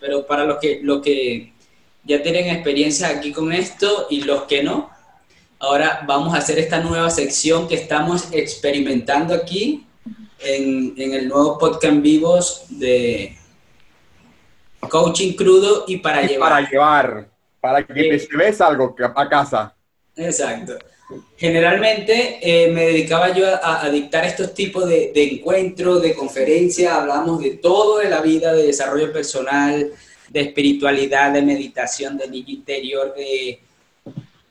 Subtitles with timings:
[0.00, 1.52] pero para los que, los que
[2.04, 4.90] ya tienen experiencia aquí con esto y los que no,
[5.58, 9.86] ahora vamos a hacer esta nueva sección que estamos experimentando aquí
[10.40, 13.36] en, en el nuevo podcast vivos de
[14.88, 16.50] coaching crudo y para llevar.
[16.50, 17.28] Para llevar,
[17.60, 19.74] para que te eh, lleves algo a casa.
[20.16, 20.78] Exacto.
[21.36, 27.52] Generalmente eh, me dedicaba yo a, dictar estos tipos de, encuentros, de conferencias, hablamos de
[27.52, 29.90] todo de la vida, de desarrollo personal,
[30.28, 33.60] de espiritualidad, de meditación, de niño interior, de,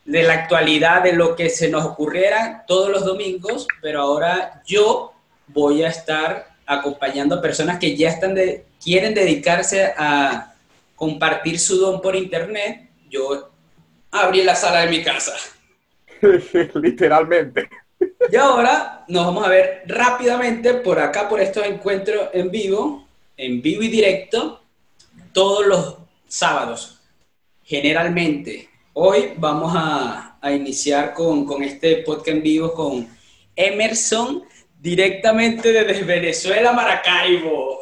[0.06, 5.14] de la actualidad, de lo que se nos ocurriera todos los domingos, pero ahora yo
[5.48, 10.56] voy a estar acompañando a personas que ya están de, quieren dedicarse a
[10.96, 12.90] compartir su don por internet.
[13.10, 13.52] Yo
[14.10, 15.34] abrí la sala de mi casa.
[16.76, 17.70] Literalmente.
[18.32, 23.62] Y ahora nos vamos a ver rápidamente por acá, por estos encuentros en vivo, en
[23.62, 24.62] vivo y directo,
[25.32, 27.00] todos los sábados.
[27.64, 33.08] Generalmente, hoy vamos a, iniciar con, con, este podcast en vivo con
[33.54, 34.44] Emerson,
[34.80, 37.80] directamente desde Venezuela, Maracaibo.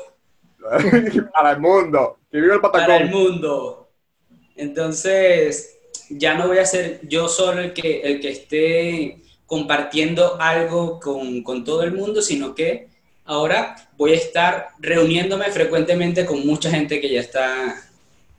[1.34, 2.88] Para el mundo, que vive el Patacón.
[2.88, 3.92] Para el mundo.
[4.56, 5.75] Entonces,
[6.10, 11.44] ya no voy a ser yo solo el que, el que esté compartiendo algo con,
[11.44, 12.88] con todo el mundo, sino que
[13.26, 17.84] ahora voy a estar reuniéndome frecuentemente con mucha gente que ya está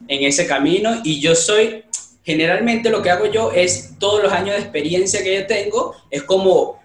[0.08, 1.84] en ese camino y yo soy,
[2.24, 6.22] generalmente lo que hago yo es todos los años de experiencia que yo tengo, es
[6.22, 6.80] como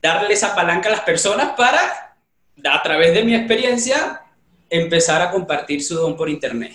[0.00, 2.16] darle esa palanca a las personas para,
[2.64, 4.22] a través de mi experiencia,
[4.70, 6.72] empezar a compartir su don por internet.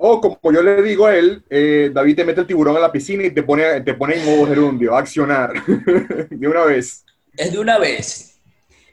[0.00, 2.92] O como yo le digo a él, eh, David te mete el tiburón en la
[2.92, 5.52] piscina y te pone, te pone en modo gerundio, accionar,
[6.30, 7.04] de una vez.
[7.36, 8.38] Es de una vez.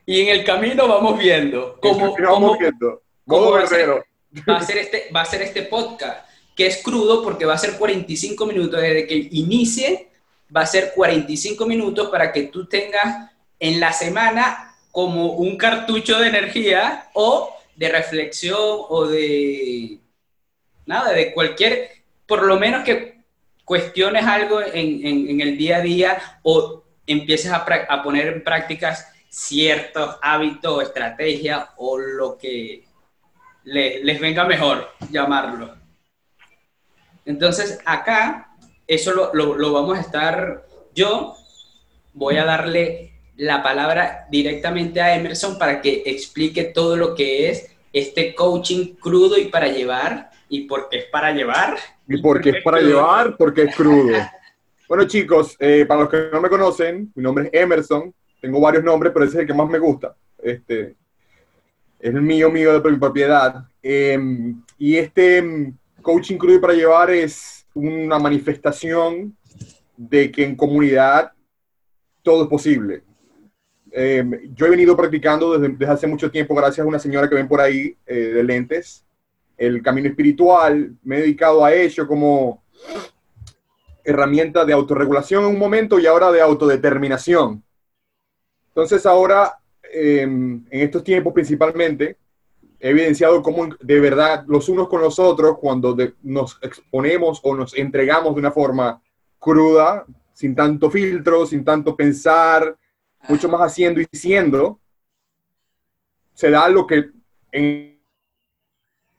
[0.04, 3.04] Y en el camino vamos viendo cómo, vamos viendo.
[3.24, 3.88] Modo va, a ser,
[4.50, 7.60] va, a ser, este, va a ser este podcast, que es crudo porque va a
[7.60, 10.10] ser 45 minutos desde que inicie,
[10.56, 16.18] va a ser 45 minutos para que tú tengas en la semana como un cartucho
[16.18, 18.58] de energía o de reflexión
[18.90, 20.00] o de
[20.86, 21.92] nada, de cualquier,
[22.26, 23.16] por lo menos que
[23.64, 27.66] cuestiones algo en, el día a día o empieces a,
[28.04, 32.84] poner en prácticas ciertos hábitos, estrategias o lo que
[33.64, 35.76] les venga mejor llamarlo.
[37.26, 38.56] Entonces, acá,
[38.88, 41.36] eso lo, vamos a estar, yo
[42.14, 47.72] voy a darle la palabra directamente a Emerson para que explique todo lo que es
[47.92, 51.78] este coaching crudo y para llevar y porque es para llevar.
[52.08, 54.18] Y porque es para llevar, porque es crudo.
[54.88, 58.14] Bueno, chicos, eh, para los que no me conocen, mi nombre es Emerson.
[58.40, 60.16] Tengo varios nombres, pero ese es el que más me gusta.
[60.38, 60.96] Este,
[62.00, 63.66] es el mío, mío de mi propiedad.
[63.82, 69.36] Em, y este em, coaching crudo para llevar es una manifestación
[69.98, 71.32] de que en comunidad
[72.22, 73.04] todo es posible.
[73.92, 77.36] Em, yo he venido practicando desde, desde, hace mucho tiempo, gracias a una señora que
[77.36, 79.05] ven por ahí eh, de lentes,
[79.58, 82.64] el camino espiritual, me he dedicado a ello como
[84.04, 87.64] herramienta de autorregulación en un momento y ahora de autodeterminación.
[88.70, 89.58] Entonces ahora,
[89.92, 92.18] em, en estos tiempos principalmente,
[92.80, 97.76] he evidenciado cómo de verdad los unos con los otros, cuando nos exponemos o nos
[97.76, 99.02] entregamos de una forma
[99.40, 102.78] cruda, sin tanto filtro, sin tanto pensar,
[103.28, 104.80] mucho más haciendo y siendo,
[106.34, 107.12] se da lo que
[107.52, 107.95] en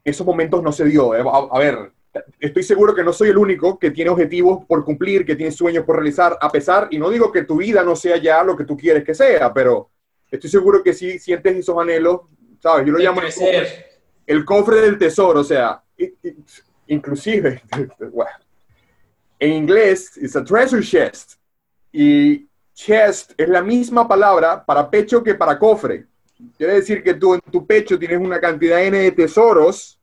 [0.06, 1.15] esos momentos no se dio.
[1.15, 1.91] Eh, a, ver,
[2.39, 5.84] estoy seguro que no soy el único que tiene objetivos por cumplir, que tiene sueños
[5.84, 8.65] por realizar, a pesar, y no digo que tu vida no sea ya lo que
[8.65, 9.91] tú quieres que sea, pero
[10.31, 12.21] estoy seguro que sí sientes esos anhelos,
[12.61, 12.87] ¿sabes?
[12.87, 13.21] Yo lo llamo
[14.27, 15.83] el cofre, del tesoro, o sea,
[16.87, 17.62] inclusive,
[19.41, 21.33] en inglés es a treasure chest,
[21.93, 26.06] y chest es la misma palabra para pecho que para cofre.
[26.56, 29.96] Quiere decir que tú en tu pecho tienes una cantidad N de tesoros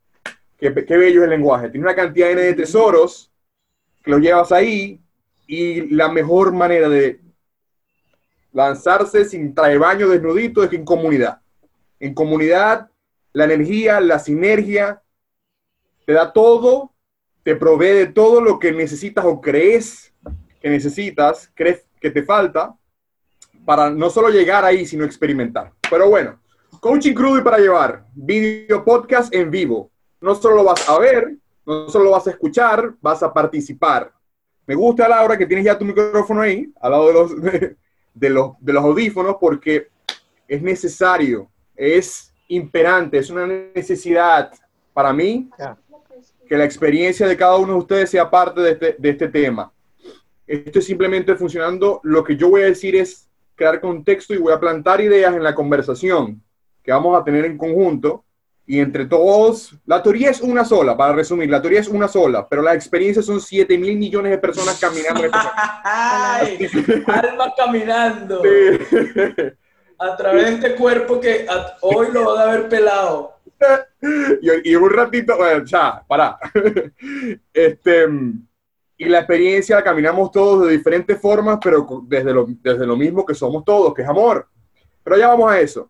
[0.72, 1.70] Qué, bello es el lenguaje.
[1.70, 3.29] Tiene una cantidad de tesoros
[4.02, 5.02] que lo llevas ahí
[5.46, 7.20] y la mejor manera de
[8.53, 11.41] lanzarse sin traer baño desnudito es en comunidad.
[11.99, 12.90] En comunidad,
[13.34, 15.02] la energía, la sinergia,
[16.05, 16.93] te da todo,
[17.43, 20.14] te provee de todo lo que necesitas o crees
[20.61, 22.73] que necesitas, crees que te falta,
[23.66, 25.73] para no solo llegar ahí, sino experimentar.
[25.90, 26.40] Pero bueno,
[26.79, 29.92] coaching crudo y para llevar, video podcast en vivo
[30.23, 31.35] no solo lo vas a ver,
[31.66, 34.09] no solo lo vas a escuchar, vas a participar.
[34.66, 37.41] Me gusta, Laura, que tienes ya tu micrófono ahí, al lado de los,
[38.14, 39.90] de, los, de los audífonos, porque
[40.47, 44.53] es necesario, es imperante, es una necesidad
[44.93, 45.49] para mí
[46.47, 49.73] que la experiencia de cada uno de ustedes sea parte de este, de este tema.
[50.47, 51.99] Esto es simplemente funcionando.
[52.03, 55.43] Lo que yo voy a decir es crear contexto y voy a plantar ideas en
[55.43, 56.41] la conversación
[56.81, 58.23] que vamos a tener en conjunto
[58.66, 62.48] y entre todos, la teoría es una sola, para resumir, la teoría es una sola,
[62.48, 65.22] pero las experiencias son 7 mil millones de personas caminando.
[65.84, 66.70] Ay,
[67.06, 68.42] alma caminando.
[70.00, 71.46] A través de este cuerpo que
[71.82, 73.34] hoy lo van a haber pelado.
[74.42, 76.38] y, y, un ratito, bueno, ya, para.
[77.54, 78.08] Este,
[78.98, 83.26] y la experiencia la caminamos todos de diferentes formas, pero desde lo, desde lo mismo
[83.26, 84.48] que somos todos, que es amor.
[85.04, 85.90] Pero ya vamos a eso.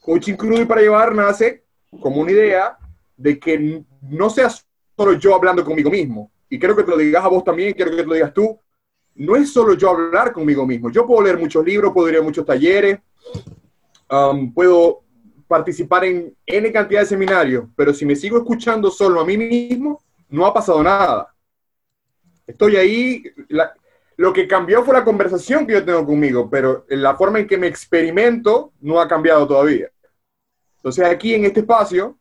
[0.00, 1.63] Coaching crudo y para llevar nace
[2.00, 2.78] como una idea
[3.16, 6.30] de que no seas solo yo hablando conmigo mismo.
[6.48, 8.58] Y quiero que te lo digas a vos también, quiero que te lo digas tú.
[9.14, 10.90] No es solo yo hablar conmigo mismo.
[10.90, 12.98] Yo puedo leer muchos libros, puedo ir a muchos talleres,
[14.10, 15.02] um, puedo
[15.46, 20.02] participar en N cantidad de seminarios, pero si me sigo escuchando solo a mí mismo,
[20.28, 21.32] no ha pasado nada.
[22.46, 23.22] Estoy ahí,
[24.16, 27.58] lo que cambió fue la conversación que yo tengo conmigo, pero la forma en que
[27.58, 29.90] me experimento no ha cambiado todavía.
[30.84, 32.18] Entonces aquí en este espacio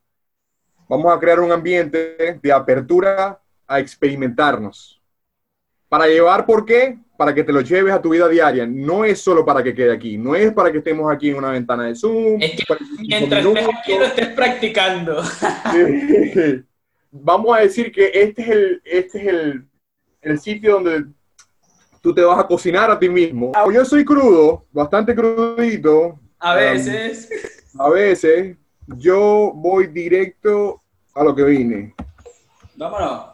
[0.88, 3.38] vamos a crear un ambiente de apertura
[3.68, 5.02] a experimentarnos.
[5.90, 6.98] Para llevar, ¿por qué?
[7.18, 8.66] Para que te lo lleves a tu vida diaria.
[8.66, 11.52] No es solo para que quede aquí, no es para que estemos aquí en una
[11.52, 12.42] ventana de Zoom.
[12.42, 12.64] Es que
[13.00, 15.22] mientras estés aquí lo estés practicando.
[17.12, 19.68] Vamos a decir que este es el, este es el,
[20.22, 21.04] el sitio donde
[22.00, 23.52] tú te vas a cocinar a ti mismo.
[23.74, 26.18] Yo soy crudo, bastante crudito.
[26.40, 27.60] A veces.
[27.80, 30.82] A veces yo voy directo
[31.14, 31.96] a lo que vine.
[32.76, 33.34] Vámonos.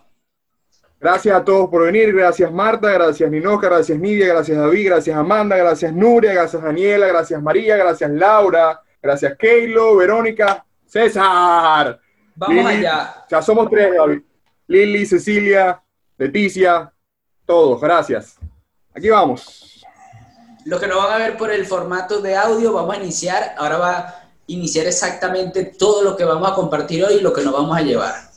[0.99, 2.13] Gracias a todos por venir.
[2.13, 7.41] Gracias Marta, gracias Ninoca, gracias Nidia, gracias David, gracias Amanda, gracias Nuria, gracias Daniela, gracias
[7.41, 11.99] María, gracias Laura, gracias Keilo, Verónica, César.
[12.35, 13.25] Vamos allá.
[13.29, 14.21] Ya somos tres, David.
[14.67, 15.81] Lili, Cecilia,
[16.17, 16.93] Leticia,
[17.45, 17.81] todos.
[17.81, 18.37] Gracias.
[18.93, 19.85] Aquí vamos.
[20.65, 23.55] Lo que no van a ver por el formato de audio, vamos a iniciar.
[23.57, 27.53] Ahora va iniciar exactamente todo lo que vamos a compartir hoy y lo que nos
[27.53, 28.29] vamos a llevar.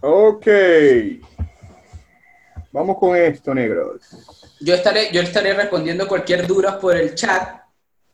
[0.00, 0.46] Ok.
[2.72, 4.02] Vamos con esto, negros.
[4.60, 7.62] Yo estaré, yo estaré respondiendo cualquier duda por el chat.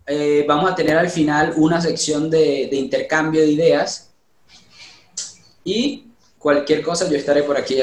[0.06, 4.12] Eh, vamos a tener al final una sección de, de intercambio de ideas
[5.64, 6.08] y
[6.38, 7.80] cualquier cosa yo estaré por aquí.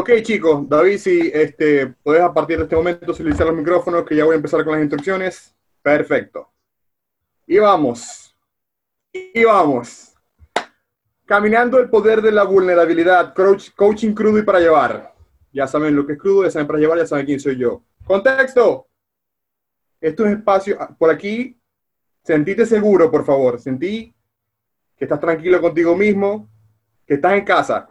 [0.00, 4.14] Ok, chicos, David, si este, puedes a partir de este momento utilizar los micrófonos, que
[4.14, 5.56] ya voy a empezar con las instrucciones.
[5.82, 6.52] Perfecto.
[7.48, 8.32] Y vamos.
[9.12, 10.14] Y vamos.
[11.26, 13.34] Caminando el poder de la vulnerabilidad,
[13.74, 15.14] coaching crudo y para llevar.
[15.52, 17.82] Ya saben lo que es crudo, ya saben para llevar, ya saben quién soy yo.
[18.04, 18.86] Contexto.
[20.00, 21.60] Esto es espacio, ah, por aquí,
[22.22, 23.58] sentite seguro, por favor.
[23.58, 24.14] Sentí
[24.96, 26.48] que estás tranquilo contigo mismo,
[27.04, 27.88] que estás en casa.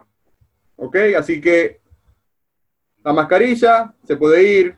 [0.78, 0.96] ¿Ok?
[1.18, 1.82] Así que
[3.08, 4.78] la mascarilla se puede ir,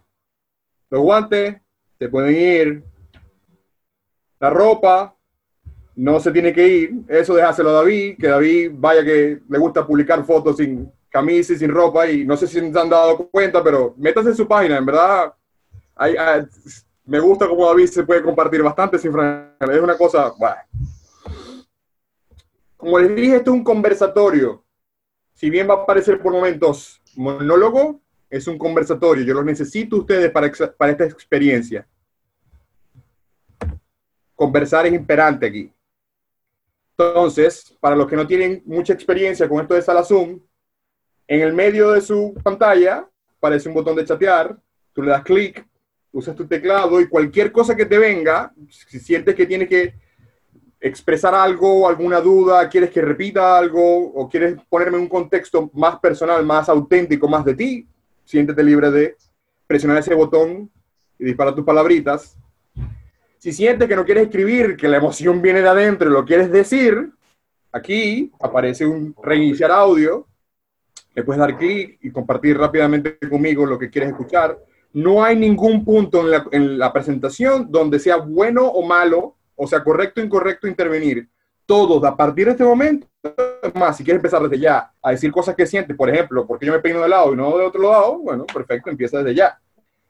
[0.92, 1.56] los guantes
[1.98, 2.84] se pueden ir,
[4.40, 5.16] la ropa
[5.96, 9.88] no se tiene que ir, eso déjaselo a David, que David vaya que le gusta
[9.88, 13.64] publicar fotos sin camisa y sin ropa y no sé si se han dado cuenta,
[13.64, 15.34] pero métase en su página, en verdad.
[15.96, 16.46] Ah,
[17.06, 20.32] me gusta cómo David se puede compartir bastante sin Es una cosa,
[22.78, 24.64] como les dije, esto es un conversatorio.
[25.34, 29.24] Si bien va a parecer por momentos monólogo, es un conversatorio.
[29.24, 31.88] Yo los necesito ustedes para, para esta experiencia.
[34.36, 35.74] Conversar es imperante aquí.
[36.98, 40.40] Entonces, para los que no tienen mucha experiencia con esto de sala Zoom,
[41.28, 43.08] en el medio de su pantalla
[43.38, 44.58] aparece un botón de chatear,
[44.92, 45.66] tú le das clic,
[46.12, 49.94] usas tu teclado y cualquier cosa que te venga, si sientes que tienes que
[50.82, 56.46] expresar algo, alguna duda, quieres que repita algo o quieres ponerme un contexto más personal,
[56.46, 57.88] más auténtico, más de ti,
[58.30, 59.18] siéntete libre de
[59.66, 60.70] presionar ese botón
[61.18, 62.38] y disparar tus palabritas.
[63.40, 66.52] Si sientes que no quieres escribir, que la emoción viene de adentro y lo quieres
[66.52, 67.10] decir,
[67.72, 70.28] aquí aparece un reiniciar audio,
[71.16, 74.60] le puedes dar clic y compartir rápidamente conmigo lo que quieres escuchar.
[74.94, 79.66] No hay ningún punto en la, en la presentación donde sea bueno o malo o
[79.66, 81.28] sea, correcto o incorrecto intervenir.
[81.70, 83.06] Todos, a partir de este momento,
[83.76, 86.74] más, si quieres empezar desde ya a decir cosas que sientes, por ejemplo, porque yo
[86.74, 89.62] me peino de lado y no de otro lado, bueno, perfecto, empieza desde ya.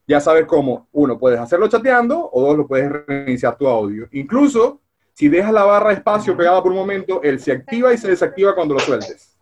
[0.07, 4.07] Ya sabes cómo, uno, puedes hacerlo chateando, o dos, lo puedes reiniciar tu audio.
[4.13, 4.79] Incluso,
[5.11, 8.07] si dejas la barra de espacio pegada por un momento, él se activa y se
[8.07, 9.37] desactiva cuando lo sueltes.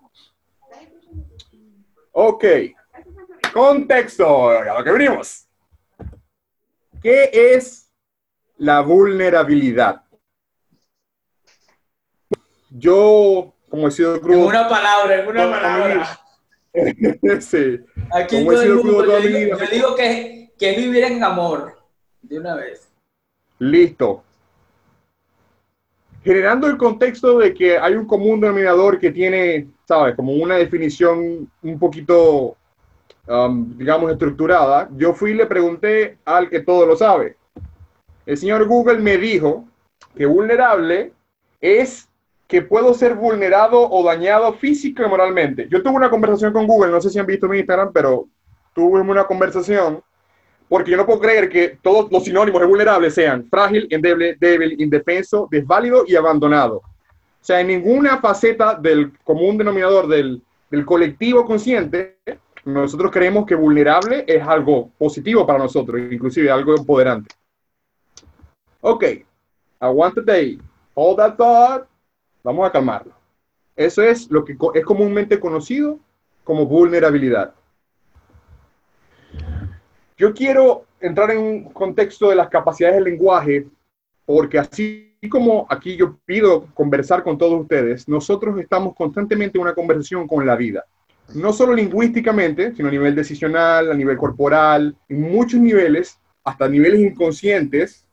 [2.13, 2.45] Ok.
[3.53, 5.47] Contexto, a lo que venimos.
[7.00, 7.91] ¿Qué es
[8.57, 10.01] la vulnerabilidad.
[12.69, 14.39] Yo, como he sido crudo...
[14.39, 16.19] En una palabra, en una palabra.
[17.41, 17.79] sí.
[18.12, 21.77] Aquí todo el mundo, yo, digo, yo digo que, que es vivir en amor,
[22.21, 22.89] de una vez.
[23.59, 24.24] Listo.
[26.24, 30.15] Generando el contexto de que hay un común denominador que tiene, ¿sabes?
[30.15, 32.57] Como una definición un poquito,
[33.27, 37.38] um, digamos, estructurada, yo fui y le pregunté al que todo lo sabe.
[38.25, 39.65] El señor Google me dijo
[40.15, 41.13] que vulnerable
[41.62, 42.09] es
[42.48, 45.68] que puedo ser vulnerado o dañado físico y moralmente.
[45.70, 48.27] Yo tuve una conversación con Google, no sé si han visto mi Instagram, pero
[48.74, 50.01] tuve una conversación
[50.70, 54.80] porque yo no puedo creer que todos los sinónimos de vulnerable sean frágil, endeble, débil,
[54.82, 56.77] indefenso, desválido y abandonado.
[56.77, 62.18] O sea, en ninguna faceta del común denominador del, del colectivo consciente,
[62.66, 67.34] nosotros creemos que vulnerable es algo positivo para nosotros, inclusive algo empoderante.
[68.82, 69.06] Ok,
[69.80, 70.60] aguante day.
[70.94, 71.88] Hold that thought.
[72.48, 73.12] Vamos a calmarlo.
[73.75, 76.00] Eso es lo que es comúnmente conocido
[76.46, 77.54] como vulnerabilidad.
[80.16, 83.68] Yo quiero entrar en un contexto de las capacidades del lenguaje,
[84.25, 89.75] porque así como aquí yo pido conversar con todos ustedes, nosotros estamos constantemente en una
[89.75, 90.86] conversación con la vida.
[91.36, 97.01] No solo lingüísticamente, sino a nivel decisional, a nivel corporal, en muchos niveles, hasta niveles
[97.01, 98.07] inconscientes,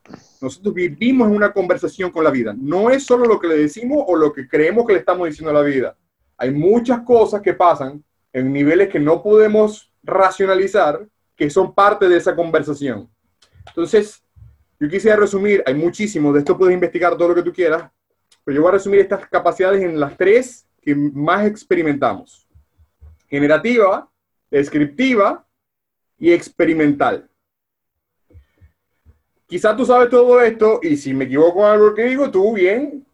[0.44, 2.54] nosotros vivimos en una conversación con la vida.
[2.56, 5.50] No es solo lo que le decimos o lo que creemos que le estamos diciendo
[5.50, 5.96] a la vida.
[6.36, 12.18] Hay muchas cosas que pasan en niveles que no podemos racionalizar que son parte de
[12.18, 13.08] esa conversación.
[13.68, 14.22] Entonces,
[14.78, 17.90] yo quisiera resumir, hay muchísimos, de esto puedes investigar todo lo que tú quieras,
[18.44, 22.46] pero yo voy a resumir estas capacidades en las tres que más experimentamos.
[23.28, 24.10] Generativa,
[24.50, 25.46] descriptiva
[26.18, 27.30] y experimental.
[29.54, 33.06] Quizá tú sabes todo esto y si me equivoco en algo que digo, tú bien,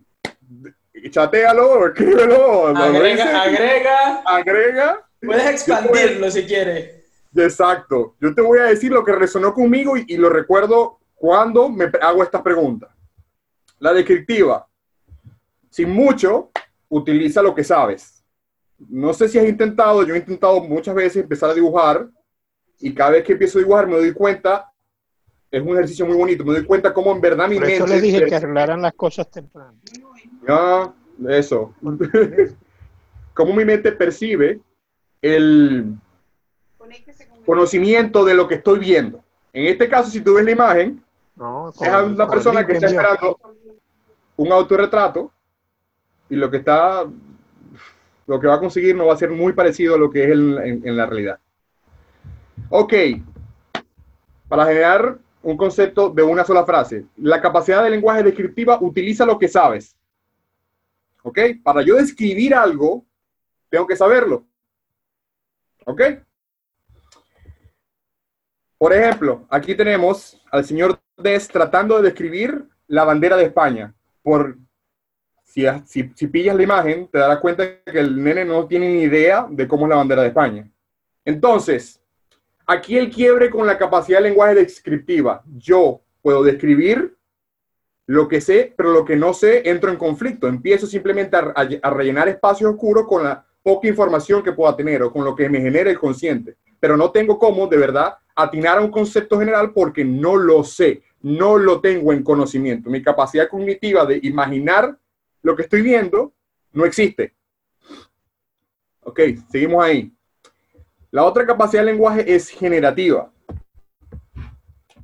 [1.10, 2.68] chatealo, escríbelo.
[2.68, 4.22] Agrega, agrega.
[4.24, 5.08] Agrega.
[5.20, 7.04] Puedes expandirlo si quieres.
[7.36, 8.16] Exacto.
[8.22, 12.22] Yo te voy a decir lo que resonó conmigo y, lo recuerdo cuando me hago
[12.22, 12.88] esta pregunta.
[13.78, 14.66] La descriptiva.
[15.68, 16.52] Sin mucho,
[16.88, 18.24] utiliza lo que sabes.
[18.78, 22.08] No sé si has intentado, yo he intentado muchas veces empezar a dibujar
[22.78, 24.69] y cada vez que empiezo a dibujar me doy cuenta,
[25.50, 28.00] es un ejercicio muy bonito, me doy cuenta cómo en verdad mi Por eso le
[28.00, 29.74] dije que arreglaran las cosas temprano.
[30.46, 30.92] Ya,
[31.28, 31.74] eso.
[33.34, 34.60] cómo mi mente percibe
[35.20, 35.94] el,
[37.44, 39.24] conocimiento de lo que estoy viendo.
[39.52, 41.02] En este caso, si tú ves la imagen,
[41.80, 43.38] es una persona que está esperando
[44.36, 45.32] un autorretrato
[46.28, 47.04] y lo que está,
[48.26, 50.30] lo que va a conseguir no va a ser muy parecido a lo que es
[50.30, 51.40] en, en la realidad.
[52.68, 52.94] Ok,
[54.48, 59.38] para generar un concepto de una sola frase, la capacidad de lenguaje descriptiva utiliza lo
[59.38, 59.96] que sabes.
[61.22, 61.38] ¿Ok?
[61.62, 63.04] Para yo describir algo,
[63.68, 64.44] tengo que saberlo.
[65.86, 66.02] ¿Ok?
[68.78, 73.94] Por ejemplo, aquí tenemos al señor Des tratando de describir la bandera de España.
[74.22, 74.56] Por,
[75.44, 79.46] si, si, pillas la imagen, te darás cuenta que el nene no tiene ni idea
[79.50, 80.70] de cómo es la bandera de España.
[81.24, 82.00] Entonces,
[82.70, 85.42] aquí el quiebre con la capacidad de lenguaje descriptiva.
[85.56, 87.16] Yo puedo describir
[88.06, 90.46] lo que sé, pero lo que no sé entro en conflicto.
[90.46, 95.12] Empiezo simplemente a, a rellenar espacios oscuros con la poca información que pueda tener o
[95.12, 96.56] con lo que me genera el consciente.
[96.78, 101.02] Pero no tengo cómo, de verdad, atinar a un concepto general porque no lo sé,
[101.22, 102.88] no lo tengo en conocimiento.
[102.88, 104.96] Mi capacidad cognitiva de imaginar
[105.42, 106.32] lo que estoy viendo
[106.72, 107.34] no existe.
[109.02, 110.12] Ok, seguimos ahí.
[111.10, 113.32] La otra capacidad del lenguaje es generativa.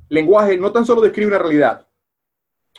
[0.07, 1.85] Lenguaje no tan solo describe una realidad.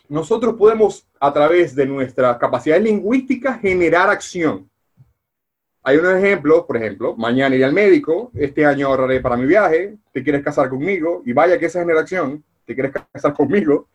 [0.09, 4.71] Nosotros podemos, a través de nuestra capacidad lingüística, generar acción.
[5.83, 9.99] Hay unos ejemplos, por ejemplo, mañana iré al médico, este año ahorraré para mi viaje,
[10.13, 13.89] te quieres casar conmigo, y vaya que esa generación, te quieres casar conmigo.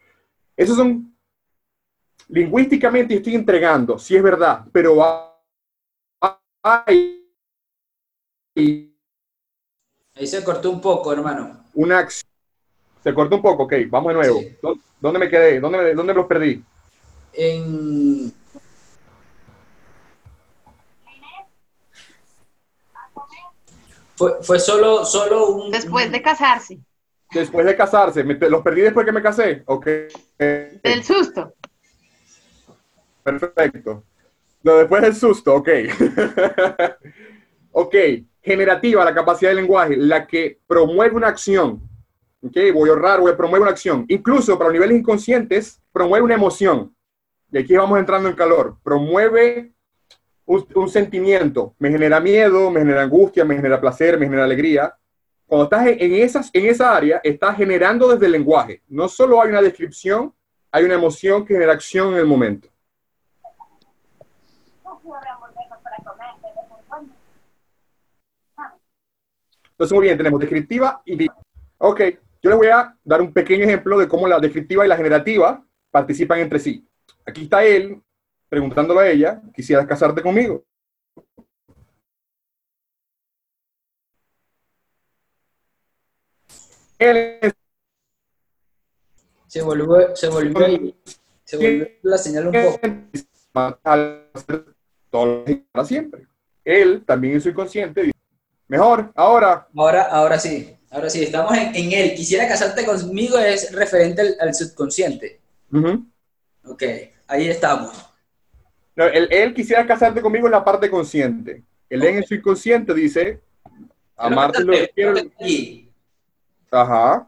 [0.56, 1.16] Esos son,
[2.28, 4.98] lingüísticamente estoy entregando, si es verdad, pero
[6.62, 7.20] hay...
[10.16, 11.64] Ahí se cortó un poco, hermano.
[11.74, 12.30] Una acción.
[13.04, 14.42] Se cortó un poco, ok, vamos de nuevo.
[15.00, 15.60] ¿Dónde me quedé?
[15.60, 16.64] ¿Dónde, ¿Dónde los perdí?
[17.34, 18.32] En
[24.16, 25.72] Fue, solo, solo un...
[25.72, 26.80] Después de casarse.
[27.34, 28.24] Después de casarse.
[28.24, 29.64] los perdí después que me casé.
[29.66, 29.88] Ok.
[30.38, 31.54] Del susto.
[33.24, 34.04] Perfecto.
[34.62, 35.70] No, después del susto, ok.
[37.72, 37.96] ok.
[38.44, 41.82] Generativa, la capacidad del lenguaje, la que promueve una acción.
[42.42, 42.58] ¿ok?
[42.74, 44.06] Voy a ahorrar, voy a promover una acción.
[44.10, 46.94] Incluso para los niveles inconscientes, promueve una emoción.
[47.52, 48.78] Y aquí vamos entrando en calor.
[48.84, 49.72] Promueve
[50.46, 51.74] un, sentimiento.
[51.80, 54.94] Me genera miedo, me genera angustia, me genera placer, me genera alegría.
[55.46, 58.82] Cuando estás en, en esa área, estás generando desde el lenguaje.
[58.88, 60.34] No solo hay una descripción,
[60.72, 62.68] hay una emoción que genera acción en el momento.
[69.74, 71.28] Entonces, muy bien, tenemos descriptiva y...
[71.80, 72.02] Ok,
[72.42, 75.66] yo les voy a dar un pequeño ejemplo de cómo la descriptiva y la generativa
[75.92, 76.88] participan entre sí.
[77.26, 78.02] Aquí está él
[78.50, 80.64] preguntándole a ella, ¿quisieras casarte conmigo?
[87.00, 87.40] Él
[89.48, 90.96] Se volvió, se volvió, ahí-
[91.44, 92.80] se volvió la señal un poco.
[93.52, 94.30] para
[95.86, 96.28] siempre.
[96.64, 98.13] Él también en su inconsciente
[98.68, 102.16] mejor, ahora, Ahora, ahora sí, ahora sí, estamos en, en él.
[102.16, 105.42] Quisiera casarte conmigo es referente al, al subconsciente.
[105.72, 106.06] Ujú.
[106.66, 106.84] Ok,
[107.28, 107.92] ahí estamos.
[108.96, 111.64] No, él, él quisiera casarte conmigo en la parte consciente.
[111.90, 113.42] Él en su inconsciente dice,
[114.16, 115.16] amarte lo que quiero.
[116.72, 117.28] Ajá.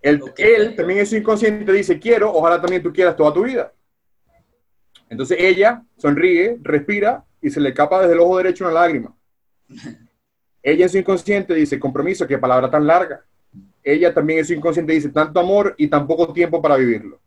[0.00, 0.38] Él, Ok.
[0.38, 3.72] él también en su inconsciente dice, quiero, ojalá también tú quieras toda tu vida.
[5.08, 9.16] Entonces ella sonríe, respira y se le capa desde el ojo derecho una lágrima.
[10.62, 13.24] Ella en su inconsciente dice, compromiso, qué palabra tan larga.
[13.82, 17.20] Ella también en su inconsciente dice, tanto amor y tan poco tiempo para vivirlo.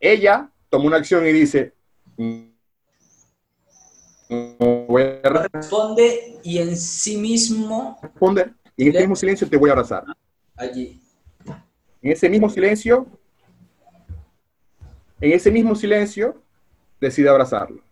[0.00, 1.72] Ella toma una acción y dice,
[2.16, 2.40] "Mm,
[4.28, 9.56] no voy a Responde y en sí mismo responder y en este mismo silencio te
[9.56, 10.04] voy a abrazar.
[10.56, 11.00] allí.
[12.02, 13.06] En ese mismo silencio,
[15.20, 16.40] en ese mismo silencio,
[17.00, 17.82] decide abrazarlo.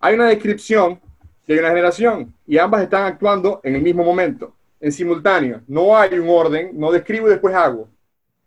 [0.00, 1.00] Hay una descripción
[1.46, 5.62] y hay una generación, y ambas están actuando en el mismo momento, en simultáneo.
[5.66, 7.88] No hay un orden, no describo y después hago.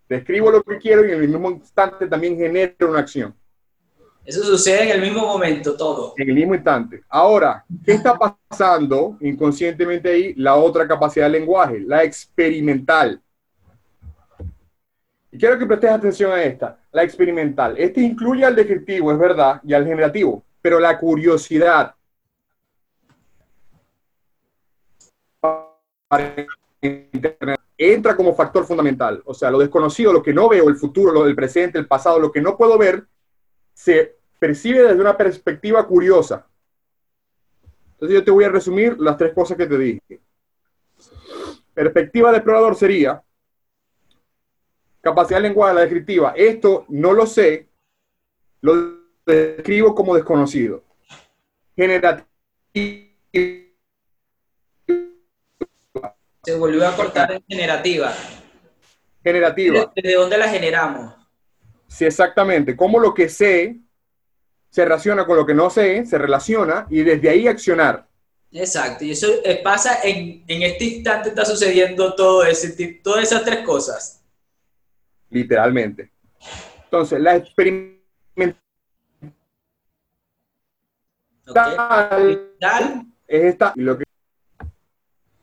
[0.07, 3.33] Describo lo que quiero y en el mismo instante también genero una acción.
[4.23, 6.13] Eso sucede en el mismo momento, todo.
[6.17, 7.03] En el mismo instante.
[7.09, 10.33] Ahora, ¿qué está pasando inconscientemente ahí?
[10.35, 13.21] La otra capacidad de lenguaje, la experimental.
[15.31, 17.75] Y quiero que prestes atención a esta, la experimental.
[17.77, 21.93] Este incluye al descriptivo, es verdad, y al generativo, pero la curiosidad.
[27.77, 29.21] Entra como factor fundamental.
[29.25, 32.19] O sea, lo desconocido, lo que no veo, el futuro, lo del presente, el pasado,
[32.19, 33.05] lo que no puedo ver,
[33.73, 36.47] se percibe desde una perspectiva curiosa.
[37.93, 40.19] Entonces yo te voy a resumir las tres cosas que te dije.
[41.73, 43.21] Perspectiva de explorador sería
[45.01, 46.33] capacidad de lenguaje, la descriptiva.
[46.35, 47.67] Esto no lo sé,
[48.61, 50.83] lo describo como desconocido.
[51.75, 52.27] Generativa.
[56.45, 58.13] Se volvió a cortar en generativa.
[59.23, 59.91] Generativa.
[59.95, 61.13] ¿Desde dónde la generamos?
[61.87, 62.75] Sí, exactamente.
[62.75, 63.77] Cómo lo que sé
[64.69, 68.07] se relaciona con lo que no sé, se relaciona y desde ahí accionar.
[68.51, 69.27] Exacto, y eso
[69.63, 74.21] pasa en, en este instante, está sucediendo todo ese, todas esas tres cosas.
[75.29, 76.11] literalmente.
[76.83, 77.95] Entonces, la experimental
[81.47, 81.57] ¿ok?
[81.57, 84.03] Experimental, es esta, y lo que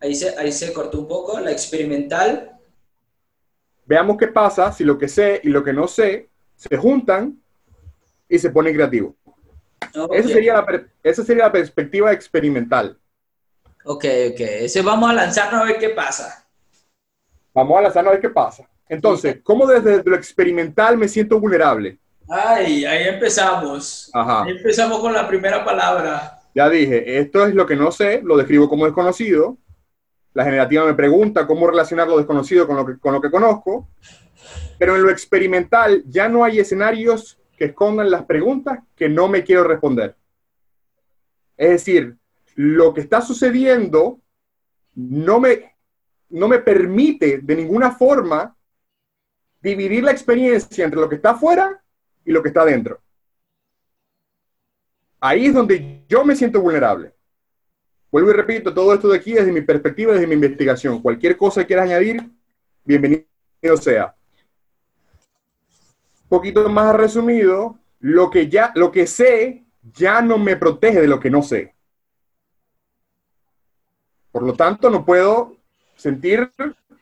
[0.02, 2.58] ahí se, ahí se cortó un poco, la experimental,
[3.84, 7.40] veamos qué pasa si lo que sé y lo que no sé se juntan
[8.28, 9.14] y se ponen creativos.
[9.94, 12.98] ok, Esa sería la, esa sería la perspectiva experimental.
[13.84, 16.46] ok, ok, ese vamos a lanzarnos a ver qué pasa.
[17.54, 18.68] Vamos a lanzarnos a ver qué pasa.
[18.88, 21.98] Entonces, ¿cómo desde lo experimental me siento vulnerable?
[22.28, 24.10] Ay, ahí empezamos.
[24.12, 24.44] Ajá.
[24.44, 26.40] Ahí empezamos con la primera palabra.
[26.54, 29.58] Ya dije, esto es lo que no sé, lo describo como desconocido.
[30.34, 33.88] La generativa me pregunta cómo relacionar lo desconocido con lo que, con lo que conozco.
[34.78, 39.44] Pero en lo experimental ya no hay escenarios que escondan las preguntas que no me
[39.44, 40.16] quiero responder.
[41.56, 42.16] Es decir,
[42.54, 44.20] lo que está sucediendo
[44.94, 45.76] no me,
[46.30, 48.56] no me permite de ninguna forma
[49.60, 51.82] dividir la experiencia entre lo que está afuera
[52.24, 53.00] y lo que está adentro.
[55.20, 57.11] Ahí es donde yo me siento vulnerable.
[58.12, 61.00] Vuelvo y repito, todo esto de aquí desde mi perspectiva, desde mi investigación.
[61.00, 62.30] Cualquier cosa que quieras añadir,
[62.84, 63.24] bienvenido
[63.80, 64.14] sea.
[66.24, 71.08] Un poquito más resumido, lo que ya, lo que sé ya no me protege de
[71.08, 71.74] lo que no sé.
[74.30, 75.56] Por lo tanto, no puedo
[75.96, 76.50] sentir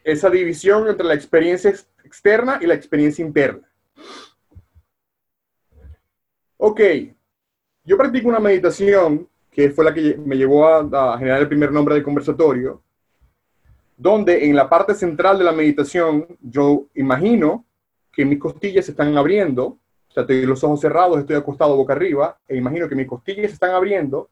[0.05, 3.69] esa división entre la experiencia ex- externa y la experiencia interna.
[6.57, 6.81] Ok,
[7.85, 11.95] yo practico una meditación que fue la que me llevó a, generar el primer nombre
[11.95, 12.83] del conversatorio,
[13.97, 17.65] donde en la parte central de la meditación yo imagino
[18.13, 19.65] que mis costillas se están abriendo,
[20.09, 23.49] o sea, tengo los ojos cerrados, estoy acostado boca arriba, e imagino que mis costillas
[23.49, 24.31] se están abriendo,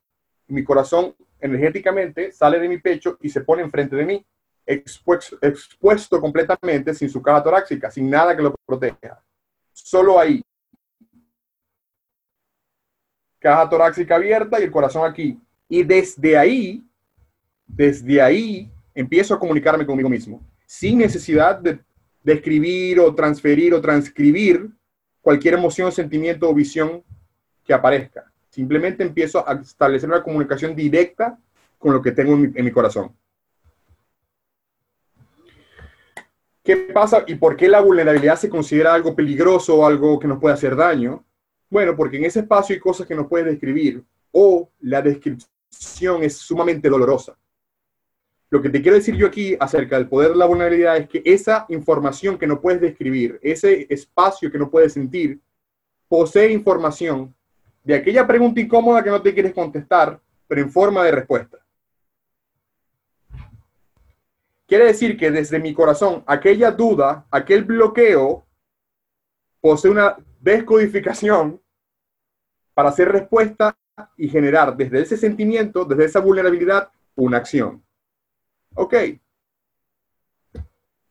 [0.49, 4.27] mi corazón energéticamente sale de mi pecho y se pone enfrente de mí,
[4.67, 9.23] expuesto, expuesto completamente sin su caja torácica, sin nada que lo proteja.
[9.73, 10.43] Solo ahí.
[13.39, 15.39] Caja torácica abierta y el corazón aquí.
[15.69, 16.85] Y desde ahí,
[17.67, 21.79] desde ahí, empiezo a comunicarme conmigo mismo, sin necesidad de,
[22.23, 24.69] de escribir o transferir o transcribir
[25.21, 27.03] cualquier emoción, sentimiento o visión
[27.65, 28.33] que aparezca.
[28.51, 31.39] Simplemente empiezo a establecer una comunicación directa
[31.79, 33.15] con lo que tengo en mi, en mi corazón.
[36.65, 40.39] ¿Qué pasa y por qué la vulnerabilidad se considera algo peligroso o algo que nos
[40.39, 41.25] puede hacer daño?
[41.71, 44.03] Bueno, porque en ese espacio hay cosas que no puedes describir
[44.33, 47.37] o la descripción es sumamente dolorosa.
[48.51, 51.23] Lo que te quiero decir yo aquí acerca del poder de la vulnerabilidad es que
[51.25, 55.39] esa información que no puedes describir, ese espacio que no puedes sentir,
[56.09, 57.35] posee información
[57.85, 61.59] de aquella pregunta incómoda que no te quieres contestar, pero en forma de respuesta.
[64.67, 68.45] Quiere decir que desde mi corazón, aquella duda, aquel bloqueo,
[69.61, 71.61] posee una descodificación
[72.75, 73.77] para hacer respuesta
[74.17, 77.83] y generar desde ese sentimiento, desde esa vulnerabilidad, una acción.
[78.75, 78.95] Ok.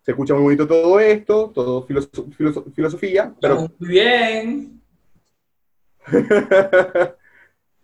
[0.01, 4.81] Se escucha muy bonito todo esto, todo filoso- filoso- filosofía, pero Muy bien.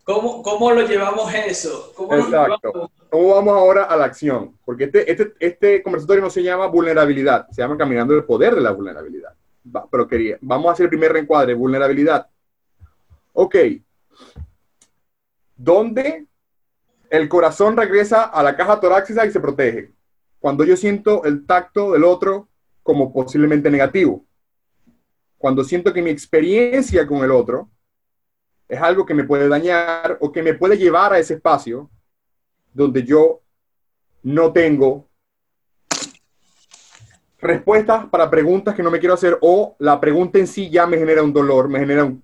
[0.05, 1.91] ¿Cómo, ¿Cómo lo llevamos eso?
[1.95, 2.59] ¿Cómo lo Exacto.
[2.71, 2.91] llevamos?
[3.09, 4.57] ¿cómo vamos ahora a la acción?
[4.65, 8.61] Porque este, este, este conversatorio no se llama vulnerabilidad, se llama caminando el poder de
[8.61, 9.33] la vulnerabilidad.
[9.91, 12.29] Pero quería, vamos a hacer el primer reencuadre, vulnerabilidad.
[13.33, 13.55] Ok.
[15.55, 16.27] ¿Dónde
[17.09, 19.91] el corazón regresa a la caja torácica y se protege?
[20.39, 22.49] Cuando yo siento el tacto del otro
[22.83, 24.25] como posiblemente negativo.
[25.37, 27.69] Cuando siento que mi experiencia con el otro
[28.67, 31.89] es algo que me puede dañar o que me puede llevar a ese espacio
[32.73, 33.41] donde yo
[34.21, 35.07] no tengo
[37.43, 40.97] respuestas para preguntas que no me quiero hacer o la pregunta en sí ya me
[40.97, 42.23] genera un dolor, me genera un-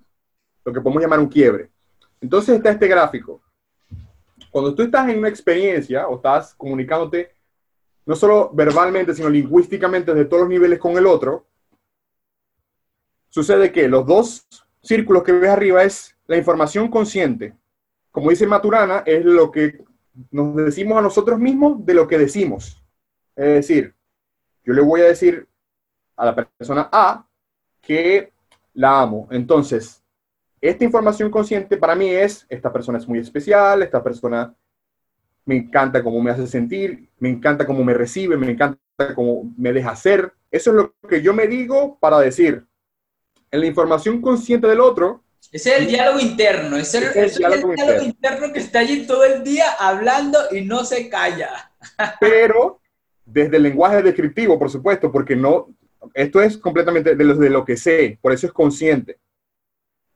[0.64, 1.70] lo que podemos llamar un quiebre.
[2.20, 3.40] Entonces está este gráfico.
[4.50, 7.34] Cuando tú estás en una experiencia o estás comunicándote
[8.06, 11.46] no solo verbalmente, sino lingüísticamente desde todos los niveles con el otro,
[13.28, 14.46] sucede que los dos
[14.82, 17.54] círculos que ves arriba es la información consciente.
[18.10, 19.84] Como dice Maturana, es lo que
[20.30, 22.82] nos decimos a nosotros mismos de lo que decimos.
[23.36, 23.94] Es decir,
[24.70, 25.48] yo le voy a decir
[26.16, 27.26] a la persona A
[27.80, 28.32] que
[28.74, 29.26] la amo.
[29.32, 30.00] Entonces,
[30.60, 34.54] esta información consciente para mí es, esta persona es muy especial, esta persona
[35.44, 38.80] me encanta cómo me hace sentir, me encanta cómo me recibe, me encanta
[39.16, 40.32] cómo me deja ser.
[40.52, 42.64] Eso es lo que yo me digo para decir.
[43.50, 46.76] En la información consciente del otro, Ese es el diálogo interno.
[46.76, 49.72] Es el, es el es el diálogo diálogo interno que está allí todo el día
[49.80, 51.72] hablando y no se calla.
[52.20, 52.79] pero
[53.32, 55.68] desde el lenguaje descriptivo, por supuesto, porque no,
[56.14, 59.18] esto es completamente de lo, de lo que sé, por eso es consciente.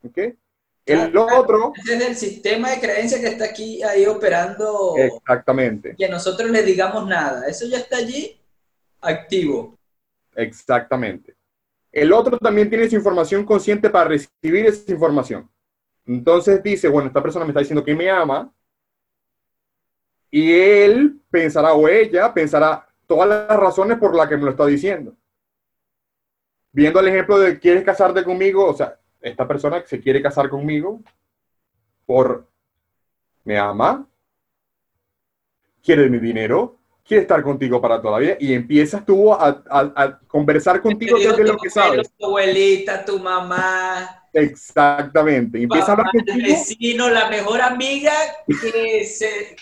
[0.02, 0.18] ¿Ok?
[0.86, 4.94] El otro, es el sistema de creencia que está aquí ahí operando.
[4.98, 7.46] exactamente, Que nosotros le digamos nada.
[7.46, 8.38] Eso ya está allí
[9.00, 9.78] activo.
[10.34, 11.34] exactamente.
[11.90, 15.48] El otro también tiene su información consciente para recibir esa información.
[16.04, 18.52] Entonces dice, bueno, esta persona me está diciendo que me ama,
[20.30, 24.66] y él pensará, o ella pensará, todas las razones por las que me lo está
[24.66, 25.14] diciendo.
[26.72, 30.48] Viendo el ejemplo de quieres casarte conmigo, o sea, esta persona que se quiere casar
[30.48, 31.00] conmigo
[32.06, 32.48] por
[33.44, 34.06] me ama,
[35.82, 39.92] quiere mi dinero, quiere estar contigo para toda la vida y empiezas tú a, a-
[39.94, 42.12] a conversar contigo desde lo que sabes.
[42.16, 45.62] Tu abuelita, tu mamá, Exactamente.
[45.62, 46.48] Empieza a hablar papá, el contigo.
[46.48, 48.12] vecino, la mejor amiga
[48.48, 49.54] que, se,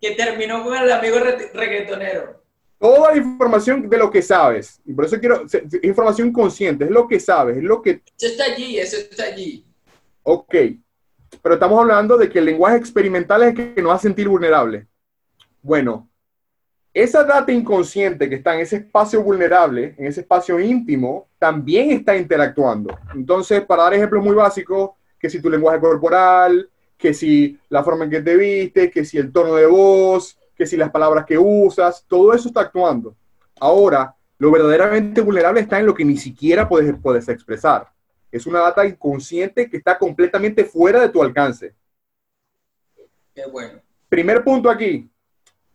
[0.00, 2.43] que terminó con el amigo re- reggaetonero.
[2.84, 4.78] Toda la información de lo que sabes.
[4.84, 5.46] Y por eso quiero,
[5.82, 9.64] información consciente, es lo que sabes, es lo que Eso está allí, eso está allí.
[10.22, 10.54] Ok,
[11.40, 14.86] pero estamos hablando de que el lenguaje experimental es el que nos hace sentir vulnerables.
[15.62, 16.10] Bueno,
[16.92, 22.14] esa data inconsciente que está en ese espacio vulnerable, en ese espacio íntimo, también está
[22.14, 22.98] interactuando.
[23.14, 26.68] Entonces, para dar ejemplos muy básicos, que si tu lenguaje corporal,
[26.98, 30.66] que si la forma en que te viste, que si el tono de voz, que
[30.66, 33.14] si las palabras que usas, todo eso está actuando.
[33.60, 37.88] Ahora, lo verdaderamente vulnerable está en lo que ni siquiera puedes, puedes expresar.
[38.30, 41.74] Es una data inconsciente que está completamente fuera de tu alcance.
[43.34, 43.80] Qué bueno.
[44.08, 45.08] Primer punto aquí.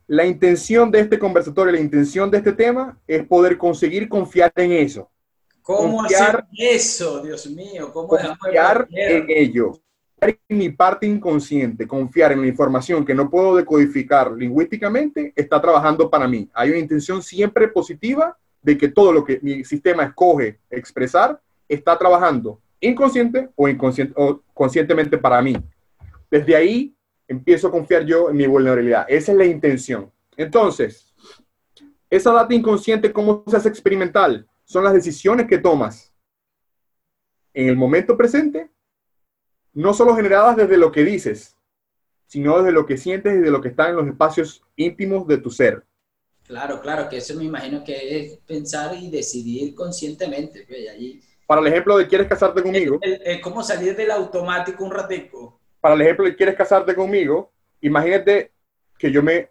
[0.07, 4.71] La intención de este conversatorio, la intención de este tema es poder conseguir confiar en
[4.71, 5.09] eso.
[5.61, 7.91] ¿Cómo Confiar- hacer eso, Dios mío?
[7.93, 9.73] ¿Cómo Confiar en ello.
[10.21, 16.09] En mi parte inconsciente, confiar en la información que no puedo decodificar lingüísticamente, está trabajando
[16.09, 16.49] para mí.
[16.53, 21.97] Hay una intención siempre positiva de que todo lo que mi sistema escoge expresar está
[21.97, 25.55] trabajando inconsciente o, inconsciente, o conscientemente para mí.
[26.29, 26.95] Desde ahí
[27.27, 29.05] empiezo a confiar yo en mi vulnerabilidad.
[29.07, 30.11] Esa es la intención.
[30.37, 31.13] Entonces,
[32.09, 34.47] esa data inconsciente, ¿cómo se hace experimental?
[34.63, 36.13] Son las decisiones que tomas
[37.53, 38.69] en el momento presente,
[39.73, 41.55] no solo generadas desde lo que dices,
[42.27, 45.37] sino desde lo que sientes y de lo que está en los espacios íntimos de
[45.39, 45.83] tu ser.
[46.45, 50.65] Claro, claro, que eso me imagino que es pensar y decidir conscientemente.
[50.67, 54.83] pues, allí- Para el ejemplo de quieres casarte conmigo, Es, es como salir del automático
[54.83, 55.59] un ratico.
[55.81, 57.51] para el ejemplo de quieres casarte conmigo,
[57.81, 58.51] imagínate
[58.97, 59.49] que yo me,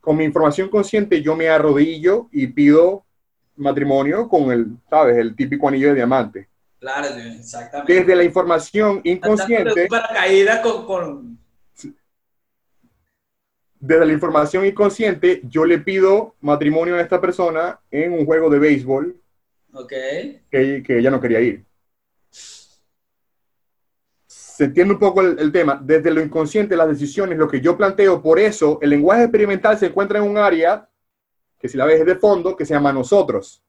[0.00, 3.04] con mi información consciente, yo me arrodillo y pido
[3.56, 5.16] matrimonio con el, ¿sabes?
[5.16, 6.48] El típico anillo de diamante.
[6.80, 7.92] Claro, exactamente.
[7.92, 11.38] Desde la información inconsciente, un paracaídas con, con...
[13.78, 18.58] desde la información inconsciente, yo le pido matrimonio a esta persona en un juego de
[18.58, 19.20] béisbol
[19.74, 19.92] Ok.
[20.50, 21.64] que, que ella no quería ir.
[24.26, 25.80] Se entiende un poco el, el tema.
[25.82, 29.86] Desde lo inconsciente, las decisiones, lo que yo planteo, por eso el lenguaje experimental se
[29.86, 30.88] encuentra en un área
[31.58, 33.62] que si la ves es de fondo, que se llama nosotros.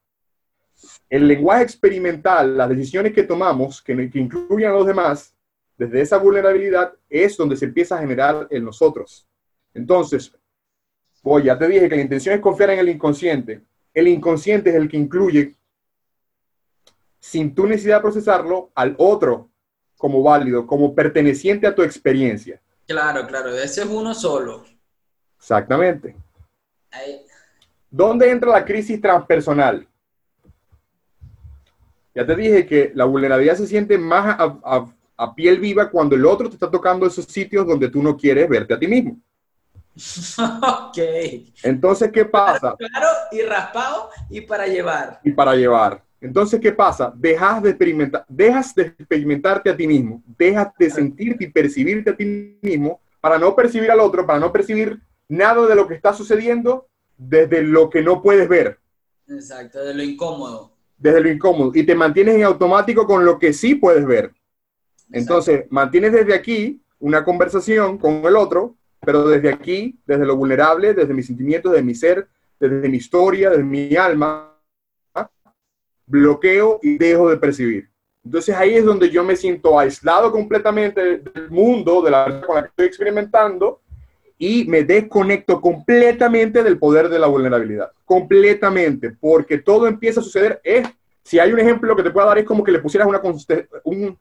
[1.12, 5.36] El lenguaje experimental, las decisiones que tomamos, que, que incluyen a los demás,
[5.78, 9.28] desde esa vulnerabilidad, es donde se empieza a generar el nosotros.
[9.74, 10.34] Entonces,
[11.21, 13.62] voy, ya te dije que la intención es confiar en el inconsciente.
[13.93, 15.54] El inconsciente es el que incluye
[17.19, 19.50] sin tu necesidad de procesarlo al otro
[19.97, 22.60] como válido, como perteneciente a tu experiencia.
[22.88, 24.63] Claro, claro, ese es uno solo.
[25.38, 26.15] Exactamente.
[26.91, 27.21] Ahí-
[27.89, 29.86] ¿Dónde entra la crisis transpersonal?
[32.13, 36.15] Ya te dije que la vulnerabilidad se siente más a, a- a piel viva cuando
[36.15, 39.19] el otro te está tocando esos sitios donde tú no quieres verte a ti mismo.
[40.39, 40.97] ok.
[41.63, 42.76] Entonces, ¿qué pasa?
[42.78, 45.19] Claro, y raspado y para llevar.
[45.24, 46.04] y para llevar.
[46.19, 47.12] Entonces, ¿qué pasa?
[47.15, 52.15] Dejas de experimentar, dejas de experimentarte a ti mismo, dejas de sentirte y percibirte a
[52.15, 56.13] ti mismo para no percibir al otro, para no percibir nada de lo que está
[56.13, 58.80] sucediendo desde lo que no puedes ver,
[59.28, 60.71] Exacto, de lo incómodo.
[61.02, 64.32] Desde lo incómodo, y te mantienes en automático con lo que sí puedes ver.
[65.12, 70.94] Entonces, mantienes desde aquí una conversación con el otro, pero desde aquí, desde lo vulnerable,
[70.94, 72.28] desde mis sentimientos, desde mi ser,
[72.60, 74.56] desde mi historia, desde mi alma,
[76.06, 77.90] bloqueo y dejo de percibir.
[78.24, 82.62] Entonces ahí es donde yo me siento aislado completamente del mundo, de la con la
[82.62, 83.82] que estoy experimentando,
[84.43, 87.91] y me desconecto completamente del poder de la vulnerabilidad.
[88.06, 90.60] Completamente, porque todo empieza a suceder.
[90.63, 90.88] Es,
[91.23, 93.21] si hay un ejemplo que te pueda dar, es como que le pusieras una,
[93.84, 94.17] un-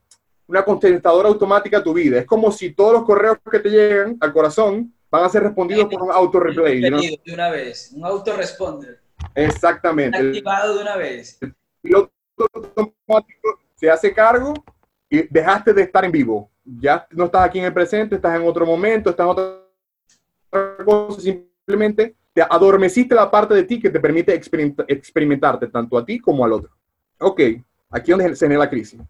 [0.46, 2.18] una contestadora automática a tu vida.
[2.18, 5.86] Es como si todos los correos que te llegan al corazón van a ser respondidos
[5.86, 6.82] por un auto-replay.
[6.90, 7.00] ¿no?
[7.00, 9.00] De una vez, un autoresponder.
[9.34, 10.18] Exactamente.
[10.18, 11.38] El Activado de una vez.
[11.80, 12.12] piloto
[12.52, 14.52] automático se hace cargo
[15.08, 16.50] y dejaste de estar en vivo.
[16.62, 19.59] Ya no estás aquí en el presente, estás en otro momento, estás en otra
[20.50, 26.04] cosa, simplemente te adormeciste la parte de ti que te permite experimenta- experimentarte tanto a
[26.04, 26.70] ti como al otro.
[27.20, 27.40] Ok,
[27.90, 29.00] aquí es donde se genera la crisis.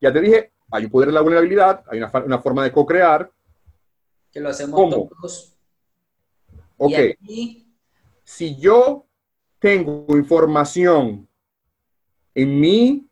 [0.00, 3.30] Ya te dije, hay un poder de la vulnerabilidad, hay una, forma de co-crear.
[4.30, 5.08] Que lo hacemos ¿Cómo?
[5.08, 5.56] todos.
[6.76, 7.74] Ok, Y aquí,
[8.24, 9.06] si yo
[9.58, 11.28] tengo información
[12.34, 13.08] en mi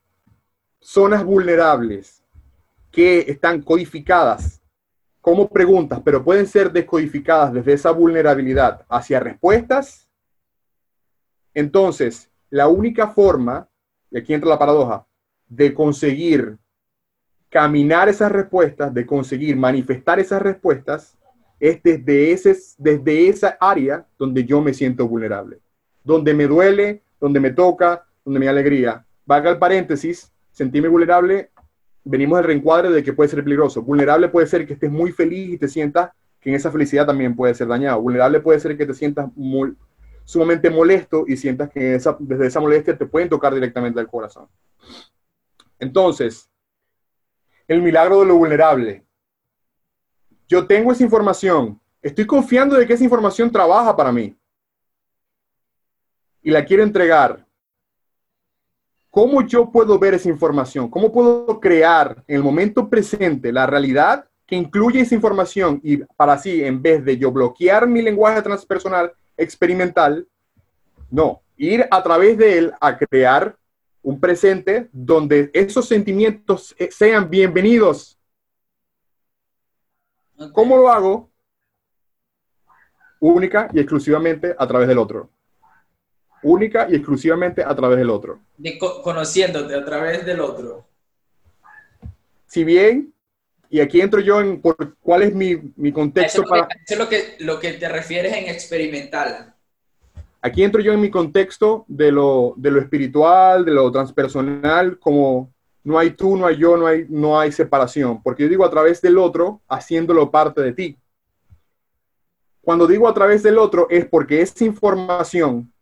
[0.81, 2.25] zonas vulnerables
[2.91, 4.62] que están codificadas
[5.23, 10.09] como preguntas, pero pueden ser descodificadas desde esa vulnerabilidad hacia respuestas,
[11.55, 13.69] entonces la única forma,
[14.11, 15.07] y aquí entra la paradoja,
[15.49, 16.59] de conseguir
[17.49, 21.17] caminar esas respuestas, de conseguir manifestar esas respuestas,
[21.61, 25.61] es desde, ese, desde esa área donde yo me siento vulnerable,
[26.03, 29.07] donde me duele, donde me toca, donde me alegría.
[29.25, 31.52] Valga el paréntesis, sentirme vulnerable,
[32.05, 33.83] venimos del reencuadre de que puede ser peligroso.
[33.83, 36.11] Vulnerable puede ser que estés muy feliz y te sientas
[36.41, 38.01] que en esa felicidad también puede ser dañado.
[38.01, 39.31] Vulnerable puede ser que te sientas
[40.25, 44.49] sumamente molesto y sientas que desde esa molestia te pueden tocar directamente al corazón.
[45.79, 46.49] Entonces,
[47.69, 49.05] el milagro de lo vulnerable.
[50.49, 54.37] Yo tengo esa información, estoy confiando de que esa información trabaja para mí
[56.43, 57.47] y la quiero entregar.
[59.13, 60.89] ¿Cómo yo puedo ver esa información?
[60.89, 66.33] ¿Cómo puedo crear en el momento presente la realidad que incluye esa información y para
[66.33, 70.27] así, en vez de yo bloquear mi lenguaje transpersonal, experimental,
[71.11, 73.55] no, ir a través de él a crear
[74.03, 78.19] un presente donde esos sentimientos eh, sean bienvenidos.
[80.55, 81.31] ¿Cómo lo hago?
[83.21, 85.29] Única y exclusivamente a través del otro.
[86.43, 88.41] Única y exclusivamente a través del otro.
[88.57, 90.85] De co- conociéndote a través del otro.
[92.47, 93.15] Si bien,
[93.71, 96.69] y aquí entro yo en por cuál es mi, mi Eso contexto es, lo para,
[96.85, 99.55] eso es lo que, lo que te refieres en experimental.
[100.43, 105.53] aquí entro yo en mi contexto de lo, de lo espiritual, de lo transpersonal, como
[105.85, 108.71] no hay tú, no hay yo, no hay, no hay separación, porque yo digo a
[108.71, 110.99] través del otro, haciéndolo parte de ti.
[112.61, 115.73] Cuando digo a través del otro es porque esa información,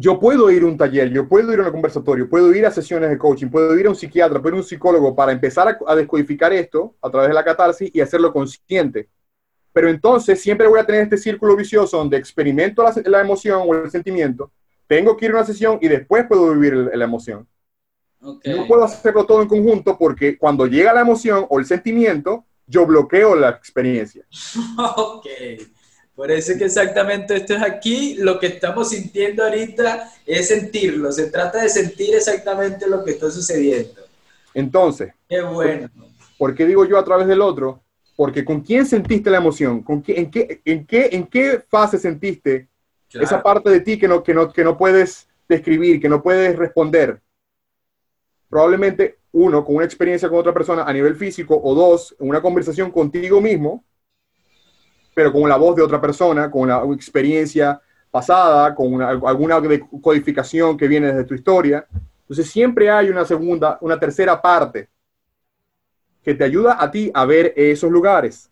[0.00, 2.70] yo puedo ir a un taller, yo puedo ir a un conversatorio, puedo ir a
[2.70, 5.68] sesiones de coaching, puedo ir a un psiquiatra, puedo ir a un psicólogo para empezar
[5.68, 9.08] a, a descodificar esto a través de la catarsis y hacerlo consciente.
[9.72, 13.74] Pero entonces siempre voy a tener este círculo vicioso donde experimento la, la emoción o
[13.74, 14.50] el sentimiento,
[14.86, 17.46] tengo que ir a una sesión y después puedo vivir el- la emoción.
[18.20, 22.86] No puedo hacerlo todo en conjunto porque cuando llega la emoción o el sentimiento, yo
[22.86, 24.24] bloqueo la experiencia.
[24.96, 25.26] Ok.
[26.18, 31.12] Por eso es que exactamente esto es aquí, lo que estamos sintiendo ahorita es sentirlo,
[31.12, 34.00] se trata de sentir exactamente lo que está sucediendo.
[34.52, 35.88] Entonces, Qué bueno.
[36.36, 37.84] ¿por qué digo yo a través del otro?
[38.16, 41.98] Porque con quién sentiste la emoción, ¿Con qué, en, qué, en, qué, ¿en qué fase
[41.98, 42.66] sentiste
[43.08, 43.24] Claro.
[43.24, 46.56] esa parte de ti que no, que, no, que no puedes describir, que no puedes
[46.56, 47.22] responder.
[48.48, 52.90] Probablemente uno, con una experiencia con otra persona a nivel físico, o dos, una conversación
[52.90, 53.84] contigo mismo,
[55.18, 59.60] pero con la voz de otra persona, con una experiencia pasada, con una- alguna
[60.00, 61.84] codificación que viene desde tu historia.
[62.20, 64.88] Entonces siempre hay una segunda, una tercera parte
[66.22, 68.48] que te ayuda a ti a ver esos lugares.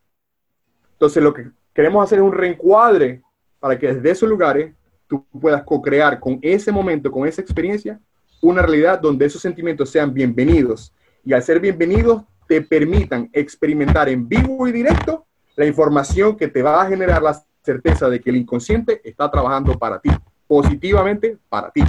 [0.94, 3.22] Entonces lo que queremos hacer es un reencuadre
[3.60, 4.74] para que desde esos lugares
[5.06, 8.00] tú puedas co-crear con ese momento, con esa experiencia,
[8.42, 10.92] una realidad donde esos sentimientos sean bienvenidos.
[11.24, 15.25] Y al ser bienvenidos, te permitan experimentar en vivo y directo
[15.56, 19.76] la información que te va a generar la certeza de que el inconsciente está trabajando
[19.78, 20.10] para ti,
[20.46, 21.82] positivamente para ti.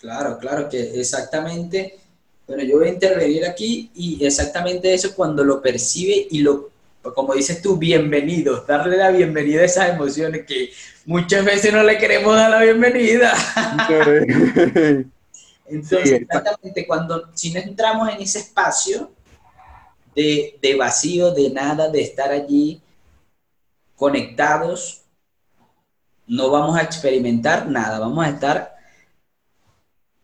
[0.00, 1.98] Claro, claro, que exactamente,
[2.46, 6.70] bueno, yo voy a intervenir aquí y exactamente eso cuando lo percibe y lo,
[7.14, 10.70] como dices tú, bienvenidos, darle la bienvenida a esas emociones que
[11.04, 13.32] muchas veces no le queremos dar la bienvenida.
[15.68, 19.10] Entonces, exactamente, cuando si no entramos en ese espacio
[20.14, 22.80] de, de vacío, de nada, de estar allí
[23.96, 25.02] conectados,
[26.26, 28.76] no vamos a experimentar nada, vamos a estar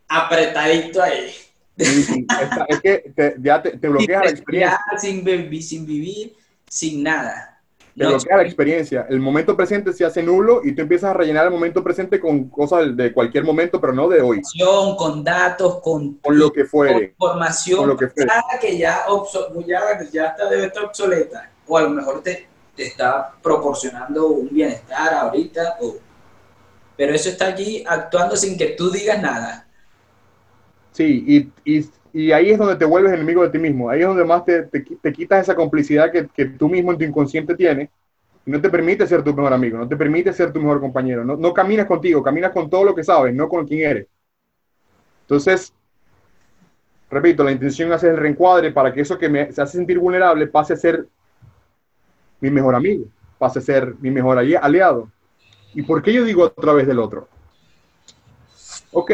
[0.09, 1.31] apretadito ahí.
[1.77, 4.79] Es que te- ya te, te bloquea la experiencia.
[4.99, 5.25] sin,
[5.87, 6.37] vivir,
[6.69, 7.61] sin nada.
[7.97, 9.07] Te No, bloquea la experiencia.
[9.09, 12.49] El momento presente se hace nulo y tú empiezas a rellenar el momento presente con
[12.49, 14.41] cosas de cualquier momento, pero no de hoy,
[14.97, 17.05] con datos, con, con lo que con fuere.
[17.05, 18.31] información con lo que fuere.
[18.61, 19.01] que ya,
[19.67, 19.81] ya,
[20.11, 21.51] ya está, debe estar obsoleta.
[21.67, 25.77] O a lo mejor te, te está proporcionando un bienestar ahorita.
[25.81, 25.97] o-
[26.97, 29.67] pero eso está allí actuando sin que tú digas nada.
[30.93, 33.89] Sí, y, ahí es donde te vuelves enemigo de ti mismo.
[33.89, 36.99] Ahí es donde más te, te, qui- te quitas esa complicidad que, tú mismo en
[36.99, 37.89] tu inconsciente tienes
[38.45, 41.25] no te permite ser tu mejor amigo, no te permite ser tu mejor compañero.
[41.25, 44.09] No, caminas contigo, caminas con todo lo que sabes, no con quién eres.
[45.23, 45.73] Entonces,
[47.11, 50.47] repito, la intención es hacer el reencuadre para que eso que me hace sentir vulnerable
[50.49, 51.07] pase a ser
[52.43, 53.07] mi mejor amigo,
[53.39, 55.09] pase a ser mi mejor ali- aliado.
[55.75, 57.29] ¿Y por qué yo digo a través del otro?
[58.93, 59.11] Ok,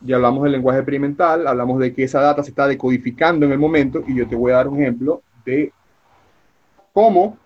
[0.00, 3.58] ya hablamos del lenguaje experimental, hablamos de que esa data se está decodificando en el
[3.58, 5.72] momento y yo te voy a dar un ejemplo de
[6.92, 7.36] cómo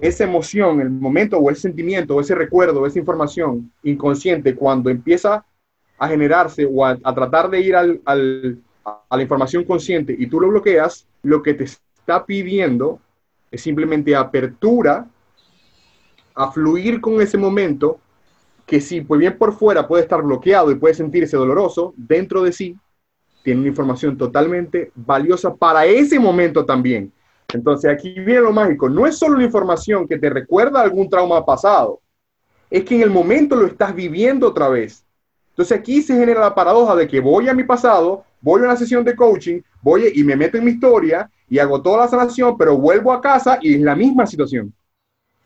[0.00, 5.44] esa emoción, el momento o ese sentimiento o ese recuerdo, esa información inconsciente, cuando empieza
[5.98, 10.26] a generarse o a, a tratar de ir al- al- a la información consciente y
[10.26, 12.98] tú lo bloqueas, lo que te está pidiendo
[13.54, 15.06] es simplemente apertura
[16.34, 18.00] a fluir con ese momento
[18.66, 22.52] que si pues bien por fuera puede estar bloqueado y puede sentirse doloroso, dentro de
[22.52, 22.76] sí
[23.44, 27.12] tiene una información totalmente valiosa para ese momento también.
[27.52, 31.44] Entonces aquí viene lo mágico, no es solo una información que te recuerda algún trauma
[31.46, 32.00] pasado,
[32.70, 35.06] es que en el momento lo estás viviendo otra vez.
[35.50, 38.76] Entonces aquí se genera la paradoja de que voy a mi pasado, voy a una
[38.76, 42.58] sesión de coaching, voy y me meto en mi historia y hago toda la sanación,
[42.58, 44.72] pero vuelvo a casa y es la misma situación.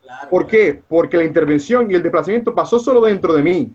[0.02, 0.82] Claro, ¿Por qué?
[0.88, 3.72] Porque la intervención y el desplazamiento pasó solo dentro de mí.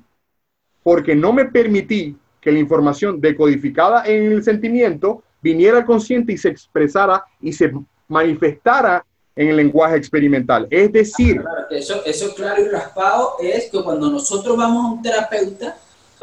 [0.83, 6.37] Porque no me permití que la información decodificada en el sentimiento viniera al consciente y
[6.37, 7.71] se expresara y se
[8.09, 9.05] manifestara
[9.37, 10.67] en el lenguaje experimental.
[10.69, 15.01] Es decir, Claro, eso, eso claro y raspado es que cuando nosotros vamos a un
[15.01, 15.77] terapeuta,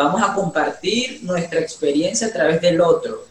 [0.05, 3.25] vamos a compartir nuestra experiencia a través del otro.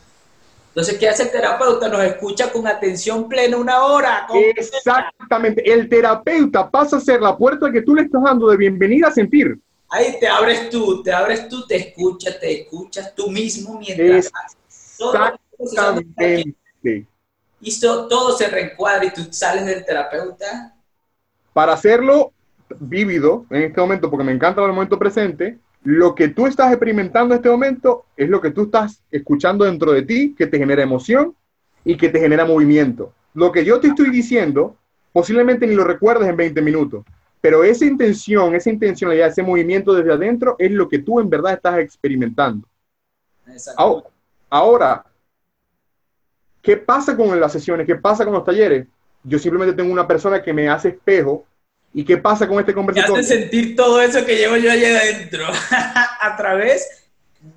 [0.70, 1.90] Entonces, ¿qué hace el terapeuta?
[1.90, 4.28] Nos escucha con atención plena una hora.
[4.56, 9.08] exactamente, el terapeuta pasa a ser la puerta que tú le estás dando de bienvenida
[9.08, 9.60] a sentir.
[9.90, 14.96] Ahí te abres tú, te abres tú, te escuchas, te escuchas tú mismo mientras haces
[14.98, 15.14] todo.
[15.58, 16.56] Exactamente.
[17.62, 20.76] y so- todo se reencuadra y tú sales del terapeuta.
[21.52, 22.32] Para hacerlo
[22.80, 27.34] vívido en este momento, porque me encanta el momento presente, lo que tú estás experimentando
[27.34, 30.84] en este momento es lo que tú estás escuchando dentro de ti, que te genera
[30.84, 31.36] emoción
[31.86, 33.14] y que te genera movimiento.
[33.34, 34.76] Lo que yo te estoy diciendo,
[35.14, 37.06] posiblemente ni lo recuerdes en 20 minutos,
[37.42, 41.54] pero esa intención, esa intencionalidad, ese movimiento desde adentro es lo que tú en verdad
[41.54, 42.68] estás experimentando.
[43.48, 43.82] Exacto.
[43.82, 44.08] Ahora,
[44.50, 45.06] ahora,
[46.62, 47.88] ¿qué pasa con las sesiones?
[47.88, 48.88] ¿Qué pasa con los talleres?
[49.24, 51.46] Yo simplemente tengo una persona que me hace espejo.
[51.94, 53.22] ¿Y qué pasa con este Me conversatorio?
[53.22, 55.46] hace sentir todo eso que llevo yo allá adentro
[56.22, 57.10] a través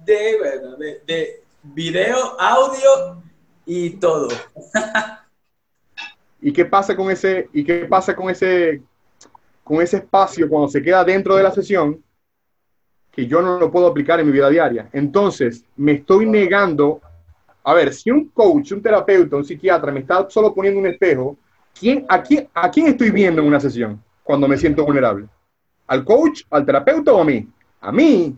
[0.05, 3.22] de, bueno, de, de video, audio
[3.66, 4.28] y todo.
[6.41, 8.83] ¿Y qué pasa con ese, y qué pasa con ese,
[9.62, 12.03] con ese espacio cuando se queda dentro de la sesión
[13.12, 14.89] que yo no lo puedo aplicar en mi vida diaria?
[14.93, 17.01] Entonces, me estoy negando.
[17.62, 21.37] A ver, si un coach, un terapeuta, un psiquiatra me está solo poniendo un espejo,
[21.78, 25.26] ¿quién, a, quién, ¿a quién estoy viendo en una sesión cuando me siento vulnerable?
[25.86, 27.48] ¿Al coach, al terapeuta o a mí?
[27.80, 28.36] A mí.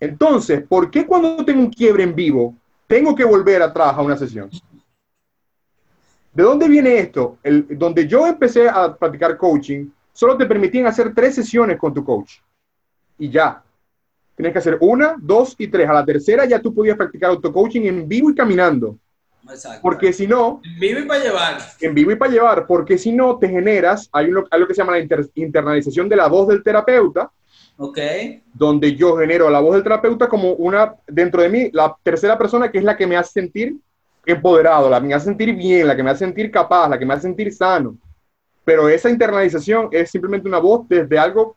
[0.00, 2.54] Entonces, ¿por qué cuando tengo un quiebre en vivo
[2.86, 4.50] tengo que volver atrás a una sesión?
[6.32, 7.38] ¿De dónde viene esto?
[7.42, 12.04] El, donde yo empecé a practicar coaching, solo te permitían hacer tres sesiones con tu
[12.04, 12.40] coach.
[13.18, 13.62] Y ya.
[14.34, 15.88] Tienes que hacer una, dos y tres.
[15.88, 18.98] A la tercera ya tú podías practicar auto-coaching en vivo y caminando.
[19.48, 19.80] Exacto.
[19.82, 21.58] Porque si no, Vive para llevar.
[21.80, 24.74] en vivo y para llevar, porque si no te generas, hay lo, hay lo que
[24.74, 27.30] se llama la inter- internalización de la voz del terapeuta,
[27.78, 27.98] Ok.
[28.54, 32.70] donde yo genero la voz del terapeuta como una, dentro de mí, la tercera persona
[32.70, 33.76] que es la que me hace sentir
[34.24, 37.06] empoderado, la que me hace sentir bien, la que me hace sentir capaz, la que
[37.06, 37.96] me hace sentir sano.
[38.64, 41.56] Pero esa internalización es simplemente una voz desde algo,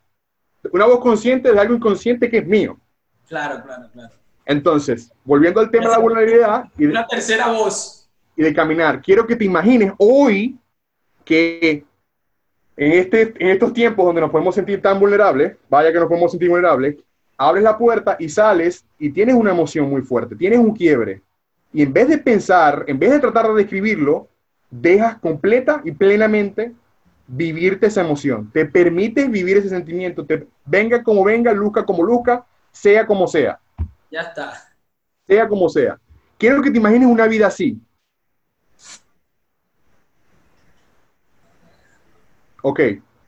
[0.72, 2.78] una voz consciente de algo inconsciente que es mío.
[3.26, 4.14] Claro, claro, claro.
[4.50, 8.08] Entonces, volviendo al tema de la vulnerabilidad y de, Una tercera voz.
[8.34, 10.58] y de caminar, quiero que te imagines hoy
[11.24, 11.84] que
[12.76, 16.32] en, este, en estos tiempos donde nos podemos sentir tan vulnerables, vaya que nos podemos
[16.32, 16.96] sentir vulnerables,
[17.38, 21.22] abres la puerta y sales y tienes una emoción muy fuerte, tienes un quiebre.
[21.72, 24.26] Y en vez de pensar, en vez de tratar de describirlo,
[24.68, 26.72] dejas completa y plenamente
[27.28, 28.50] vivirte esa emoción.
[28.52, 33.60] Te permites vivir ese sentimiento, te, venga como venga, luzca como luzca, sea como sea
[34.10, 34.52] Ya está.
[35.26, 35.98] sea como sea.
[36.36, 37.80] Quiero que te imagines una vida así.
[42.62, 42.80] Ok,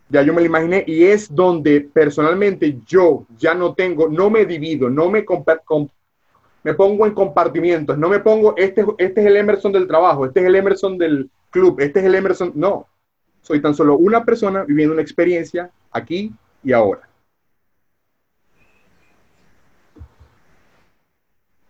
[0.09, 4.45] ya yo me lo imaginé y es donde personalmente yo ya no tengo, no me
[4.45, 5.25] divido, no me,
[6.63, 10.41] me pongo en compartimientos, no me pongo, este, este es el Emerson del trabajo, este
[10.41, 12.87] es el Emerson del club, este es el Emerson, no.
[13.41, 17.12] Soy tan solo una persona viviendo una experiencia aquí y ahora.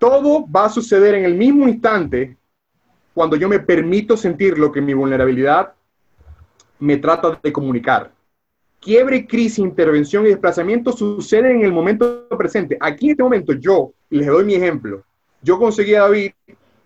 [0.03, 2.36] Todo va a suceder en el mismo instante
[3.14, 5.74] cuando yo me permito sentir lo que mi vulnerabilidad
[6.80, 8.11] me trata de comunicar.
[8.80, 12.76] Quiebre, crisis, intervención y desplazamiento suceden en el momento presente.
[12.80, 15.05] Aquí en este momento yo, y les doy mi ejemplo,
[15.40, 16.32] yo conseguí a David,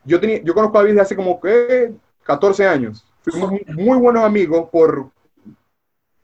[0.05, 3.03] yo, tenía, yo conozco a David desde hace como que 14 años.
[3.23, 5.09] Fuimos muy buenos amigos por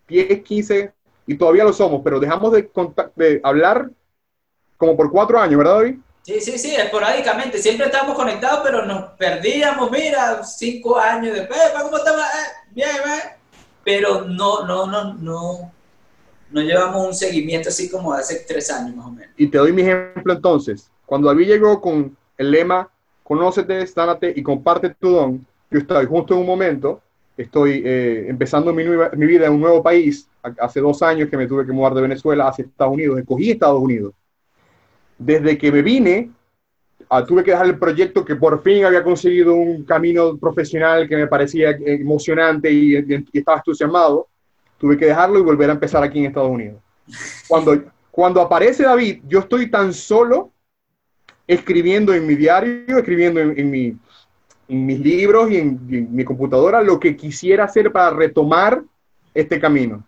[0.09, 0.93] 10, 15
[1.27, 2.71] y todavía lo somos, pero dejamos de,
[3.17, 3.91] de hablar
[4.77, 5.97] como por cuatro años, ¿verdad David?
[6.23, 7.59] Sí, sí, sí, esporádicamente.
[7.59, 11.59] Siempre estábamos conectados, pero nos perdíamos, mira, cinco años después.
[11.75, 12.21] "Pa, ¿Cómo estamos?
[12.23, 13.21] Eh, bien, bien.
[13.85, 15.73] Pero no, no, no, no.
[16.51, 19.33] No llevamos un seguimiento así como hace tres años más o menos.
[19.37, 20.91] Y te doy mi ejemplo entonces.
[21.07, 22.89] Cuando David llegó con el lema
[23.25, 27.01] Conócete, sánate y comparte tu don, yo estoy justo en un momento,
[27.37, 30.29] estoy eh, empezando mi, mi vida en un nuevo país.
[30.43, 33.53] Ha- Hace dos años que me tuve que mudar de Venezuela hacia Estados Unidos, escogí
[33.53, 34.13] Estados Unidos.
[35.25, 36.31] Desde que me vine,
[37.09, 41.17] ah, tuve que dejar el proyecto que por fin había conseguido un camino profesional que
[41.17, 44.27] me parecía emocionante y, y- estaba entusiasmado.
[44.79, 46.81] Tuve que dejarlo y volver a empezar aquí en Estados Unidos.
[47.47, 50.51] Cuando, cuando aparece David, yo estoy tan solo
[51.47, 53.97] escribiendo en mi diario, escribiendo en, en mi,
[54.69, 55.79] en mis libros y en
[56.15, 58.83] mi computadora lo que quisiera hacer para retomar
[59.35, 60.05] este camino.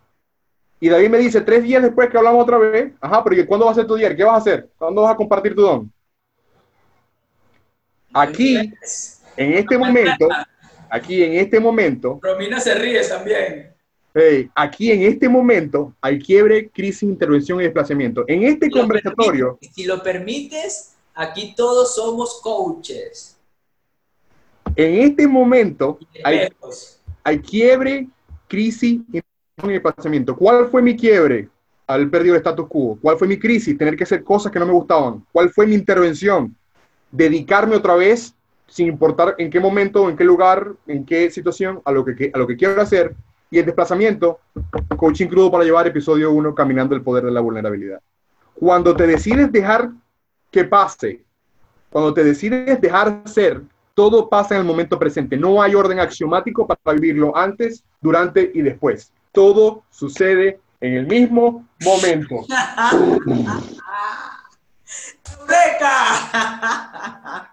[0.79, 3.65] Y David me dice, tres días después que hablamos otra vez, ajá, pero ¿y ¿cuándo
[3.65, 4.15] va a ser tu día?
[4.15, 4.69] ¿Qué vas a hacer?
[4.77, 5.91] ¿Cuándo vas a compartir tu don?
[8.13, 8.55] Aquí,
[9.35, 10.27] en este momento,
[10.89, 13.73] aquí en este momento, Romina se ríe también.
[14.13, 18.23] hey, aquí en este momento hay quiebre, crisis, intervención y desplazamiento.
[18.27, 23.37] En este Si lo conversatorio, permites- Si lo permites, aquí todos somos coaches.
[24.77, 26.47] en este momento hay,
[27.23, 28.07] hay quiebre,
[28.47, 29.01] crisis,
[29.63, 30.35] y desplazamiento.
[30.35, 31.47] ¿Cuál fue mi quiebre?
[31.87, 32.97] Haber perdido el status quo.
[33.01, 33.77] ¿Cuál fue mi crisis?
[33.77, 35.23] Tener que hacer cosas que no me gustaban.
[35.31, 36.55] ¿Cuál fue mi intervención?
[37.11, 38.35] Dedicarme otra vez,
[38.67, 42.37] sin importar en qué momento, en qué lugar, en qué situación, a lo que, a
[42.37, 43.15] lo que quiero hacer.
[43.49, 44.39] Y el desplazamiento,
[44.97, 48.01] coaching crudo para llevar episodio 1, caminando el poder de la vulnerabilidad.
[48.55, 49.91] Cuando te decides dejar
[50.51, 51.23] que pase,
[51.89, 53.61] cuando te decides dejar ser,
[53.93, 55.37] todo pasa en el momento presente.
[55.37, 59.13] No hay orden axiomático para vivirlo antes, durante y después.
[59.35, 62.45] Todo sucede en el mismo momento.
[65.39, 67.51] ¡Eureka!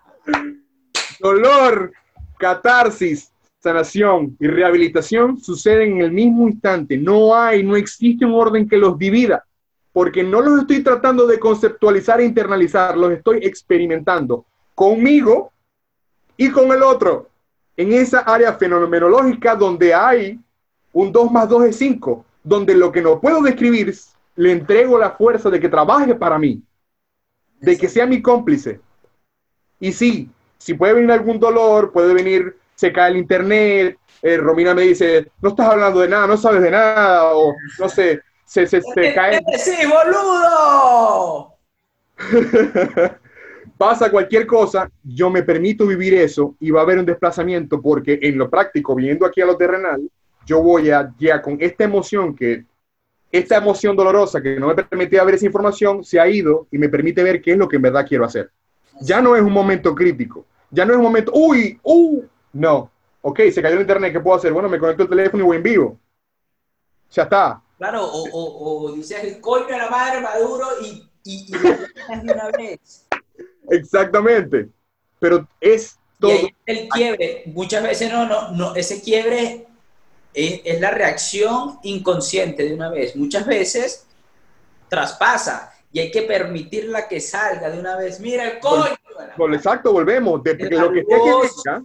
[1.21, 1.93] Dolor,
[2.39, 6.97] catarsis, sanación y rehabilitación suceden en el mismo instante.
[6.97, 9.45] No hay, no existe un orden que los divida,
[9.93, 15.53] porque no los estoy tratando de conceptualizar e internalizar, los estoy experimentando conmigo
[16.37, 17.29] y con el otro.
[17.77, 20.39] En esa área fenomenológica donde hay
[20.93, 23.95] un 2 más 2 es 5, donde lo que no puedo describir
[24.37, 26.63] le entrego la fuerza de que trabaje para mí,
[27.61, 28.81] de que sea mi cómplice.
[29.79, 34.75] Y sí, si puede venir algún dolor, puede venir, se cae el internet, eh, Romina
[34.75, 38.67] me dice, no estás hablando de nada, no sabes de nada, o no sé, se,
[38.67, 41.57] se, se cae, ¿Qué decís, boludo?
[43.83, 48.17] pasa cualquier cosa, yo me permito vivir eso y va a haber un desplazamiento porque
[48.23, 50.01] en lo práctico, viniendo aquí a lo terrenal,
[50.47, 52.65] yo voy a ya con esta emoción que,
[53.31, 56.91] esta emoción dolorosa que no me permitía ver esa información, se ha ido y me
[56.91, 58.51] permite ver qué es lo que en verdad quiero hacer.
[59.01, 62.23] Ya no es un momento crítico, ya no es un momento, uy, uh,
[62.53, 62.91] no,
[63.23, 64.53] ok, se cayó el internet, ¿qué puedo hacer?
[64.53, 65.99] Bueno, me conecto al teléfono y voy en vivo.
[67.11, 67.63] Ya está.
[67.79, 71.71] Claro, o, o, o dices el coño de la madre maduro y, y, y lo
[71.71, 73.07] de una vez.
[73.71, 74.69] Exactamente.
[75.19, 76.33] Pero es Y todo.
[76.33, 79.67] ahí el quiebre, muchas veces no, no, no, ese quiebre
[80.35, 83.17] es, es la reacción inconsciente de una vez.
[83.17, 84.07] Muchas veces
[84.89, 88.21] traspasa y hay que permitirla que salga de una vez.
[88.21, 88.85] Mira el coño.
[89.37, 90.43] Vol- Exacto, volvemos.
[90.43, 91.63] De, El que lo que sea que baboso.
[91.65, 91.85] venga,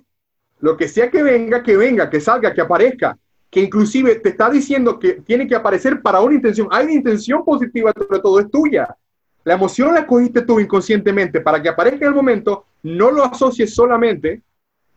[0.60, 3.18] lo que sea que venga, que venga, que salga, que aparezca,
[3.50, 6.68] que inclusive te está diciendo que tiene que aparecer para una intención.
[6.72, 8.96] Hay una intención positiva sobre todo, es tuya.
[9.44, 13.74] La emoción la cogiste tú inconscientemente para que aparezca en el momento, no lo asocies
[13.74, 14.42] solamente,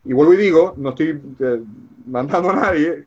[0.03, 1.61] y vuelvo y digo, no estoy eh,
[2.05, 3.05] mandando a nadie,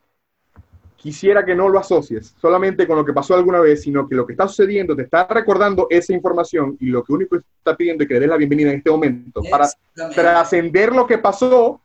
[1.05, 4.27] quisiera que no lo asocies solamente con lo que pasó alguna vez, sino que lo
[4.27, 8.05] que está sucediendo te está recordando esa información y lo que único que está pidiendo
[8.05, 9.69] es que le des la bienvenida en este momento para
[10.15, 11.83] trascender lo que pasó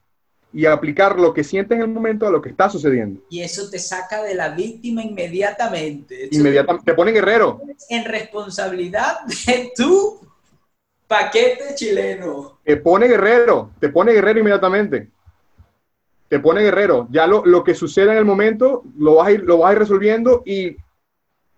[0.54, 3.20] y aplicar lo que sientes en el momento a lo que está sucediendo.
[3.30, 6.30] Y eso te saca de la víctima inmediatamente.
[6.32, 10.22] Inmediatamente te pone guerrero, En responsabilidad de tu
[11.10, 12.62] paquete chileno.
[12.64, 15.10] te pone guerrero, te pone guerrero inmediatamente.
[16.30, 17.08] Te pone guerrero.
[17.12, 19.74] Ya lo, lo que sucede en el momento lo vas, a ir, lo vas a
[19.74, 20.78] ir resolviendo y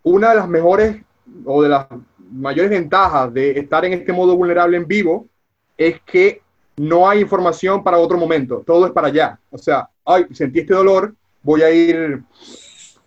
[0.03, 0.97] una de las mejores
[1.45, 1.87] o de las
[2.31, 5.27] mayores ventajas de estar en este modo vulnerable en vivo
[5.77, 6.41] es que
[6.77, 9.39] no hay información para otro momento, todo es para allá.
[9.51, 11.13] O sea, ay, sentí este dolor,
[11.43, 12.23] voy a ir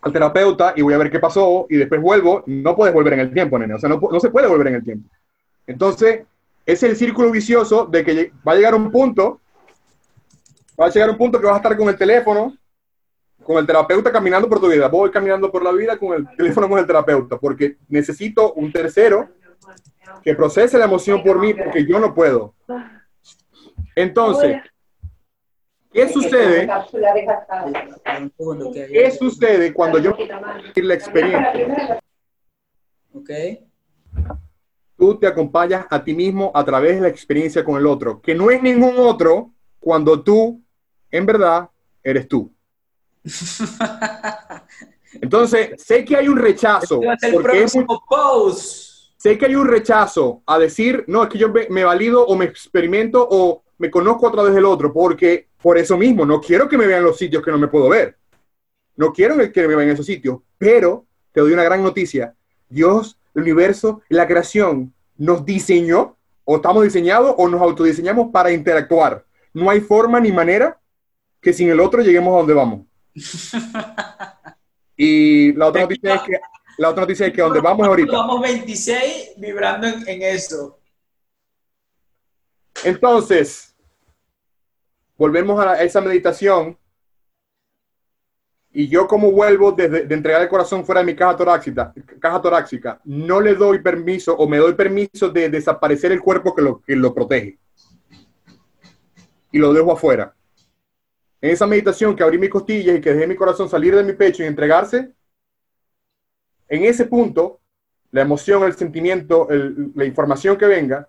[0.00, 2.44] al terapeuta y voy a ver qué pasó y después vuelvo.
[2.46, 3.74] No puedes volver en el tiempo, nene.
[3.74, 5.08] O sea, no, no se puede volver en el tiempo.
[5.66, 6.22] Entonces,
[6.66, 9.40] es el círculo vicioso de que va a llegar un punto,
[10.80, 12.56] va a llegar un punto que vas a estar con el teléfono,
[13.42, 14.88] con el terapeuta caminando por tu vida.
[14.88, 19.28] Voy caminando por la vida con el teléfono con el terapeuta, porque necesito un tercero
[20.22, 22.54] que procese la emoción por mí, porque yo no puedo.
[23.94, 24.60] Entonces,
[25.92, 26.68] ¿qué sucede?
[28.92, 30.16] ¿Qué sucede cuando yo
[30.76, 32.00] la experiencia?
[33.12, 33.30] Ok.
[34.96, 38.34] Tú te acompañas a ti mismo a través de la experiencia con el otro, que
[38.34, 40.63] no es ningún otro cuando tú,
[41.16, 41.68] en verdad,
[42.02, 42.52] eres tú.
[45.20, 49.12] Entonces, sé que hay un rechazo, Este porque es muy- post.
[49.16, 52.34] sé que hay un rechazo a decir, no, es que yo me, me valido o
[52.36, 56.68] me experimento o me conozco a través del otro, porque por eso mismo, no quiero
[56.68, 58.16] que me vean los sitios que no me puedo ver.
[58.96, 62.34] No quiero que me vean esos sitios, pero te doy una gran noticia.
[62.68, 69.24] Dios, el universo, la creación nos diseñó, o estamos diseñados, o nos autodiseñamos para interactuar.
[69.52, 70.78] No hay forma ni manera
[71.45, 72.86] que sin el otro lleguemos a donde vamos.
[74.97, 76.38] Y la otra noticia es que,
[76.78, 78.12] la otra noticia es que donde vamos ahorita.
[78.12, 80.78] Vamos 26 vibrando en, en eso.
[82.84, 83.74] Entonces,
[85.16, 86.78] volvemos a esa meditación
[88.76, 92.42] y yo como vuelvo desde, de entregar el corazón fuera de mi caja torácica, caja
[92.42, 96.82] torácica, no le doy permiso o me doy permiso de desaparecer el cuerpo que lo,
[96.82, 97.59] que lo protege.
[99.53, 100.34] Y lo dejo afuera.
[101.45, 104.14] En esa meditación que abrí mis costillas y que dejé mi corazón salir de mi
[104.14, 105.12] pecho y entregarse,
[106.66, 107.61] en ese punto,
[108.12, 109.47] la emoción, el sentimiento,
[109.95, 111.07] la información que venga,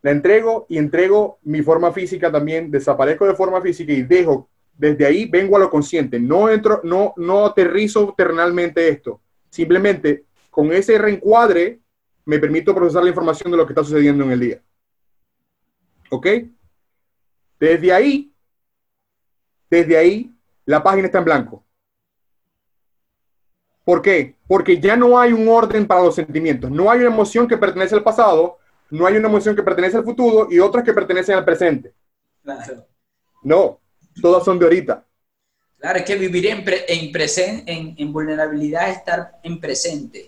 [0.00, 5.04] la entrego y entrego mi forma física también, desaparezco de forma física y dejo, desde
[5.04, 10.98] ahí vengo a lo consciente, no entro, no, no aterrizo terrenalmente esto, simplemente con ese
[10.98, 11.80] reencuadre
[12.26, 14.62] me permito procesar la información de lo que está sucediendo en el día.
[16.10, 16.28] ¿Ok?
[17.58, 18.32] Desde ahí,
[19.70, 21.64] desde ahí, la página está en blanco.
[23.84, 24.36] ¿Por qué?
[24.46, 26.70] Porque ya no hay un orden para los sentimientos.
[26.70, 28.58] No hay una emoción que pertenece al pasado,
[28.90, 31.94] no hay una emoción que pertenece al futuro y otras que pertenecen al presente.
[32.42, 32.86] Claro.
[33.42, 33.80] No,
[34.20, 35.04] todas son de ahorita.
[35.78, 40.26] Claro, es que vivir en, pre- en, presen- en, en vulnerabilidad es estar en presente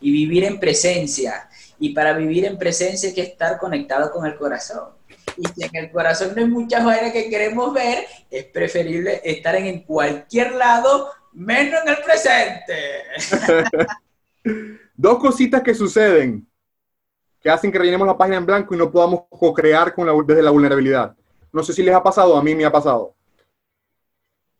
[0.00, 1.48] y vivir en presencia.
[1.78, 4.90] Y para vivir en presencia hay que estar conectado con el corazón.
[5.36, 9.54] Y si en el corazón no hay muchas vainas que queremos ver, es preferible estar
[9.56, 13.86] en, cualquier lado, menos en el presente.
[14.94, 16.46] Dos cositas que suceden
[17.40, 19.94] que hacen que rellenemos la página en blanco y no podamos co-crear
[20.26, 21.16] desde la vulnerabilidad.
[21.52, 23.14] No sé si les ha pasado, a mí me ha pasado.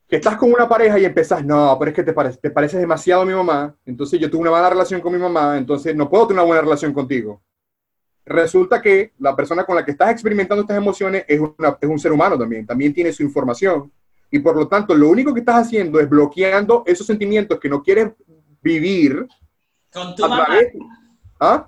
[0.08, 2.80] Que estás con una pareja y empezás, no, pero es que te, parece te pareces
[2.80, 6.10] demasiado a mi mamá, entonces yo tuve una mala relación con mi mamá, entonces no
[6.10, 7.40] puedo tener una buena relación contigo.
[8.32, 11.98] Resulta que la persona con la que estás experimentando estas emociones es, una- es un
[11.98, 13.90] ser humano también, también tiene su información.
[14.30, 17.82] Y por lo tanto, lo único que estás haciendo es bloqueando esos sentimientos que no
[17.82, 18.10] quieres
[18.62, 19.26] vivir
[19.92, 20.72] Con tu mamá, través...
[21.40, 21.66] ¿Ah?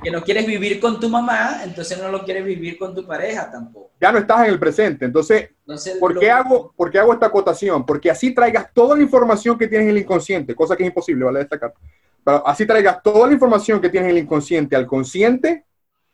[0.00, 3.50] que no quieres vivir con tu mamá, entonces no lo quieres vivir con tu pareja
[3.50, 3.90] tampoco.
[4.00, 5.04] ya no estás en el presente.
[5.04, 7.84] Entonces, Entonces, ¿por qué, hago, ¿por qué hago esta acotación?
[7.84, 11.24] Porque así traigas toda la información que tienes en el inconsciente, cosa que es imposible,
[11.24, 11.74] vale destacar.
[12.22, 15.64] Pero así traigas toda la información que tienes en el inconsciente al consciente,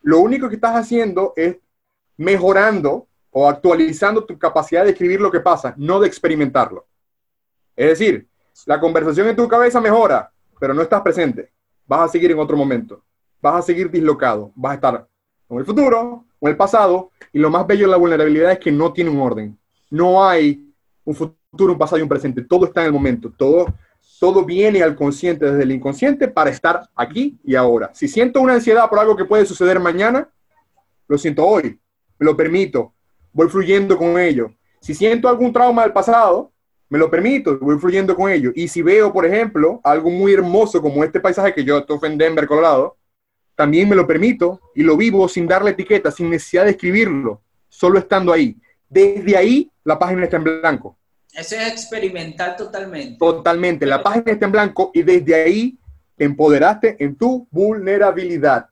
[0.04, 1.56] lo único que estás haciendo es
[2.18, 6.86] mejorando o actualizando tu capacidad de escribir lo que pasa, no de experimentarlo.
[7.74, 8.28] Es decir,
[8.66, 10.30] la conversación en tu cabeza mejora,
[10.60, 11.50] pero no estás presente.
[11.86, 13.02] Vas a seguir en otro momento.
[13.40, 14.52] Vas a seguir dislocado.
[14.54, 15.08] Vas a estar
[15.48, 18.70] con el futuro, con el pasado, y lo más bello de la vulnerabilidad es que
[18.70, 19.58] no tiene un orden.
[19.90, 20.70] No hay
[21.04, 22.42] un futuro, un pasado y un presente.
[22.42, 23.32] Todo está en el momento.
[23.36, 23.66] Todo,
[24.24, 27.90] todo viene al consciente desde el inconsciente para estar aquí y ahora.
[27.92, 30.30] Si siento una ansiedad por algo que puede suceder mañana,
[31.06, 31.78] lo siento hoy.
[32.18, 32.94] Me lo permito.
[33.34, 34.50] Voy fluyendo con ello.
[34.80, 36.50] Si siento algún trauma del pasado,
[36.88, 38.50] me lo permito, voy fluyendo con ello.
[38.54, 42.16] Y si veo, por ejemplo, algo muy hermoso como este paisaje que yo estoy en
[42.16, 42.96] Denver, Colorado,
[43.54, 47.98] también me lo permito y lo vivo sin darle etiqueta, sin necesidad de escribirlo, solo
[47.98, 48.56] estando ahí.
[48.88, 50.96] Desde ahí, la página está en blanco.
[51.34, 53.18] Eso es experimental totalmente.
[53.18, 53.86] Totalmente.
[53.86, 55.78] La página está en blanco y desde ahí
[56.16, 58.68] te empoderaste en tu vulnerabilidad.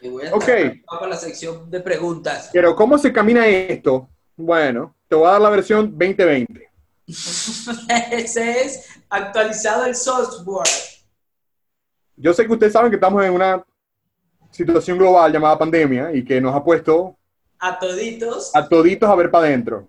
[0.00, 0.48] Y voy a Ok.
[0.86, 2.50] para la sección de preguntas.
[2.52, 4.08] Pero ¿cómo se camina esto?
[4.36, 6.70] Bueno, te voy a dar la versión 2020.
[8.12, 10.68] Ese es actualizado el software.
[12.16, 13.64] Yo sé que ustedes saben que estamos en una
[14.50, 17.16] situación global llamada pandemia y que nos ha puesto
[17.58, 19.88] A toditos a toditos a ver para adentro.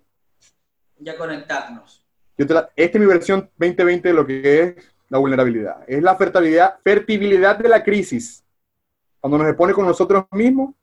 [1.00, 2.04] Y a conectarnos.
[2.36, 4.74] Yo te la- esta es mi versión 2020 de lo que es
[5.08, 5.84] la vulnerabilidad.
[5.86, 8.44] Es la fertilidad, fertilidad de la crisis.
[9.20, 10.74] Cuando nos expone con nosotros mismos,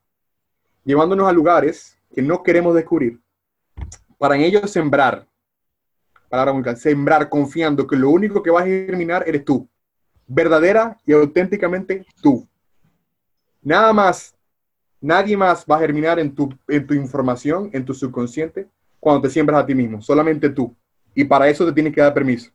[0.83, 3.19] llevándonos a lugares que no queremos descubrir.
[4.17, 5.27] Para en ello sembrar.
[6.29, 9.67] Palabra muy clara, Sembrar confiando que lo único que vas a germinar eres tú.
[10.27, 12.47] Verdadera y auténticamente tú.
[13.61, 14.35] Nada más,
[14.99, 18.67] nadie más va a germinar en tu, en tu información, en tu subconsciente,
[19.05, 20.01] cuando te siembras a ti mismo.
[20.01, 20.75] Solamente tú.
[21.13, 22.49] Y para eso te tienes que dar permiso.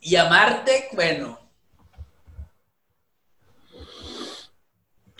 [0.00, 1.38] Y amarte, bueno,